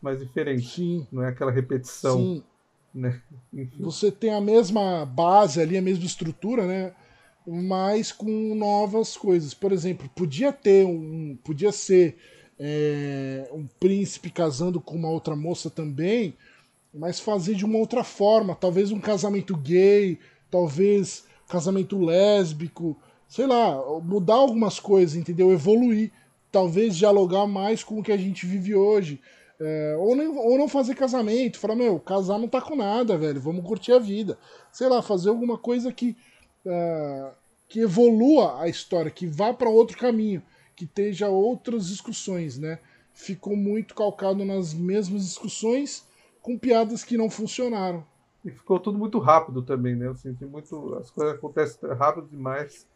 [0.00, 0.66] mas diferente.
[0.66, 1.06] Sim.
[1.12, 2.18] Não é aquela repetição.
[2.18, 2.42] Sim.
[2.94, 3.20] Né?
[3.78, 6.94] Você tem a mesma base ali, a mesma estrutura, né?
[7.46, 9.52] Mas com novas coisas.
[9.52, 11.36] Por exemplo, podia ter um.
[11.44, 12.16] Podia ser
[12.58, 16.34] é, um príncipe casando com uma outra moça também,
[16.92, 18.54] mas fazer de uma outra forma.
[18.54, 20.18] Talvez um casamento gay,
[20.50, 22.96] talvez casamento lésbico,
[23.28, 25.52] sei lá, mudar algumas coisas, entendeu?
[25.52, 26.12] Evoluir.
[26.50, 29.20] Talvez dialogar mais com o que a gente vive hoje.
[29.58, 33.40] É, ou, nem, ou não fazer casamento, falar, meu, casar não tá com nada, velho,
[33.40, 34.38] vamos curtir a vida.
[34.70, 36.16] Sei lá, fazer alguma coisa que,
[36.64, 37.30] é,
[37.68, 40.42] que evolua a história, que vá para outro caminho,
[40.74, 42.78] que esteja outras discussões, né?
[43.14, 46.06] Ficou muito calcado nas mesmas discussões
[46.42, 48.04] com piadas que não funcionaram.
[48.44, 50.06] E ficou tudo muito rápido também, né?
[50.06, 50.94] Eu senti muito.
[50.96, 52.86] As coisas acontecem rápido demais.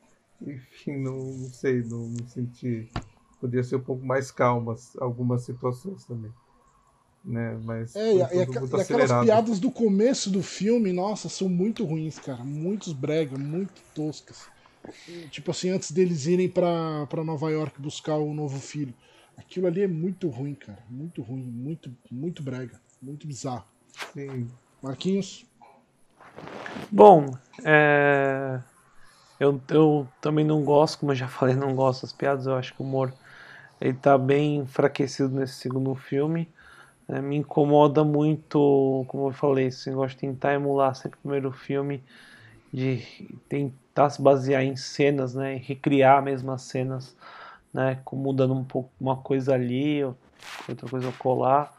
[0.42, 2.88] Enfim, não, não sei, não me senti.
[3.40, 6.32] Podia ser um pouco mais calmas algumas situações também.
[7.24, 7.58] né?
[7.64, 11.84] Mas É, e, foi e e aquelas piadas do começo do filme, nossa, são muito
[11.84, 12.44] ruins, cara.
[12.44, 14.48] Muitos brega, muito toscas.
[15.30, 18.94] Tipo assim, antes deles irem pra, pra Nova York buscar o novo filho.
[19.36, 20.82] Aquilo ali é muito ruim, cara.
[20.88, 22.80] Muito ruim, muito, muito brega.
[23.00, 23.64] Muito bizarro.
[24.12, 24.50] Sim.
[24.82, 25.46] Marquinhos?
[26.90, 27.26] Bom,
[27.64, 28.60] é,
[29.40, 32.46] eu, eu também não gosto, como eu já falei, não gosto das piadas.
[32.46, 33.12] Eu acho que o humor
[33.80, 36.46] ele tá bem enfraquecido nesse segundo filme.
[37.08, 41.50] É, me incomoda muito, como eu falei, esse negócio de tentar emular sempre o primeiro
[41.50, 42.04] filme,
[42.72, 43.02] de
[43.48, 47.16] tentar se basear em cenas, né, em recriar mesmo as cenas,
[47.74, 51.74] né, mudando um pouco uma coisa ali, outra coisa colar,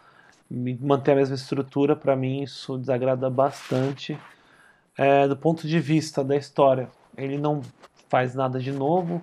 [0.49, 4.17] manter a mesma estrutura, para mim isso desagrada bastante.
[4.97, 7.61] É, do ponto de vista da história, ele não
[8.09, 9.21] faz nada de novo,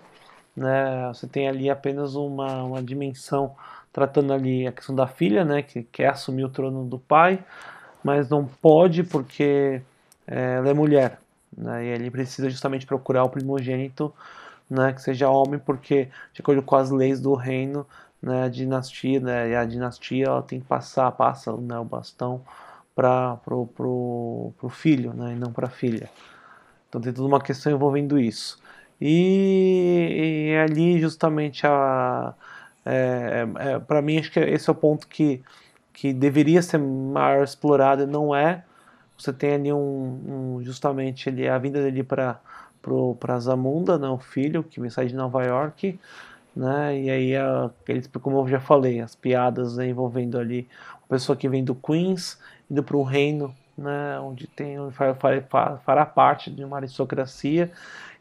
[0.57, 1.09] né?
[1.09, 3.55] Você tem ali apenas uma, uma dimensão
[3.93, 5.63] tratando ali a questão da filha, né?
[5.63, 7.45] Que quer assumir o trono do pai,
[8.03, 9.83] mas não pode porque
[10.27, 11.21] é, ela é mulher,
[11.57, 11.85] né?
[11.85, 14.13] E ele precisa justamente procurar o primogênito,
[14.71, 14.93] né?
[14.93, 17.87] Que seja homem, porque de acordo com as leis do reino,
[18.23, 18.45] né?
[18.45, 19.51] A dinastia, né?
[19.51, 22.43] E a dinastia ela tem que passar, passa né, o bastão
[22.95, 25.33] para pro, pro, pro filho, né?
[25.33, 26.11] E não para a filha.
[26.89, 28.59] Então tem toda uma questão envolvendo isso.
[29.01, 32.35] E, e ali justamente a
[32.85, 35.43] é, é, para mim acho que esse é o ponto que,
[35.93, 38.65] que deveria ser maior explorado e não é.
[39.19, 42.41] Você tem ali um, um- justamente ele, a vinda dele para
[43.21, 45.99] para Zamunda, né, o filho que vem sair de Nova York,
[46.57, 47.01] né?
[47.01, 50.69] E aí a, eles, como eu já falei, as piadas né, envolvendo ali
[51.03, 52.39] uma pessoa que vem do Queens
[52.71, 57.71] indo para um reino, né, onde tem fará parte de uma aristocracia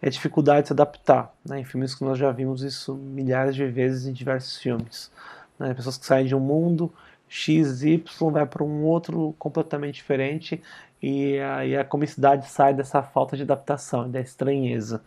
[0.01, 1.59] e a dificuldade de se adaptar, né?
[1.59, 5.11] Em filmes que nós já vimos isso milhares de vezes em diversos filmes,
[5.57, 5.73] né?
[5.73, 6.93] Pessoas que saem de um mundo
[7.27, 10.61] X, Y vai para um outro completamente diferente
[11.01, 15.01] e aí a comicidade sai dessa falta de adaptação, da estranheza,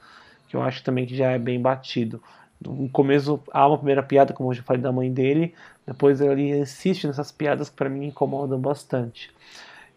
[0.49, 2.21] que eu acho também que já é bem batido.
[2.61, 5.55] No começo há uma primeira piada, como eu já falei da mãe dele,
[5.87, 9.33] depois ele insiste nessas piadas que para mim incomodam bastante.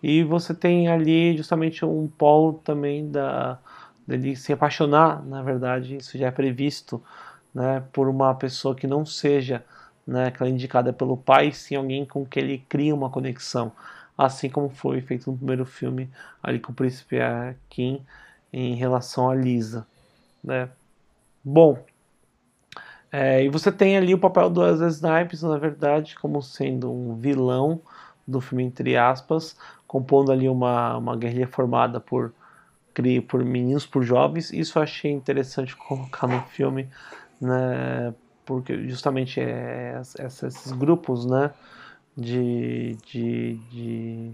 [0.04, 3.58] E você tem ali justamente um polo também da
[4.06, 7.02] dele se apaixonar, na verdade, isso já é previsto,
[7.54, 9.64] né, por uma pessoa que não seja,
[10.06, 13.72] né, aquela indicada pelo pai, sim alguém com que ele cria uma conexão,
[14.18, 16.10] assim como foi feito no primeiro filme
[16.42, 17.16] ali com o príncipe
[17.70, 18.02] Kim
[18.52, 19.88] em relação a Lisa,
[20.44, 20.70] né?
[21.42, 21.78] Bom,
[23.12, 27.16] é, e você tem ali o papel do Wesley Snipes, na verdade, como sendo um
[27.16, 27.82] vilão
[28.28, 29.56] do filme, entre aspas,
[29.94, 32.34] compondo ali uma, uma guerrilha formada por,
[33.28, 34.52] por meninos, por jovens.
[34.52, 36.90] Isso eu achei interessante colocar no filme,
[37.42, 38.14] né?
[38.46, 41.52] Porque justamente é, ess- esses grupos, né?
[42.18, 44.32] De, de, de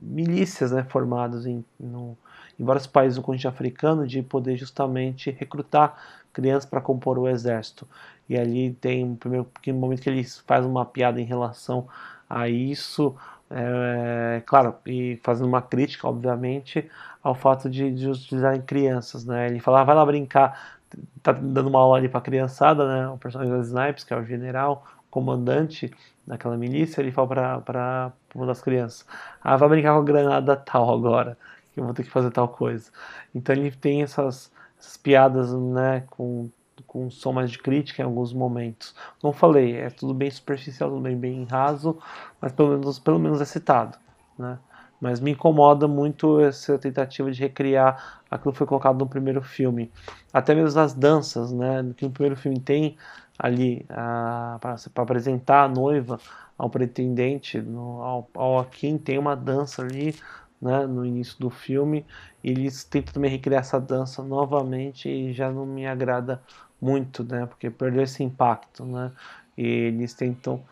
[0.00, 2.16] milícias né, formadas em, no,
[2.58, 5.96] em vários países do continente africano de poder justamente recrutar
[6.32, 7.86] crianças para compor o exército.
[8.28, 11.86] E ali tem um primeiro pequeno momento que ele faz uma piada em relação
[12.28, 13.14] a isso,
[13.50, 16.88] é, claro, e fazendo uma crítica, obviamente,
[17.22, 19.46] ao fato de, de utilizarem crianças, né?
[19.48, 20.78] Ele fala, ah, vai lá brincar,
[21.22, 23.08] tá dando uma aula ali para a criançada, né?
[23.08, 25.92] O personagem do Snipes, que é o general, comandante
[26.26, 29.06] daquela milícia, ele fala para uma das crianças,
[29.42, 31.38] ah, vai brincar com a granada tal agora,
[31.72, 32.90] que eu vou ter que fazer tal coisa.
[33.34, 36.50] Então ele tem essas, essas piadas, né, com
[36.94, 38.94] com um som mais de crítica em alguns momentos.
[39.20, 41.98] Eu falei, é tudo bem superficial, tudo bem, bem raso,
[42.40, 43.98] mas pelo menos, pelo menos é citado.
[44.38, 44.56] Né?
[45.00, 49.90] Mas me incomoda muito essa tentativa de recriar aquilo que foi colocado no primeiro filme.
[50.32, 51.84] Até mesmo as danças, né?
[51.96, 52.96] que no primeiro filme tem
[53.36, 56.20] ali para apresentar a noiva
[56.56, 60.14] ao pretendente, no, ao, ao Akin, tem uma dança ali
[60.62, 62.06] né, no início do filme.
[62.42, 66.40] Eles tentam também recriar essa dança novamente e já não me agrada
[66.84, 67.46] muito, né?
[67.46, 69.10] Porque perdeu esse impacto, né?
[69.56, 70.62] E eles tentam,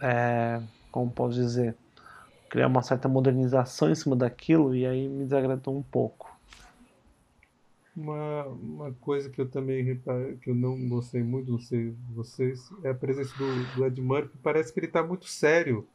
[0.00, 0.60] é,
[0.90, 1.76] como posso dizer,
[2.48, 6.28] criar uma certa modernização em cima daquilo e aí me desagradou um pouco.
[7.96, 12.68] Uma, uma coisa que eu também reparei, que eu não gostei muito, não sei vocês,
[12.82, 14.36] é a presença do, do Ed Murphy.
[14.42, 15.86] Parece que ele está muito sério,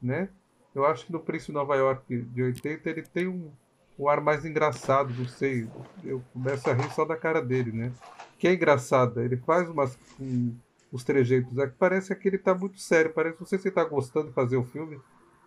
[0.00, 0.30] né?
[0.74, 3.50] Eu acho que no Príncipe Nova York de 80 ele tem um,
[3.98, 5.68] um ar mais engraçado, não sei.
[6.04, 7.92] Eu começo a rir só da cara dele, né?
[8.38, 9.24] Que é engraçada.
[9.24, 10.54] Ele faz umas, um,
[10.92, 13.12] os trejeitos aqui, parece que ele está muito sério.
[13.12, 14.98] Parece, não sei se ele está gostando de fazer o filme.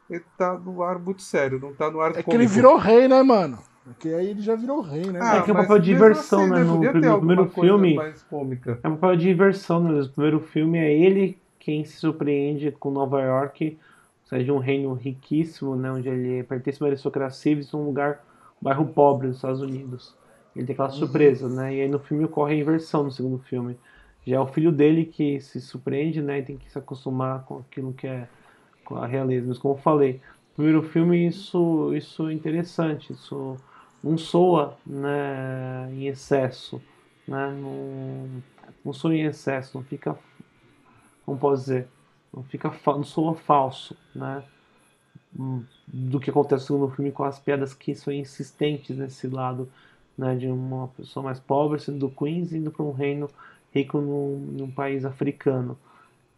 [0.10, 3.08] Ele está no ar muito sério, não está no ar É que ele virou rei,
[3.08, 3.58] né, mano?
[3.84, 5.20] Porque aí ele já virou rei, né?
[5.22, 6.60] Ah, é que é um papel de diversão, assim, né?
[6.60, 6.64] né?
[6.64, 7.98] No, no primeiro filme.
[8.84, 9.92] É um papel de diversão, né?
[9.92, 13.78] No primeiro filme é ele quem se surpreende com Nova York,
[14.26, 17.86] sai de um reino riquíssimo, né, onde ele pertence a uma aristocracia e vive num
[17.86, 18.26] lugar,
[18.60, 20.16] um bairro pobre dos Estados Unidos.
[20.56, 21.76] Ele tem aquela surpresa, né?
[21.76, 23.78] E aí no filme ocorre a inversão no segundo filme.
[24.26, 26.40] Já é o filho dele que se surpreende, né?
[26.40, 28.28] E tem que se acostumar com aquilo que é
[28.84, 29.48] com a realeza.
[29.48, 33.58] Mas como eu falei, no primeiro filme isso, isso é interessante, isso
[34.04, 36.82] não soa né, em excesso,
[37.28, 37.52] né?
[37.52, 38.44] Não,
[38.84, 40.18] não soa em excesso, não fica,
[41.26, 41.88] como posso dizer,
[42.34, 44.44] não fica, não soa falso, né?
[45.88, 49.72] Do que acontece no filme com as piadas que são insistentes nesse lado,
[50.22, 50.36] né?
[50.36, 53.28] De uma pessoa mais pobre sendo do Queens indo para um reino
[53.74, 55.78] rico num, num país africano.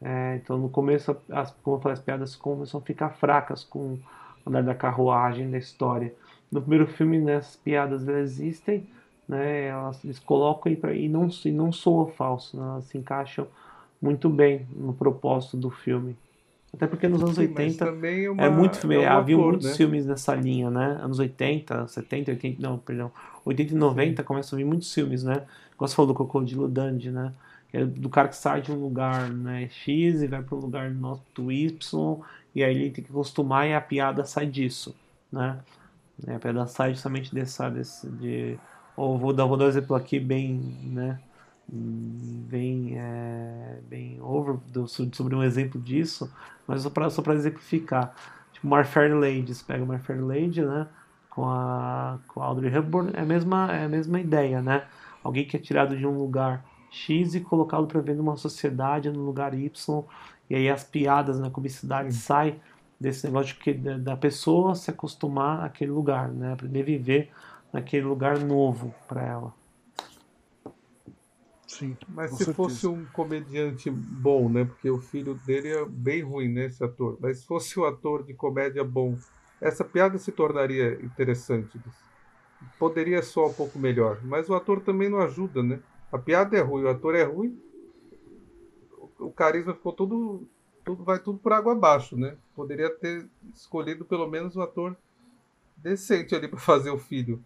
[0.02, 3.80] É, então no começo, as, como eu falei, as piadas começam a ficar fracas com
[3.80, 4.00] o
[4.46, 6.14] andar da carruagem da história.
[6.52, 8.88] No primeiro filme, né, essas piadas existem,
[9.28, 12.98] né, elas, eles colocam e, pra, e, não, e não soa falso, né, elas se
[12.98, 13.48] encaixam
[14.02, 16.16] muito bem no propósito do filme.
[16.74, 19.68] Até porque nos anos Sim, 80 é, uma, é muito filme, é havia ator, muitos
[19.68, 19.74] né?
[19.76, 20.98] filmes nessa linha, né?
[21.02, 23.12] Anos 80, 70, 80, não, perdão,
[23.46, 24.26] 80 e 90 Sim.
[24.26, 25.46] começam a vir muitos filmes, né?
[25.78, 27.32] Como você falou do Crocodilo Dundee, né?
[27.72, 30.92] É do cara que sai de um lugar né, X e vai para um lugar
[30.92, 32.20] noto Y,
[32.54, 34.96] e aí ele tem que acostumar e a piada sai disso,
[35.32, 35.60] né?
[36.28, 38.58] A piada sai justamente dessa, desse, de...
[38.96, 40.54] Ou vou dar, vou dar um exemplo aqui bem,
[40.84, 41.20] né?
[41.68, 46.32] Bem, é, bem over do, sobre um exemplo disso,
[46.68, 48.14] mas só para só exemplificar.
[48.52, 50.88] Tipo, My Fair Lady, você pega My Fair Lady, né?
[51.30, 54.86] Com a, com a Audrey Hepburn, é a, mesma, é a mesma ideia, né?
[55.24, 59.26] Alguém que é tirado de um lugar X e colocado para ver numa sociedade no
[59.26, 60.04] lugar Y,
[60.50, 62.12] e aí as piadas na comicidade hum.
[62.12, 62.60] saem
[63.00, 66.54] desse negócio de que, da, da pessoa se acostumar àquele lugar, né?
[66.54, 67.32] Aprender a viver
[67.72, 69.63] naquele lugar novo para ela.
[71.74, 72.54] Sim, Mas se certeza.
[72.54, 74.66] fosse um comediante bom, né?
[74.66, 76.66] Porque o filho dele é bem ruim, né?
[76.66, 77.18] Esse ator.
[77.20, 79.18] Mas se fosse um ator de comédia bom,
[79.60, 81.80] essa piada se tornaria interessante.
[82.78, 84.20] Poderia soar um pouco melhor.
[84.24, 85.80] Mas o ator também não ajuda, né?
[86.12, 87.60] A piada é ruim, o ator é ruim.
[89.20, 90.48] O carisma ficou tudo.
[90.86, 92.38] tudo vai tudo por água abaixo, né?
[92.56, 94.96] Poderia ter escolhido pelo menos um ator
[95.76, 97.44] decente ali para fazer o filho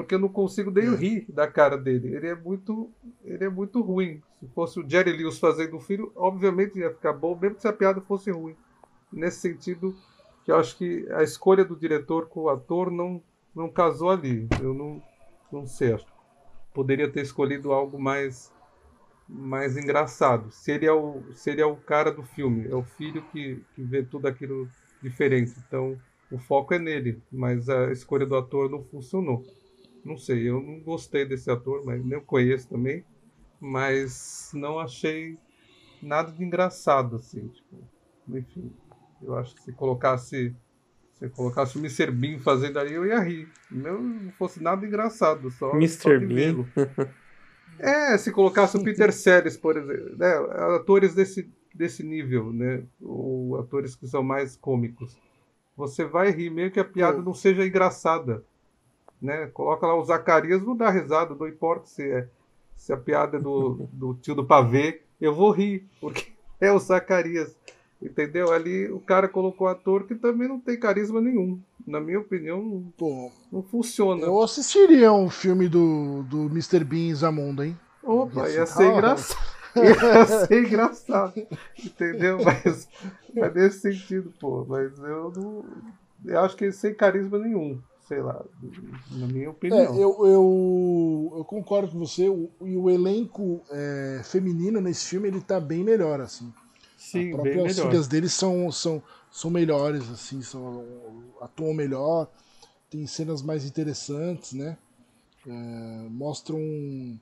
[0.00, 2.16] porque eu não consigo nem rir da cara dele.
[2.16, 2.90] Ele é muito,
[3.22, 4.22] ele é muito ruim.
[4.38, 7.72] Se fosse o Jerry Lewis fazendo o filho, obviamente ia ficar bom, mesmo se a
[7.72, 8.56] piada fosse ruim.
[9.12, 9.94] Nesse sentido,
[10.42, 13.22] que eu acho que a escolha do diretor com o ator não,
[13.54, 14.48] não casou ali.
[14.62, 15.02] Eu não,
[15.52, 15.92] não sei.
[15.92, 16.06] Acho.
[16.72, 18.50] Poderia ter escolhido algo mais,
[19.28, 20.50] mais engraçado.
[20.50, 23.62] Se ele, é o, se ele é o cara do filme, é o filho que,
[23.74, 24.66] que vê tudo aquilo
[25.02, 25.52] diferente.
[25.68, 26.00] Então,
[26.32, 29.44] o foco é nele, mas a escolha do ator não funcionou.
[30.04, 33.04] Não sei, eu não gostei desse ator, mas nem conheço também.
[33.60, 35.38] Mas não achei
[36.02, 37.48] nada de engraçado, assim.
[37.48, 37.76] Tipo,
[38.28, 38.72] enfim,
[39.22, 40.54] eu acho que se colocasse.
[41.14, 42.10] Se colocasse o Mr.
[42.10, 43.46] Bean fazendo ali, eu ia rir.
[43.70, 45.72] Não, não fosse nada engraçado, só.
[45.74, 45.88] Mr.
[45.88, 46.66] só Bean?
[47.82, 50.34] É, se colocasse o Peter Sellers, por exemplo, né?
[50.76, 52.82] atores desse, desse nível, né?
[53.00, 55.16] Ou atores que são mais cômicos.
[55.78, 58.44] Você vai rir, meio que a piada não seja engraçada
[59.20, 59.46] né?
[59.52, 62.28] Coloca lá o Zacarias, não dá risada, não importa se, é,
[62.76, 66.28] se a piada é do, do tio do pavê, eu vou rir, porque
[66.60, 67.54] é o Zacarias.
[68.02, 68.50] Entendeu?
[68.50, 71.60] Ali o cara colocou um ator que também não tem carisma nenhum.
[71.86, 74.22] Na minha opinião, Pô, não funciona.
[74.22, 76.82] eu assistiria um filme do, do Mr.
[76.82, 77.78] Bean Zamonda, hein?
[78.02, 79.38] Opa, Ia ser engraçado.
[79.76, 81.46] Ia ser engraçado.
[81.78, 82.38] Entendeu?
[82.44, 82.88] Mas
[83.36, 84.64] é nesse sentido, pô.
[84.66, 85.64] Mas eu não.
[86.24, 87.80] Eu acho que sem carisma nenhum.
[88.10, 88.44] Sei lá.
[89.12, 89.94] Na minha É, opinião.
[89.94, 92.28] eu, eu, eu concordo com você.
[92.28, 96.52] O, e o elenco é, feminino nesse filme ele tá bem melhor, assim.
[96.96, 97.86] Sim, As bem próprias melhor.
[97.88, 99.00] filhas deles são, são,
[99.30, 100.84] são melhores, assim, são,
[101.40, 102.28] atuam melhor,
[102.90, 104.76] tem cenas mais interessantes, né?
[105.46, 107.16] É, mostram um,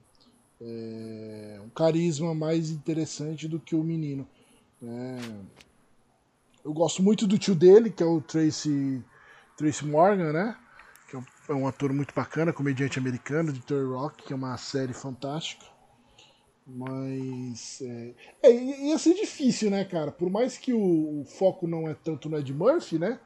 [0.62, 4.26] é, um carisma mais interessante do que o menino.
[4.80, 5.18] né?
[6.64, 9.05] Eu gosto muito do tio dele, que é o Tracy,
[9.55, 10.57] Tracy Morgan, né?
[11.49, 15.65] É um, ator muito bacana, comediante americano de Terry Rock, que é uma série fantástica.
[16.67, 17.81] Mas.
[17.81, 20.13] É, é, ia ia ser difícil, né, cara?
[20.13, 23.19] Por mais que o, o foco não é tanto no Ed Murphy, né?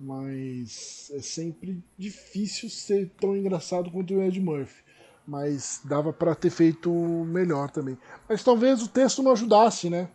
[0.00, 4.82] Mas é sempre difícil ser tão engraçado quanto o Ed Murphy.
[5.26, 7.98] Mas dava pra ter feito melhor também.
[8.28, 10.08] Mas talvez o texto não ajudasse, né?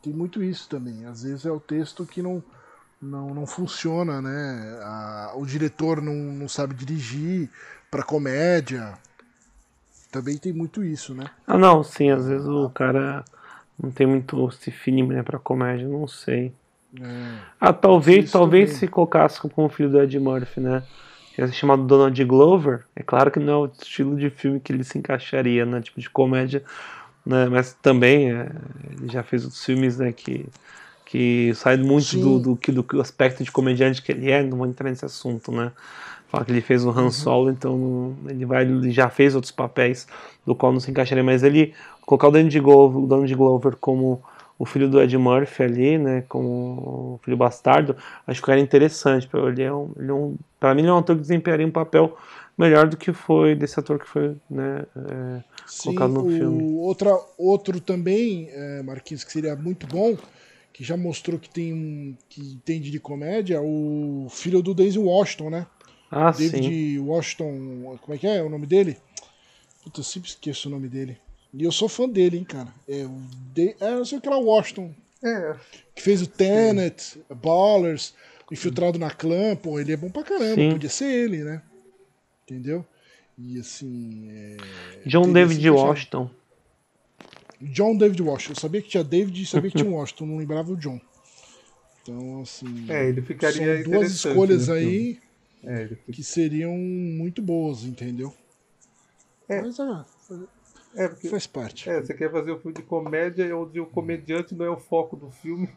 [0.00, 1.04] Tem muito isso também.
[1.06, 2.42] Às vezes é o texto que não,
[3.04, 4.78] não, não funciona, né?
[4.82, 7.50] A- o diretor não, não sabe dirigir
[7.90, 8.94] pra comédia.
[10.10, 11.24] Também tem muito isso, né?
[11.46, 13.24] Ah, não, sim, às vezes o cara
[13.80, 16.52] não tem muito esse feeling né, pra comédia, não sei.
[17.60, 18.78] Ah, talvez, talvez também.
[18.80, 20.84] se colocasse com o filho do Ed Murphy, né?
[21.36, 22.84] Ia ser chamado Donald Glover.
[22.94, 25.80] É claro que não é o estilo de filme que ele se encaixaria, né?
[25.80, 26.62] Tipo de comédia,
[27.26, 27.46] né?
[27.48, 28.48] Mas também é,
[28.92, 30.12] ele já fez outros filmes, né?
[30.12, 30.46] Que,
[31.14, 34.42] que saem muito do, do, do, aspecto de comediante que ele é.
[34.42, 35.70] Não vou entrar nesse assunto, né?
[36.26, 40.08] Fala que ele fez o Han Solo, então ele vai, ele já fez outros papéis
[40.44, 41.22] do qual não se encaixaria.
[41.22, 41.72] Mas ele
[42.04, 44.20] colocar o Donald Glover, o Donald Glover como
[44.58, 46.48] o filho do Ed Murphy ali, né, como
[47.14, 47.96] o filho bastardo,
[48.26, 49.28] acho que era interessante.
[49.28, 51.66] pra- Ele é um, ele é um, pra mim, ele é um ator que desempenharia
[51.66, 52.16] um papel
[52.58, 56.76] melhor do que foi desse ator que foi né, é, Sim, colocado no o filme.
[56.76, 60.16] Outra, outro também, é, Marquinhos, que seria muito bom,
[60.74, 65.48] que já mostrou que tem um que entende de comédia, o filho do Daisy Washington,
[65.48, 65.66] né?
[66.10, 66.98] Ah, David sim.
[66.98, 68.96] Washington, como é que é o nome dele?
[69.84, 71.16] Puta, eu sempre esqueço o nome dele.
[71.52, 72.68] E eu sou fã dele, hein, cara.
[72.88, 73.20] É, o
[73.54, 73.76] de...
[73.80, 74.92] é não sei o que lá, Washington.
[75.22, 75.54] É,
[75.94, 78.12] Que fez o Tenet, Ballers,
[78.50, 80.56] Infiltrado na Clã, pô, ele é bom pra caramba.
[80.56, 80.72] Sim.
[80.72, 81.62] Podia ser ele, né?
[82.42, 82.84] Entendeu?
[83.38, 84.28] E assim.
[84.28, 84.56] é,
[85.06, 86.30] John David encaixado.
[87.60, 88.52] John David Washington.
[88.52, 91.00] Eu sabia que tinha David e sabia que tinha Washington, não lembrava o John.
[92.02, 92.90] Então, assim.
[92.90, 95.18] É, ele ficaria São duas interessante escolhas aí
[95.62, 98.32] é, fica- que seriam muito boas, entendeu?
[99.48, 99.62] É.
[99.62, 100.04] Mas ah,
[100.94, 101.88] é, porque faz parte.
[101.88, 105.16] É, você quer fazer um filme de comédia onde o comediante não é o foco
[105.16, 105.68] do filme.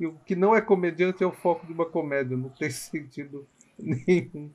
[0.00, 2.36] E o que não é comediante é o foco de uma comédia.
[2.36, 3.46] Não tem sentido
[3.78, 4.50] nenhum.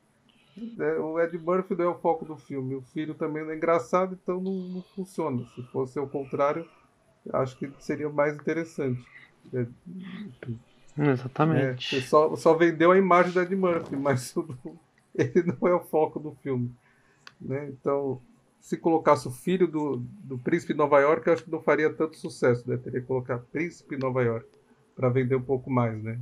[0.79, 2.75] É, o Ed Murphy não é o foco do filme.
[2.75, 5.45] O filho também não é engraçado, então não, não funciona.
[5.55, 6.67] Se fosse o contrário,
[7.31, 9.03] acho que seria mais interessante.
[9.53, 9.65] É,
[10.97, 11.89] é, Exatamente.
[11.89, 14.33] você só, só vendeu a imagem do Ed Murphy, mas
[15.15, 16.71] ele não é o foco do filme.
[17.41, 17.69] Né?
[17.69, 18.21] Então,
[18.59, 21.91] se colocasse o filho do, do príncipe de Nova York, eu acho que não faria
[21.91, 22.69] tanto sucesso.
[22.69, 22.77] Né?
[22.77, 24.47] Teria que colocar príncipe Nova York
[24.95, 26.19] para vender um pouco mais, né?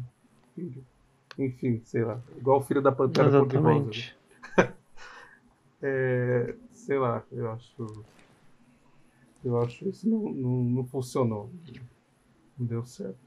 [0.55, 0.83] Filho.
[1.37, 2.19] Enfim, sei lá.
[2.37, 3.85] Igual o filho da Pantera Cor-de-Rosa.
[3.85, 4.20] né?
[5.83, 8.05] É, sei lá, eu acho.
[9.43, 11.51] Eu acho que isso não, não, não funcionou.
[12.55, 13.17] Não deu certo.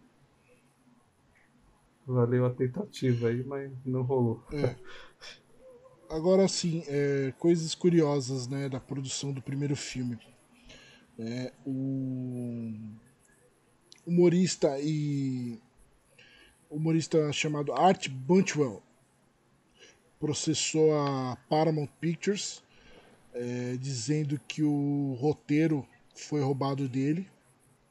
[2.06, 4.40] Valeu a tentativa aí, mas não rolou.
[4.52, 4.76] É.
[6.08, 10.16] Agora sim, é, coisas curiosas né, da produção do primeiro filme.
[11.18, 12.72] É, o
[14.06, 15.58] humorista e
[16.70, 18.82] humorista chamado Art Bunchwell
[20.18, 22.62] processou a Paramount Pictures
[23.34, 27.28] é, dizendo que o roteiro foi roubado dele,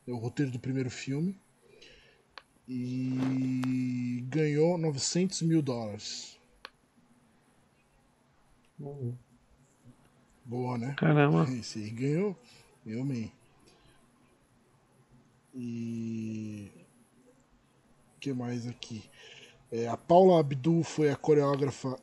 [0.08, 1.38] é o roteiro do primeiro filme,
[2.68, 6.40] e ganhou 900 mil dólares.
[10.46, 10.96] Boa, né?
[10.98, 11.46] Caramba.
[11.52, 12.38] Esse aí ganhou.
[12.86, 13.32] Ganhou bem.
[15.54, 16.72] E.
[18.16, 19.04] O que mais aqui?
[19.72, 21.98] É, a Paula Abdul foi a coreógrafa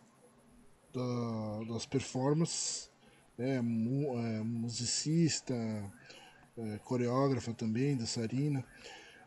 [0.92, 2.90] da- das performances.
[3.38, 5.54] É, mu- é, musicista,
[6.58, 8.62] é, coreógrafa também, dançarina.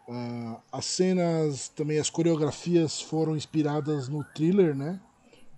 [0.07, 5.01] Ah, as cenas, também as coreografias foram inspiradas no thriller, né?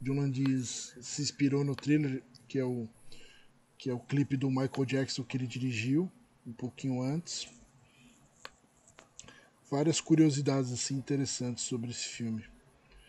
[0.02, 2.88] John Landis se inspirou no thriller, que é o
[3.78, 6.10] que é o clipe do Michael Jackson que ele dirigiu
[6.48, 7.48] um pouquinho antes.
[9.70, 12.46] Várias curiosidades assim interessantes sobre esse filme.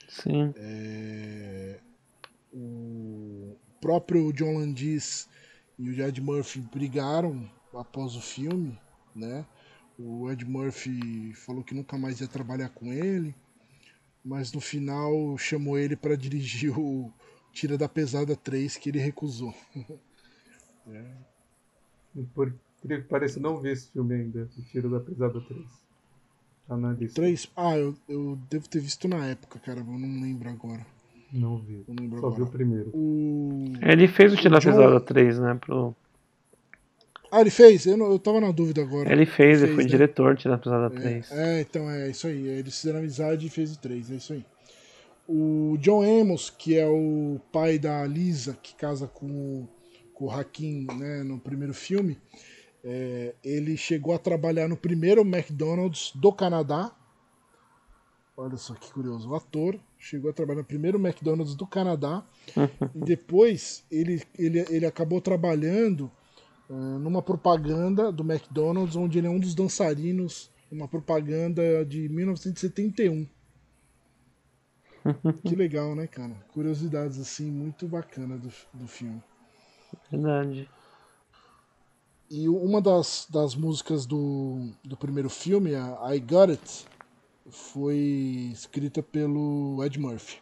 [0.09, 0.53] Sim.
[0.57, 1.78] É,
[2.57, 5.29] o próprio John Landis
[5.79, 8.79] e o Ed Murphy brigaram após o filme,
[9.15, 9.45] né?
[9.99, 13.35] O Ed Murphy falou que nunca mais ia trabalhar com ele,
[14.24, 17.12] mas no final chamou ele para dirigir o
[17.53, 19.55] Tira da Pesada 3 que ele recusou.
[22.35, 25.66] Por incrível que pareça, não vi esse filme ainda, O Tiro da Pesada 3.
[26.66, 27.20] Tá na lista.
[27.20, 27.51] 3?
[27.55, 30.95] Ah, eu, eu devo ter visto na época, cara, eu não lembro agora.
[31.32, 31.85] Não vi.
[31.89, 32.90] Não Só vi o primeiro.
[32.94, 33.73] O...
[33.82, 35.59] Ele fez o Tira John- Pesada 3, né?
[35.61, 35.94] Pro...
[37.31, 37.85] Ah, ele fez?
[37.86, 39.11] Eu, não- eu tava na dúvida agora.
[39.11, 39.90] Ele fez, ele foi né?
[39.90, 41.31] diretor de Tira Pesada 3.
[41.32, 42.47] É, então é isso aí.
[42.47, 44.44] Eles fizeram amizade e fez o 3, é isso aí.
[45.28, 49.69] O John Amos, que é o pai da Lisa, que casa com o,
[50.15, 52.16] com o Hakim né, no primeiro filme,
[52.85, 56.93] é, ele chegou a trabalhar no primeiro McDonald's do Canadá.
[58.36, 59.28] Olha só que curioso.
[59.28, 62.24] O ator chegou a trabalhar no primeiro McDonald's do Canadá.
[62.94, 66.10] e depois ele, ele, ele acabou trabalhando
[66.68, 73.27] ah, numa propaganda do McDonald's, onde ele é um dos dançarinos, uma propaganda de 1971.
[75.44, 76.35] que legal, né, cara?
[76.52, 79.23] Curiosidades assim, muito bacana do, do filme.
[80.10, 80.68] Verdade.
[82.28, 86.86] E uma das, das músicas do, do primeiro filme, a I Got It,
[87.51, 90.39] foi escrita pelo Ed Murphy.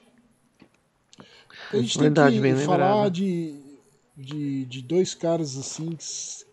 [1.72, 3.12] A gente Verdade, tem que falar lembrado.
[3.12, 3.60] de,
[4.16, 6.06] de, de dois caras assim que,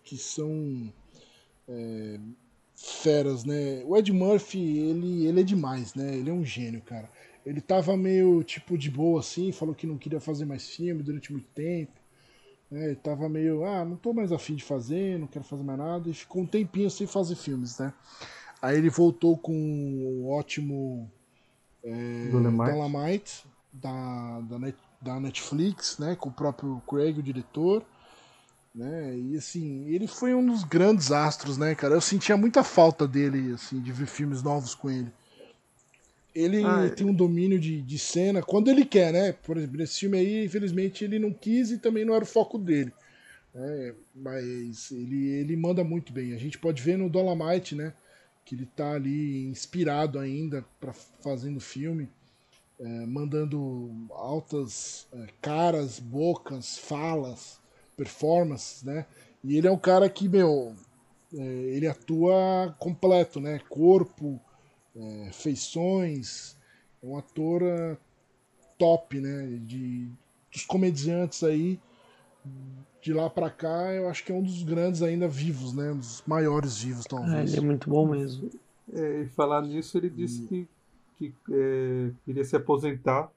[0.04, 0.92] que são
[1.68, 2.20] é,
[2.76, 3.84] feras, né?
[3.86, 6.16] O Ed Murphy, ele, ele é demais, né?
[6.16, 7.10] Ele é um gênio, cara.
[7.46, 11.32] Ele tava meio tipo de boa assim, falou que não queria fazer mais filme durante
[11.32, 11.94] muito tempo.
[12.70, 12.86] Né?
[12.86, 16.10] Ele tava meio, ah, não tô mais afim de fazer, não quero fazer mais nada,
[16.10, 17.94] e ficou um tempinho sem fazer filmes, né?
[18.62, 21.10] Aí ele voltou com o ótimo
[21.84, 22.72] é, Dolomite.
[22.72, 23.44] Dolomite,
[23.74, 26.16] da, da, Net- da Netflix, né?
[26.16, 27.84] Com o próprio Craig, o diretor.
[28.74, 29.18] Né?
[29.18, 31.96] E assim, ele foi um dos grandes astros, né, cara?
[31.96, 35.12] Eu sentia muita falta dele, assim, de ver filmes novos com ele.
[36.34, 36.90] Ele Ah, é.
[36.90, 39.34] tem um domínio de, de cena quando ele quer, né?
[39.34, 42.58] Por exemplo, nesse filme aí, infelizmente, ele não quis e também não era o foco
[42.58, 42.94] dele.
[43.54, 43.94] né?
[44.16, 46.34] Mas ele, ele manda muito bem.
[46.34, 47.94] A gente pode ver no Dolomite, né?
[48.44, 52.10] Que ele tá ali inspirado ainda para fazendo filme,
[52.80, 57.60] é, mandando altas é, caras, bocas, falas,
[57.96, 59.06] performances, né?
[59.44, 60.76] E ele é um cara que, meu,
[61.34, 63.60] é, ele atua completo, né?
[63.70, 64.40] Corpo,
[64.96, 66.58] é, feições,
[67.02, 67.98] é um ator é,
[68.78, 69.60] top, né?
[69.66, 70.10] De,
[70.52, 71.80] dos comediantes aí,
[73.02, 75.92] de lá pra cá, eu acho que é um dos grandes ainda vivos, né?
[75.92, 77.52] Um dos maiores vivos, É, talvez.
[77.52, 78.50] ele é muito bom mesmo.
[78.94, 80.68] É, e falar nisso, ele disse que,
[81.18, 83.32] que é, queria se aposentar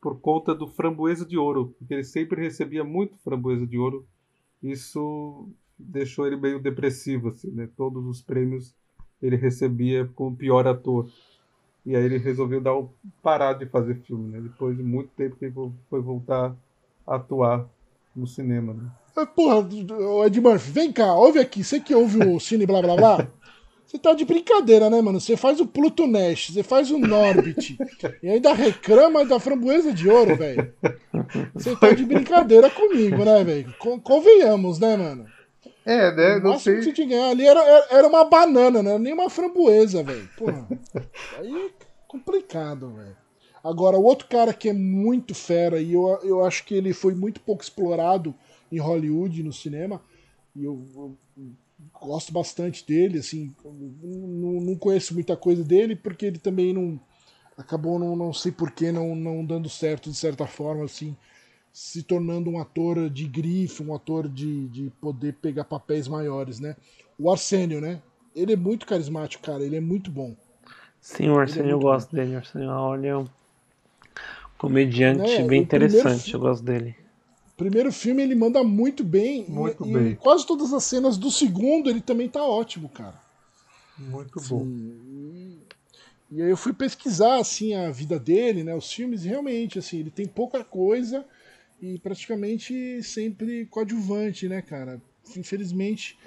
[0.00, 4.04] por conta do framboesa de ouro, porque ele sempre recebia muito framboesa de ouro.
[4.62, 7.68] Isso deixou ele meio depressivo, assim, né?
[7.76, 8.74] Todos os prêmios
[9.20, 11.08] ele recebia como pior ator.
[11.84, 12.88] E aí ele resolveu dar um,
[13.22, 14.40] parar de fazer filme, né?
[14.40, 15.54] Depois de muito tempo que ele
[15.90, 16.56] foi voltar
[17.06, 17.68] a atuar
[18.14, 19.26] no cinema, né?
[19.34, 19.66] Porra,
[20.26, 21.62] Ed Murphy, vem cá, ouve aqui.
[21.62, 23.28] Você que ouve o Cine Blá Blá Blá.
[23.86, 25.20] Você tá de brincadeira, né, mano?
[25.20, 27.76] Você faz o Pluto Nash, você faz o Norbit
[28.22, 30.72] e ainda reclama da framboesa de ouro, velho.
[31.54, 33.74] Você tá de brincadeira comigo, né, velho?
[33.78, 35.26] Con- Convenhamos, né, mano?
[35.84, 36.36] É, né?
[36.38, 39.12] O máximo que você tinha ganhar ali era, era, era uma banana, não era nem
[39.12, 40.26] uma framboesa, velho.
[40.38, 40.66] Porra.
[41.38, 41.70] Aí é
[42.08, 43.16] complicado, velho.
[43.62, 47.14] Agora, o outro cara que é muito fera, e eu, eu acho que ele foi
[47.14, 48.34] muito pouco explorado
[48.70, 50.02] em Hollywood, no cinema,
[50.56, 51.16] e eu, eu
[52.00, 57.00] gosto bastante dele, assim, não, não conheço muita coisa dele, porque ele também não.
[57.56, 61.14] Acabou, não, não sei porquê, não, não dando certo de certa forma, assim,
[61.70, 66.74] se tornando um ator de grife, um ator de, de poder pegar papéis maiores, né?
[67.18, 68.02] O Arsênio, né?
[68.34, 70.34] Ele é muito carismático, cara, ele é muito bom.
[70.98, 72.34] Sim, o Arsenio eu muito gosto dele.
[72.34, 73.12] O Arsenio Hall é
[74.62, 76.96] comediante Né, bem interessante, fi- eu gosto dele.
[77.56, 79.46] Primeiro filme ele manda muito bem.
[79.46, 80.16] Muito e, e bem.
[80.16, 83.20] quase todas as cenas do segundo ele também tá ótimo, cara.
[83.98, 84.68] Muito Sim, bom.
[86.32, 89.78] E, e aí eu fui pesquisar assim a vida dele, né, os filmes, e realmente
[89.78, 91.24] assim, ele tem pouca coisa
[91.80, 95.00] e praticamente sempre coadjuvante, né, cara?
[95.36, 96.18] Infelizmente,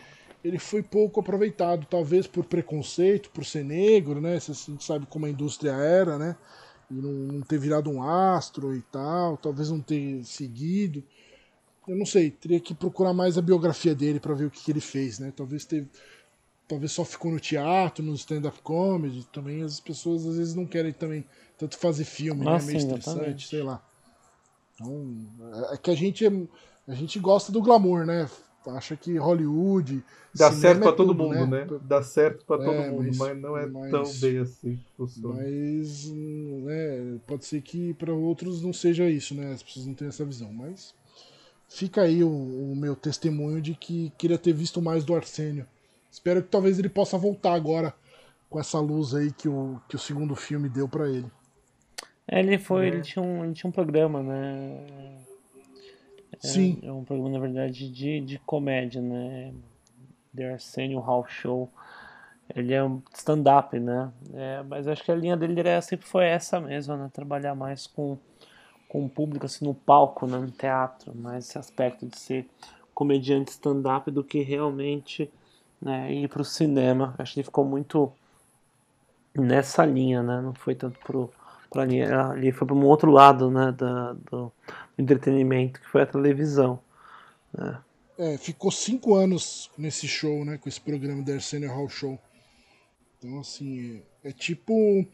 [0.44, 4.36] ele foi pouco aproveitado, talvez por preconceito, por ser negro, né?
[4.38, 6.38] A gente sabe como a indústria era, né?
[6.90, 11.04] E não, não ter virado um astro e tal, talvez não ter seguido.
[11.88, 14.72] Eu não sei, teria que procurar mais a biografia dele para ver o que, que
[14.72, 15.32] ele fez, né?
[15.36, 15.88] Talvez teve,
[16.68, 19.26] talvez só ficou no teatro, no stand-up comedy.
[19.32, 21.26] Também as pessoas às vezes não querem também
[21.58, 22.62] tanto fazer filme, Ah, né?
[22.62, 23.50] sim, Meio estressante, exatamente.
[23.50, 23.84] sei lá.
[24.76, 25.16] Então,
[25.72, 26.48] é- é que a gente, é-
[26.88, 28.30] a gente gosta do glamour, né?
[28.68, 30.04] Acha que Hollywood.
[30.34, 31.68] Dá certo é pra todo tudo, mundo, né?
[31.84, 34.86] Dá certo pra todo É, mundo, mas- mas, não é mas- tão bem assim que
[34.98, 35.36] funciona.
[35.36, 39.54] Mas né, pode ser que para outros não seja isso, né?
[39.54, 40.52] As pessoas não têm essa visão.
[40.52, 40.94] Mas
[41.70, 45.66] fica aí o, o meu testemunho de que queria ter visto mais do Arsênio.
[46.12, 47.94] Espero que talvez ele possa voltar agora
[48.50, 51.26] com essa luz aí que o, que o segundo filme deu para ele.
[52.28, 52.88] É, ele foi, É.
[52.90, 54.86] ele tinha um, ele tinha um programa, né?
[56.44, 56.80] É, Sim.
[56.84, 59.54] É um programa, na verdade, de, de comédia, né?
[60.36, 61.70] The Arsenio Hall Show.
[62.54, 64.12] Ele é um stand-up, né?
[64.34, 67.10] É, mas acho que a linha dele era, sempre foi essa mesmo, né?
[67.12, 68.18] Trabalhar mais com,
[68.88, 70.38] com o público, assim, no palco, né?
[70.38, 71.16] no teatro.
[71.16, 72.48] Mais esse aspecto de ser
[72.94, 75.30] comediante stand-up do que realmente
[75.82, 77.16] né, ir pro cinema.
[77.18, 78.12] Acho que ele ficou muito
[79.36, 80.40] nessa linha, né?
[80.42, 81.32] Não foi tanto pro,
[81.70, 82.34] pra linha.
[82.36, 83.72] Ele foi para um outro lado, né?
[83.72, 84.52] Da, do
[84.98, 86.80] entretenimento, que foi a televisão.
[87.54, 87.80] né?
[88.18, 90.58] É, ficou cinco anos nesse show, né?
[90.58, 92.18] Com esse programa da Arsenio Hall Show.
[93.20, 95.06] Então, assim, é, é tipo,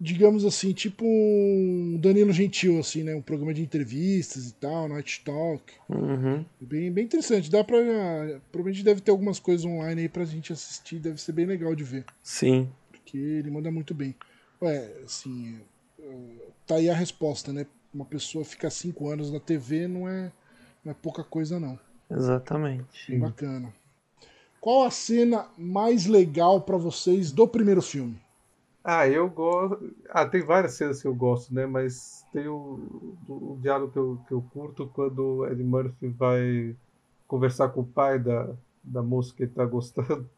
[0.00, 3.14] digamos assim, tipo um Danilo Gentil, assim, né?
[3.14, 5.62] Um programa de entrevistas e tal, Night Talk.
[5.88, 6.44] Uhum.
[6.60, 7.50] Bem, bem interessante.
[7.50, 7.76] Dá pra.
[8.50, 10.98] Provavelmente deve ter algumas coisas online aí pra gente assistir.
[10.98, 12.04] Deve ser bem legal de ver.
[12.22, 12.68] Sim.
[12.90, 14.14] porque ele manda muito bem.
[14.62, 15.60] Ué, assim,
[16.66, 17.64] tá aí a resposta, né?
[17.92, 20.32] Uma pessoa ficar cinco anos na TV não é,
[20.84, 21.78] não é pouca coisa, não.
[22.10, 23.16] Exatamente.
[23.16, 23.72] Bacana.
[24.60, 28.20] Qual a cena mais legal para vocês do primeiro filme?
[28.84, 29.94] Ah, eu gosto.
[30.08, 31.66] Ah, tem várias cenas que eu gosto, né?
[31.66, 36.08] Mas tem o, o, o diálogo que eu, que eu curto quando o Ed Murphy
[36.08, 36.76] vai
[37.26, 38.50] conversar com o pai da,
[38.82, 40.28] da moça que ele tá gostando.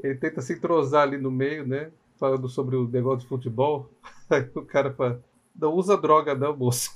[0.00, 1.90] Ele tenta se entrosar ali no meio, né?
[2.18, 3.90] Falando sobre o negócio de futebol.
[4.30, 5.22] Aí o cara fala:
[5.58, 6.90] Não usa droga, não, moça.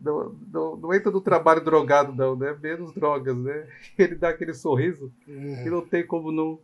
[0.00, 2.56] Não, não, não entra no trabalho drogado, não, né?
[2.60, 3.68] Menos drogas, né?
[3.98, 5.66] Ele dá aquele sorriso É.
[5.66, 6.58] e não tem como não,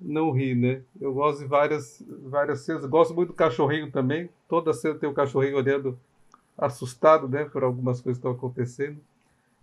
[0.00, 0.82] não rir, né?
[1.00, 2.84] Eu gosto de várias, várias cenas.
[2.86, 4.28] Gosto muito do cachorrinho também.
[4.48, 5.98] Toda cena tem o cachorrinho olhando
[6.58, 7.44] assustado, né?
[7.44, 9.00] Por algumas coisas que estão acontecendo.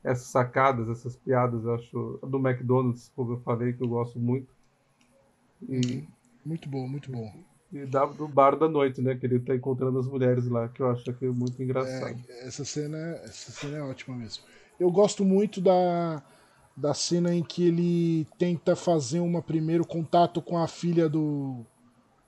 [0.04, 2.20] Essas sacadas, essas piadas, eu acho.
[2.24, 4.48] Do McDonald's, como eu falei, que eu gosto muito.
[5.70, 6.04] E,
[6.44, 7.32] Muito bom, muito bom.
[7.72, 9.16] E da, do bar da noite, né?
[9.16, 12.20] Que ele tá encontrando as mulheres lá, que eu acho aquilo muito engraçado.
[12.30, 14.44] É, essa cena, essa cena é ótima mesmo.
[14.80, 16.22] Eu gosto muito da,
[16.76, 21.66] da cena em que ele tenta fazer um primeiro contato com a filha do,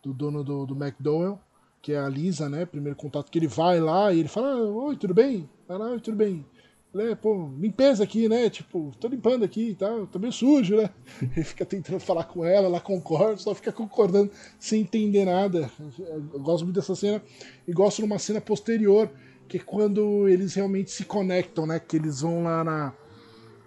[0.01, 1.39] do dono do, do McDowell,
[1.81, 2.65] que é a Lisa, né?
[2.65, 5.49] Primeiro contato que ele vai lá e ele fala: "Ah, Oi, tudo bem?
[5.67, 6.45] Lá, "Oi, tudo bem.
[6.93, 8.49] Ele é, pô, limpeza aqui, né?
[8.51, 10.91] Tipo, tô limpando aqui e tal, tô meio sujo, né?
[11.35, 14.29] Ele fica tentando falar com ela, ela concorda, só fica concordando
[14.59, 15.71] sem entender nada.
[15.99, 17.21] Eu gosto muito dessa cena
[17.67, 19.09] e gosto numa cena posterior,
[19.47, 21.79] que é quando eles realmente se conectam, né?
[21.79, 22.93] Que eles vão lá na,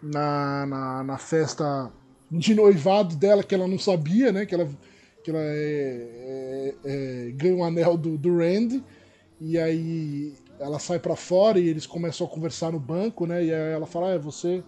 [0.00, 1.92] na, na, na festa
[2.30, 4.46] de noivado dela, que ela não sabia, né?
[4.46, 4.68] Que ela,
[5.24, 8.84] que ela é, é, é, ganha um anel do, do Randy,
[9.40, 13.44] e aí ela sai pra fora e eles começam a conversar no banco, né?
[13.44, 14.62] E aí ela fala, ah, você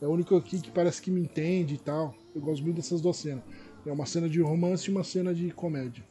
[0.00, 2.14] é o único aqui que parece que me entende e tal.
[2.34, 3.42] Eu gosto muito dessas duas cenas.
[3.86, 6.04] É uma cena de romance e uma cena de comédia.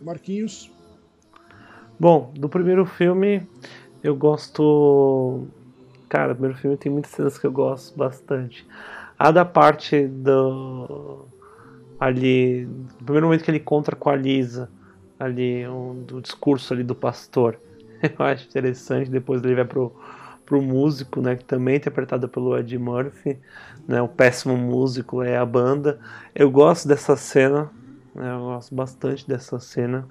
[0.00, 0.70] Marquinhos,
[1.98, 3.48] Bom, do primeiro filme
[4.02, 5.46] eu gosto.
[6.08, 8.66] Cara, o primeiro filme tem muitas cenas que eu gosto bastante.
[9.18, 11.24] A da parte do.
[11.98, 12.66] Ali.
[12.66, 14.70] No primeiro momento que ele encontra com a Lisa,
[15.18, 17.58] ali, um, do discurso ali do pastor.
[18.18, 19.10] Eu acho interessante.
[19.10, 19.92] Depois ele vai pro,
[20.44, 21.36] pro músico, né?
[21.36, 23.38] Que também é interpretado pelo Ed Murphy.
[23.86, 26.00] Né, o péssimo músico é a banda.
[26.34, 27.70] Eu gosto dessa cena.
[28.14, 30.06] Né, eu gosto bastante dessa cena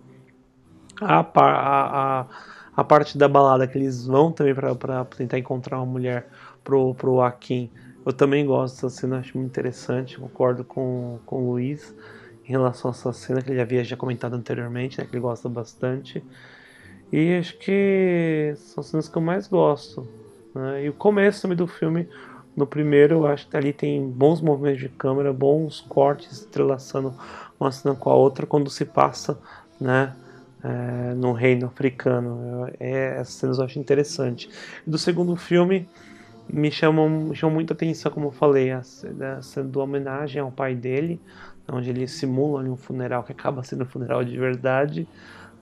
[1.02, 2.28] a, a, a,
[2.76, 6.28] a parte da balada que eles vão também para tentar encontrar uma mulher
[6.64, 7.70] pro, pro Akin.
[8.06, 11.96] Eu também gosto dessa cena, acho muito interessante, concordo com, com o Luiz
[12.44, 15.50] em relação a essa cena que ele havia já comentado anteriormente, né, que ele gosta
[15.50, 16.24] bastante.
[17.12, 20.12] E acho que são as cenas que eu mais gosto.
[20.54, 22.10] né, E o começo também do filme,
[22.56, 27.16] no primeiro, eu acho que ali tem bons movimentos de câmera, bons cortes entrelaçando
[27.60, 29.40] uma cena com a outra quando se passa,
[29.80, 30.18] né?
[30.64, 32.68] é, no reino africano.
[32.80, 34.50] É, essas cenas eu acho interessante.
[34.86, 35.92] Do segundo filme,
[36.48, 40.52] me chamam, me chamam muita atenção, como eu falei, a a cena do homenagem ao
[40.52, 41.24] pai dele,
[41.72, 45.10] onde ele simula um funeral que acaba sendo um funeral de verdade.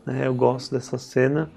[0.05, 0.27] Né?
[0.27, 1.51] Eu gosto dessa cena.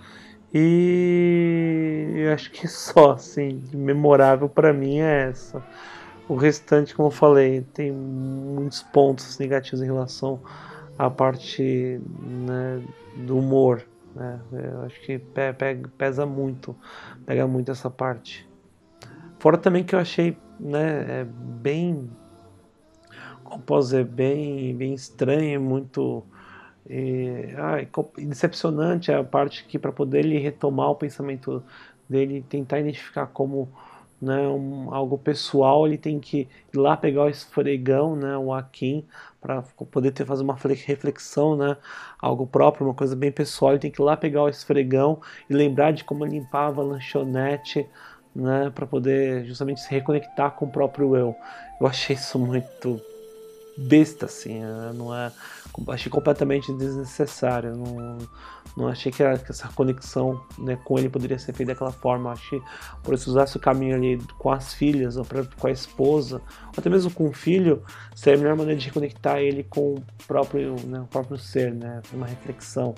[0.53, 5.63] E eu acho que só, assim, memorável para mim é essa.
[6.29, 10.43] O restante, como eu falei, tem muitos pontos negativos em relação
[10.99, 12.83] à parte né,
[13.15, 13.85] do humor.
[14.15, 14.41] Né?
[14.53, 16.77] Eu acho que pe- pe- pesa muito,
[17.27, 18.49] pega muito essa parte.
[19.39, 22.11] Fora também que eu achei né, é bem,
[23.45, 26.25] como posso dizer, bem, bem estranho, muito
[26.89, 27.55] e,
[28.27, 31.63] decepcionante a parte que para poder ele retomar o pensamento
[32.09, 33.69] dele, tentar identificar como
[34.21, 39.07] né, um- algo pessoal, ele tem que ir lá pegar o esfregão, né, o Akin,
[39.41, 41.77] para poder ter, fazer uma fle- reflexão, né,
[42.19, 45.55] algo próprio, uma coisa bem pessoal, ele tem que ir lá pegar o esfregão e
[45.55, 47.87] lembrar de como limpava a lanchonete,
[48.35, 51.37] né, para poder justamente se reconectar com o próprio eu.
[51.79, 52.99] Eu achei isso muito
[53.77, 55.31] besta, assim, né, não é,
[55.89, 58.19] achei completamente desnecessário, não,
[58.77, 62.33] não achei que, a- que essa conexão né, com ele poderia ser feita daquela forma,
[62.33, 62.61] achei
[63.03, 66.37] por isso usasse o caminho ali com as filhas, ou pra- com a esposa,
[66.67, 67.83] ou até mesmo com o filho,
[68.15, 72.01] seria a melhor maneira de reconectar ele com o próprio, né, o próprio ser, né,
[72.13, 72.95] uma reflexão.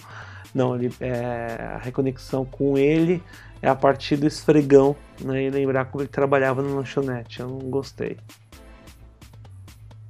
[0.55, 3.23] Não, ele, é, a reconexão com ele
[3.61, 7.41] é a partir do esfregão, né, e lembrar como ele trabalhava no lanchonete.
[7.41, 8.17] Eu não gostei.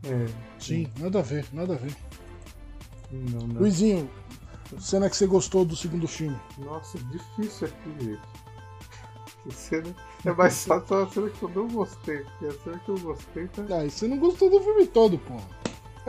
[0.04, 0.26] É,
[0.60, 1.92] sim, nada a ver, nada a ver.
[3.10, 3.60] Não, não.
[3.60, 4.08] Luizinho,
[4.78, 6.36] cena que você gostou do segundo filme?
[6.58, 8.20] Nossa, difícil aqui, gente.
[9.44, 9.94] Que cena
[10.24, 12.24] é mais fácil a cena que eu não gostei.
[12.42, 13.64] E a cena que eu gostei tá.
[13.70, 15.34] Ah, e você não gostou do filme todo, pô.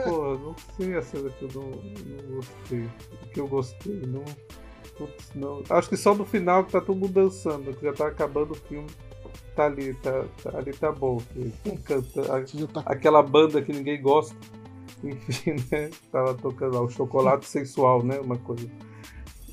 [0.02, 2.88] Pô, não sei a cena que eu não, não gostei.
[3.32, 4.24] Que eu gostei, não.
[4.96, 5.62] Putz, não.
[5.70, 8.54] Acho que só no final que tá todo mundo dançando, que já tá acabando o
[8.54, 8.88] filme.
[9.56, 11.18] Tá ali, tá, tá ali tá bom.
[11.32, 14.34] que Canta, a- aquela banda que ninguém gosta.
[15.02, 15.90] Enfim, né?
[16.12, 18.18] Tava tocando lá o chocolate sensual, né?
[18.20, 18.68] Uma coisa.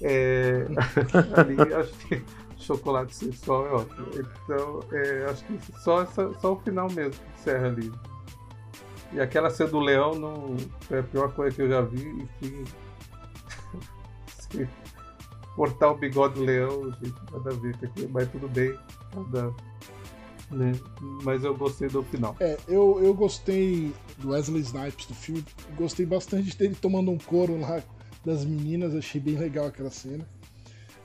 [0.02, 0.66] É,
[1.36, 2.24] ali acho que
[2.58, 4.08] chocolate sensual é ótimo.
[4.14, 7.92] Então, é, acho que só, essa, só o final mesmo que encerra ali.
[9.14, 12.28] E aquela cena do leão não foi a pior coisa que eu já vi.
[12.42, 12.66] Enfim.
[15.56, 17.76] Cortar o bigode do leão, gente, nada a ver
[18.12, 18.78] mas tudo bem.
[19.16, 19.52] Nada,
[20.52, 20.74] né?
[21.24, 22.36] Mas eu gostei do final.
[22.40, 25.46] É, eu, eu gostei do Wesley Snipes do filme.
[25.76, 27.84] Gostei bastante dele tomando um couro lá
[28.26, 28.96] das meninas.
[28.96, 30.28] Achei bem legal aquela cena.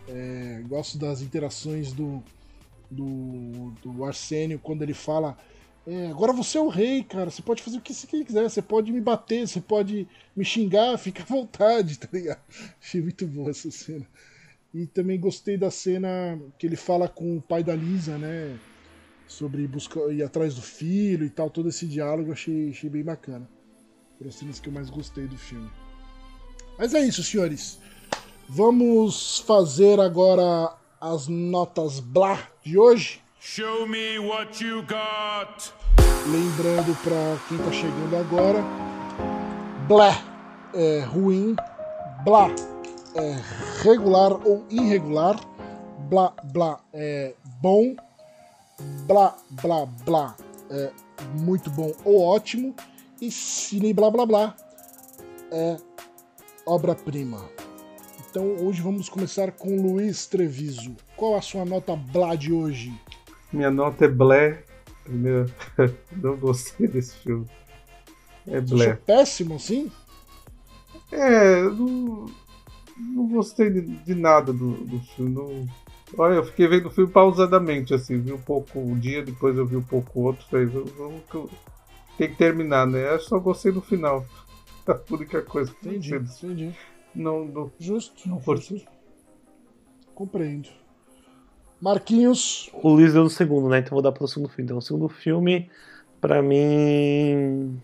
[0.08, 2.22] É, gosto das interações do,
[2.90, 5.36] do, do Arsênio quando ele fala.
[5.86, 7.30] "É, agora você é o rei, cara.
[7.30, 8.48] Você pode fazer o que você quiser.
[8.48, 10.06] Você pode me bater, você pode
[10.36, 12.40] me xingar, fica à vontade, tá ligado?
[12.80, 14.06] Achei muito boa essa cena.
[14.74, 18.58] E também gostei da cena que ele fala com o pai da Lisa, né?
[19.32, 23.02] Sobre buscar ir atrás do filho e tal, todo esse diálogo eu achei, achei bem
[23.02, 23.48] bacana.
[24.18, 25.70] Foram as cenas que eu mais gostei do filme.
[26.78, 27.78] Mas é isso, senhores.
[28.46, 33.22] Vamos fazer agora as notas blá de hoje.
[33.40, 35.72] Show me what you got.
[36.30, 38.62] Lembrando para quem tá chegando agora,
[39.88, 40.12] blá
[40.74, 41.56] é ruim,
[42.22, 42.54] blá
[43.14, 45.40] é regular ou irregular,
[46.10, 47.96] blá blá é bom,
[49.06, 50.36] blá blá blá
[50.70, 50.90] é
[51.38, 52.74] muito bom ou ótimo
[53.20, 54.56] e cine blá blá blá
[55.50, 55.76] é
[56.66, 57.48] obra-prima.
[58.30, 60.96] Então hoje vamos começar com Luiz Treviso.
[61.16, 62.92] Qual a sua nota blá de hoje?
[63.52, 64.64] Minha nota é Blé.
[65.04, 65.52] Primeiro,
[66.16, 67.46] não gostei desse filme.
[68.46, 68.94] É Você Blé.
[68.94, 69.90] péssimo assim?
[71.10, 72.24] É, não,
[72.98, 75.34] não gostei de, de nada do, do filme.
[75.34, 75.68] Não-
[76.18, 79.66] olha, eu fiquei vendo o filme pausadamente, assim, vi um pouco um dia, depois eu
[79.66, 81.50] vi um pouco o outro, falei, "Vamos- vamos que eu-
[82.18, 83.14] tem que terminar, né?
[83.14, 84.24] Eu só gostei do final.
[84.86, 86.74] A única coisa que eu Entendi, entendi.
[87.14, 88.28] Não, não, Justo.
[88.28, 88.84] não forcei.
[90.14, 90.68] Compreendo.
[91.80, 93.78] Marquinhos, O Luiz deu no segundo, né?
[93.80, 94.64] Então vou dar pro segundo filme.
[94.64, 95.68] Então, o segundo filme,
[96.20, 97.80] pra mim.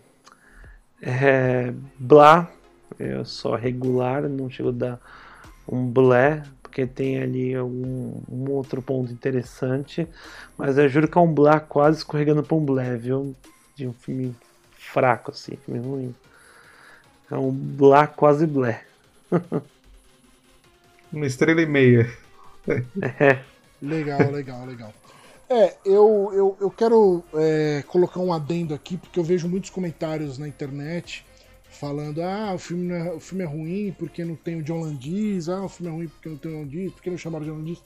[1.01, 1.73] É.
[1.97, 2.49] Blá.
[2.97, 5.01] É só regular, não chego a dar
[5.67, 10.07] um blé, porque tem ali algum um outro ponto interessante.
[10.57, 13.35] Mas eu juro que é um blá quase escorregando pra um blé, viu?
[13.75, 14.35] De um filme
[14.77, 16.15] fraco, assim, filme ruim.
[17.29, 18.83] É um blá quase blé.
[21.11, 22.07] Uma estrela e meia.
[22.67, 23.39] É.
[23.81, 24.93] legal, legal, legal.
[25.49, 30.37] É, eu, eu, eu quero é, colocar um adendo aqui, porque eu vejo muitos comentários
[30.37, 31.25] na internet
[31.79, 35.47] falando: ah, o filme, é, o filme é ruim porque não tem o John Landis,
[35.47, 37.57] ah, o filme é ruim porque não tem o Landis, porque não chamaram o John
[37.57, 37.81] Landis.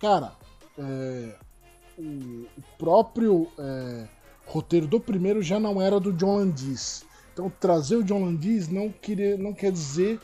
[0.00, 0.32] Cara,
[0.78, 1.34] é,
[1.98, 4.08] o, o próprio é,
[4.46, 7.04] roteiro do primeiro já não era do John Landis.
[7.32, 10.18] Então trazer o John Landis não, queria, não quer dizer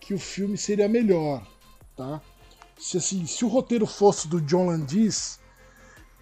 [0.00, 1.46] que o filme seria melhor,
[1.94, 2.22] tá?
[2.78, 5.38] Se, assim, se o roteiro fosse do John Landis,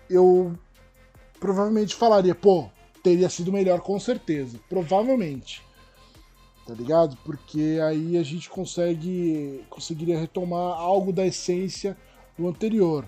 [0.09, 0.56] eu
[1.39, 2.69] provavelmente falaria, pô,
[3.02, 4.59] teria sido melhor com certeza.
[4.69, 5.62] Provavelmente.
[6.66, 7.16] Tá ligado?
[7.24, 11.97] Porque aí a gente consegue conseguiria retomar algo da essência
[12.39, 13.07] do anterior.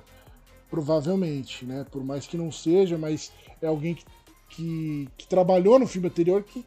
[0.69, 1.87] Provavelmente, né?
[1.91, 4.05] Por mais que não seja, mas é alguém que,
[4.51, 6.65] que, que trabalhou no filme anterior que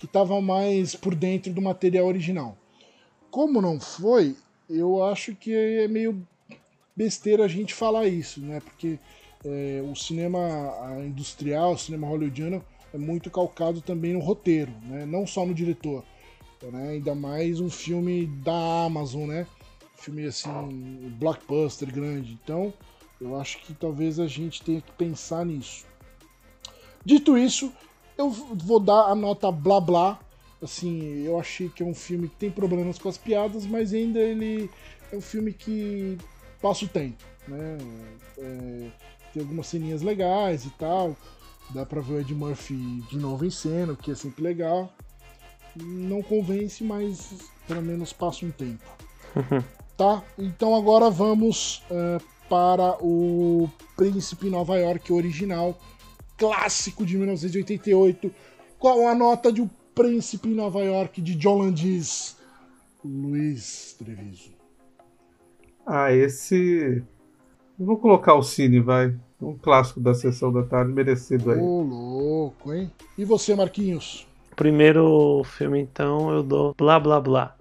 [0.00, 2.56] que estava mais por dentro do material original.
[3.30, 4.34] Como não foi,
[4.68, 6.26] eu acho que é meio
[6.96, 8.60] besteira a gente falar isso, né?
[8.60, 8.98] Porque
[9.44, 10.38] é, o cinema
[11.04, 15.06] industrial, o cinema hollywoodiano é muito calcado também no roteiro, né?
[15.06, 16.04] Não só no diretor,
[16.62, 16.90] né?
[16.90, 19.46] Ainda mais um filme da Amazon, né?
[19.96, 20.50] Filme assim,
[21.18, 22.38] blockbuster grande.
[22.42, 22.72] Então,
[23.20, 25.84] eu acho que talvez a gente tenha que pensar nisso.
[27.04, 27.72] Dito isso,
[28.16, 30.20] eu vou dar a nota blá blá.
[30.62, 34.18] Assim, eu achei que é um filme que tem problemas com as piadas, mas ainda
[34.18, 34.70] ele
[35.10, 36.18] é um filme que
[36.60, 37.78] passa o tempo, né?
[38.36, 38.90] É,
[39.32, 41.16] tem algumas ceninhas legais e tal.
[41.72, 44.92] Dá pra ver o Ed Murphy de novo em cena, o que é sempre legal.
[45.76, 48.84] Não convence, mas pelo menos passa um tempo.
[49.96, 50.24] Tá?
[50.38, 52.18] Então agora vamos eh,
[52.48, 53.68] para o
[53.98, 55.78] Príncipe Nova York original,
[56.38, 58.32] clássico de 1988.
[58.78, 62.34] Qual a nota de O Príncipe em Nova York de John Landis?
[63.04, 64.52] Luiz Treviso.
[65.86, 67.04] Ah, esse.
[67.78, 69.14] Eu vou colocar o Cine, vai.
[69.40, 71.58] Um clássico da sessão da tarde, merecido aí.
[71.58, 72.90] Ô, louco, hein?
[73.16, 74.26] E você, Marquinhos?
[74.60, 77.56] primeiro filme, então, eu dou Blá Blá Blá.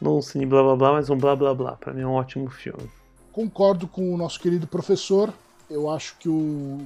[0.00, 1.72] Não um cine Blá Blá Blá, mas um Blá Blá Blá.
[1.72, 2.88] Pra mim é um ótimo filme.
[3.30, 5.30] Concordo com o nosso querido professor.
[5.68, 6.80] Eu acho que o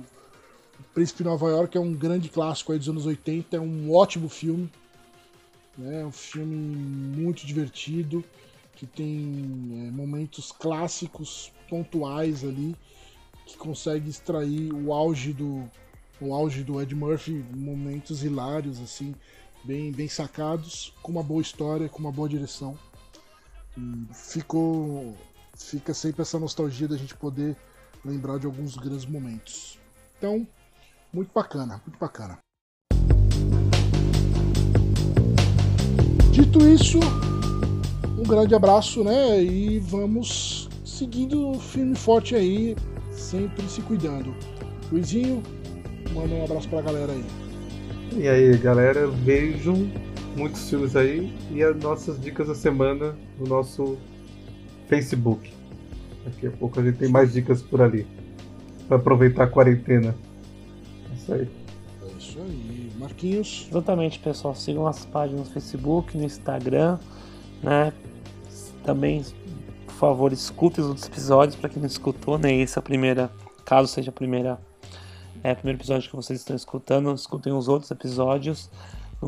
[0.92, 3.56] Príncipe de Nova York é um grande clássico aí dos anos 80.
[3.56, 4.68] É um ótimo filme.
[5.78, 6.00] Né?
[6.00, 8.24] É um filme muito divertido,
[8.74, 12.74] que tem é, momentos clássicos, pontuais ali,
[13.46, 15.68] que consegue extrair o auge do,
[16.20, 19.14] o auge do Ed Murphy, momentos hilários, assim,
[19.64, 22.78] bem, bem sacados, com uma boa história, com uma boa direção.
[23.76, 25.16] E ficou.
[25.56, 27.56] Fica sempre essa nostalgia da gente poder
[28.04, 29.78] lembrar de alguns grandes momentos.
[30.18, 30.46] Então,
[31.12, 32.38] muito bacana, muito bacana.
[36.32, 36.98] Dito isso,
[38.18, 39.40] um grande abraço, né?
[39.42, 42.76] E vamos seguindo firme e forte aí,
[43.14, 44.34] sempre se cuidando.
[44.92, 45.42] Luizinho,
[46.12, 47.24] manda um abraço pra galera aí.
[48.16, 49.90] E aí, galera, vejam
[50.36, 53.96] muitos filmes aí e as nossas dicas da semana no nosso
[54.88, 55.52] Facebook.
[56.24, 58.06] Daqui a pouco a gente tem mais dicas por ali.
[58.88, 60.14] Pra aproveitar a quarentena.
[61.10, 61.48] É isso aí.
[62.02, 62.92] É isso aí.
[62.98, 63.66] Marquinhos.
[63.70, 64.54] Exatamente, pessoal.
[64.54, 66.98] Sigam as páginas no Facebook, no Instagram,
[67.62, 67.92] né?
[68.84, 69.24] Também,
[70.08, 72.52] favor, escutem os outros episódios para quem não escutou, né?
[72.52, 73.30] Esse é a primeira,
[73.64, 74.58] caso seja a primeira,
[75.42, 78.70] é o primeiro episódio que vocês estão escutando, escutem os outros episódios.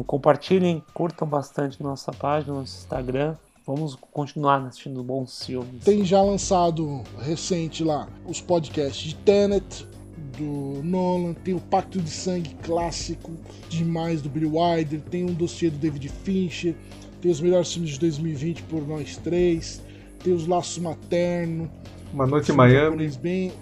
[0.06, 3.34] Compartilhem, curtam bastante nossa página, nosso Instagram.
[3.66, 5.82] Vamos continuar assistindo bons filmes.
[5.82, 9.88] Tem já lançado recente lá os podcasts de Tenet,
[10.36, 13.32] do Nolan, tem o Pacto de Sangue clássico
[13.68, 16.74] demais do Billy Wilder, tem um dossiê do David Fincher,
[17.20, 19.80] tem os melhores filmes de 2020 por nós três,
[20.26, 21.70] tem os Laços Materno,
[22.12, 23.08] Uma Noite em Miami.
[23.10, 23.52] bem,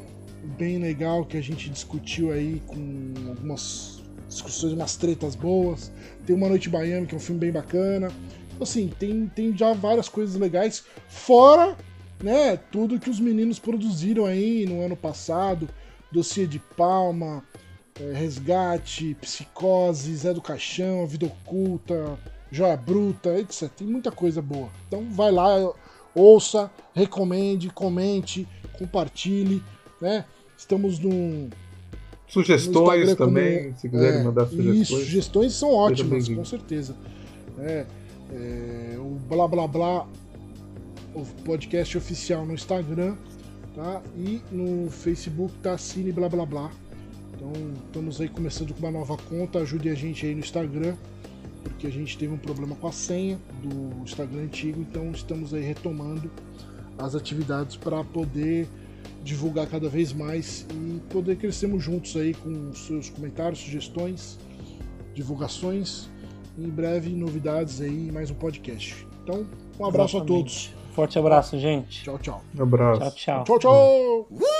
[0.56, 5.92] bem legal que a gente discutiu aí com algumas discussões, umas tretas boas.
[6.24, 8.06] Tem Uma Noite em Miami, que é um filme bem bacana.
[8.06, 11.76] Então, Assim, tem, tem já várias coisas legais, fora
[12.22, 15.68] né, tudo que os meninos produziram aí no ano passado.
[16.10, 17.44] Dossiê de Palma,
[18.00, 22.18] eh, Resgate, Psicose, Zé do Caixão, A Vida Oculta,
[22.50, 23.68] Joia Bruta, etc.
[23.68, 24.70] Tem muita coisa boa.
[24.86, 25.74] Então vai lá,
[26.14, 28.46] ouça, recomende, comente,
[28.78, 29.62] compartilhe,
[30.00, 30.24] né?
[30.56, 31.50] Estamos num,
[32.26, 34.88] Sugestões também, como- se quiserem é, mandar sugestões.
[34.88, 36.96] Sugestões são ótimas, com certeza.
[37.58, 37.86] É,
[38.32, 40.06] é, o Blá Blá Blá,
[41.14, 43.14] o podcast oficial no Instagram,
[43.74, 44.02] tá?
[44.16, 46.70] E no Facebook tá Cine Blá Blá Blá.
[47.34, 47.52] Então
[47.86, 50.94] estamos aí começando com uma nova conta, ajude a gente aí no Instagram,
[51.64, 55.62] porque a gente teve um problema com a senha do Instagram antigo, então estamos aí
[55.62, 56.30] retomando
[56.98, 58.68] as atividades para poder
[59.22, 64.38] divulgar cada vez mais e poder crescermos juntos aí com os seus comentários, sugestões,
[65.14, 66.08] divulgações.
[66.56, 69.04] Em breve, novidades aí, mais um podcast.
[69.24, 69.44] Então,
[69.80, 70.70] um abraço a Exatamente.
[70.70, 70.74] todos.
[70.92, 72.04] Forte abraço, gente.
[72.04, 72.44] Tchau, tchau.
[72.56, 73.00] Um abraço.
[73.16, 73.58] Tchau, tchau.
[73.58, 74.53] Tchau, tchau.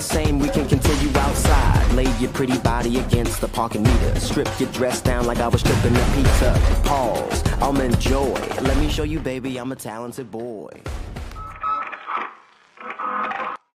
[0.00, 1.92] The same, we can continue outside.
[1.92, 4.18] Lay your pretty body against the parking meter.
[4.18, 6.80] Strip your dress down like I was stripping a pizza.
[6.84, 8.32] Pause, I'll enjoy.
[8.62, 10.49] Let me show you, baby, I'm a talented boy.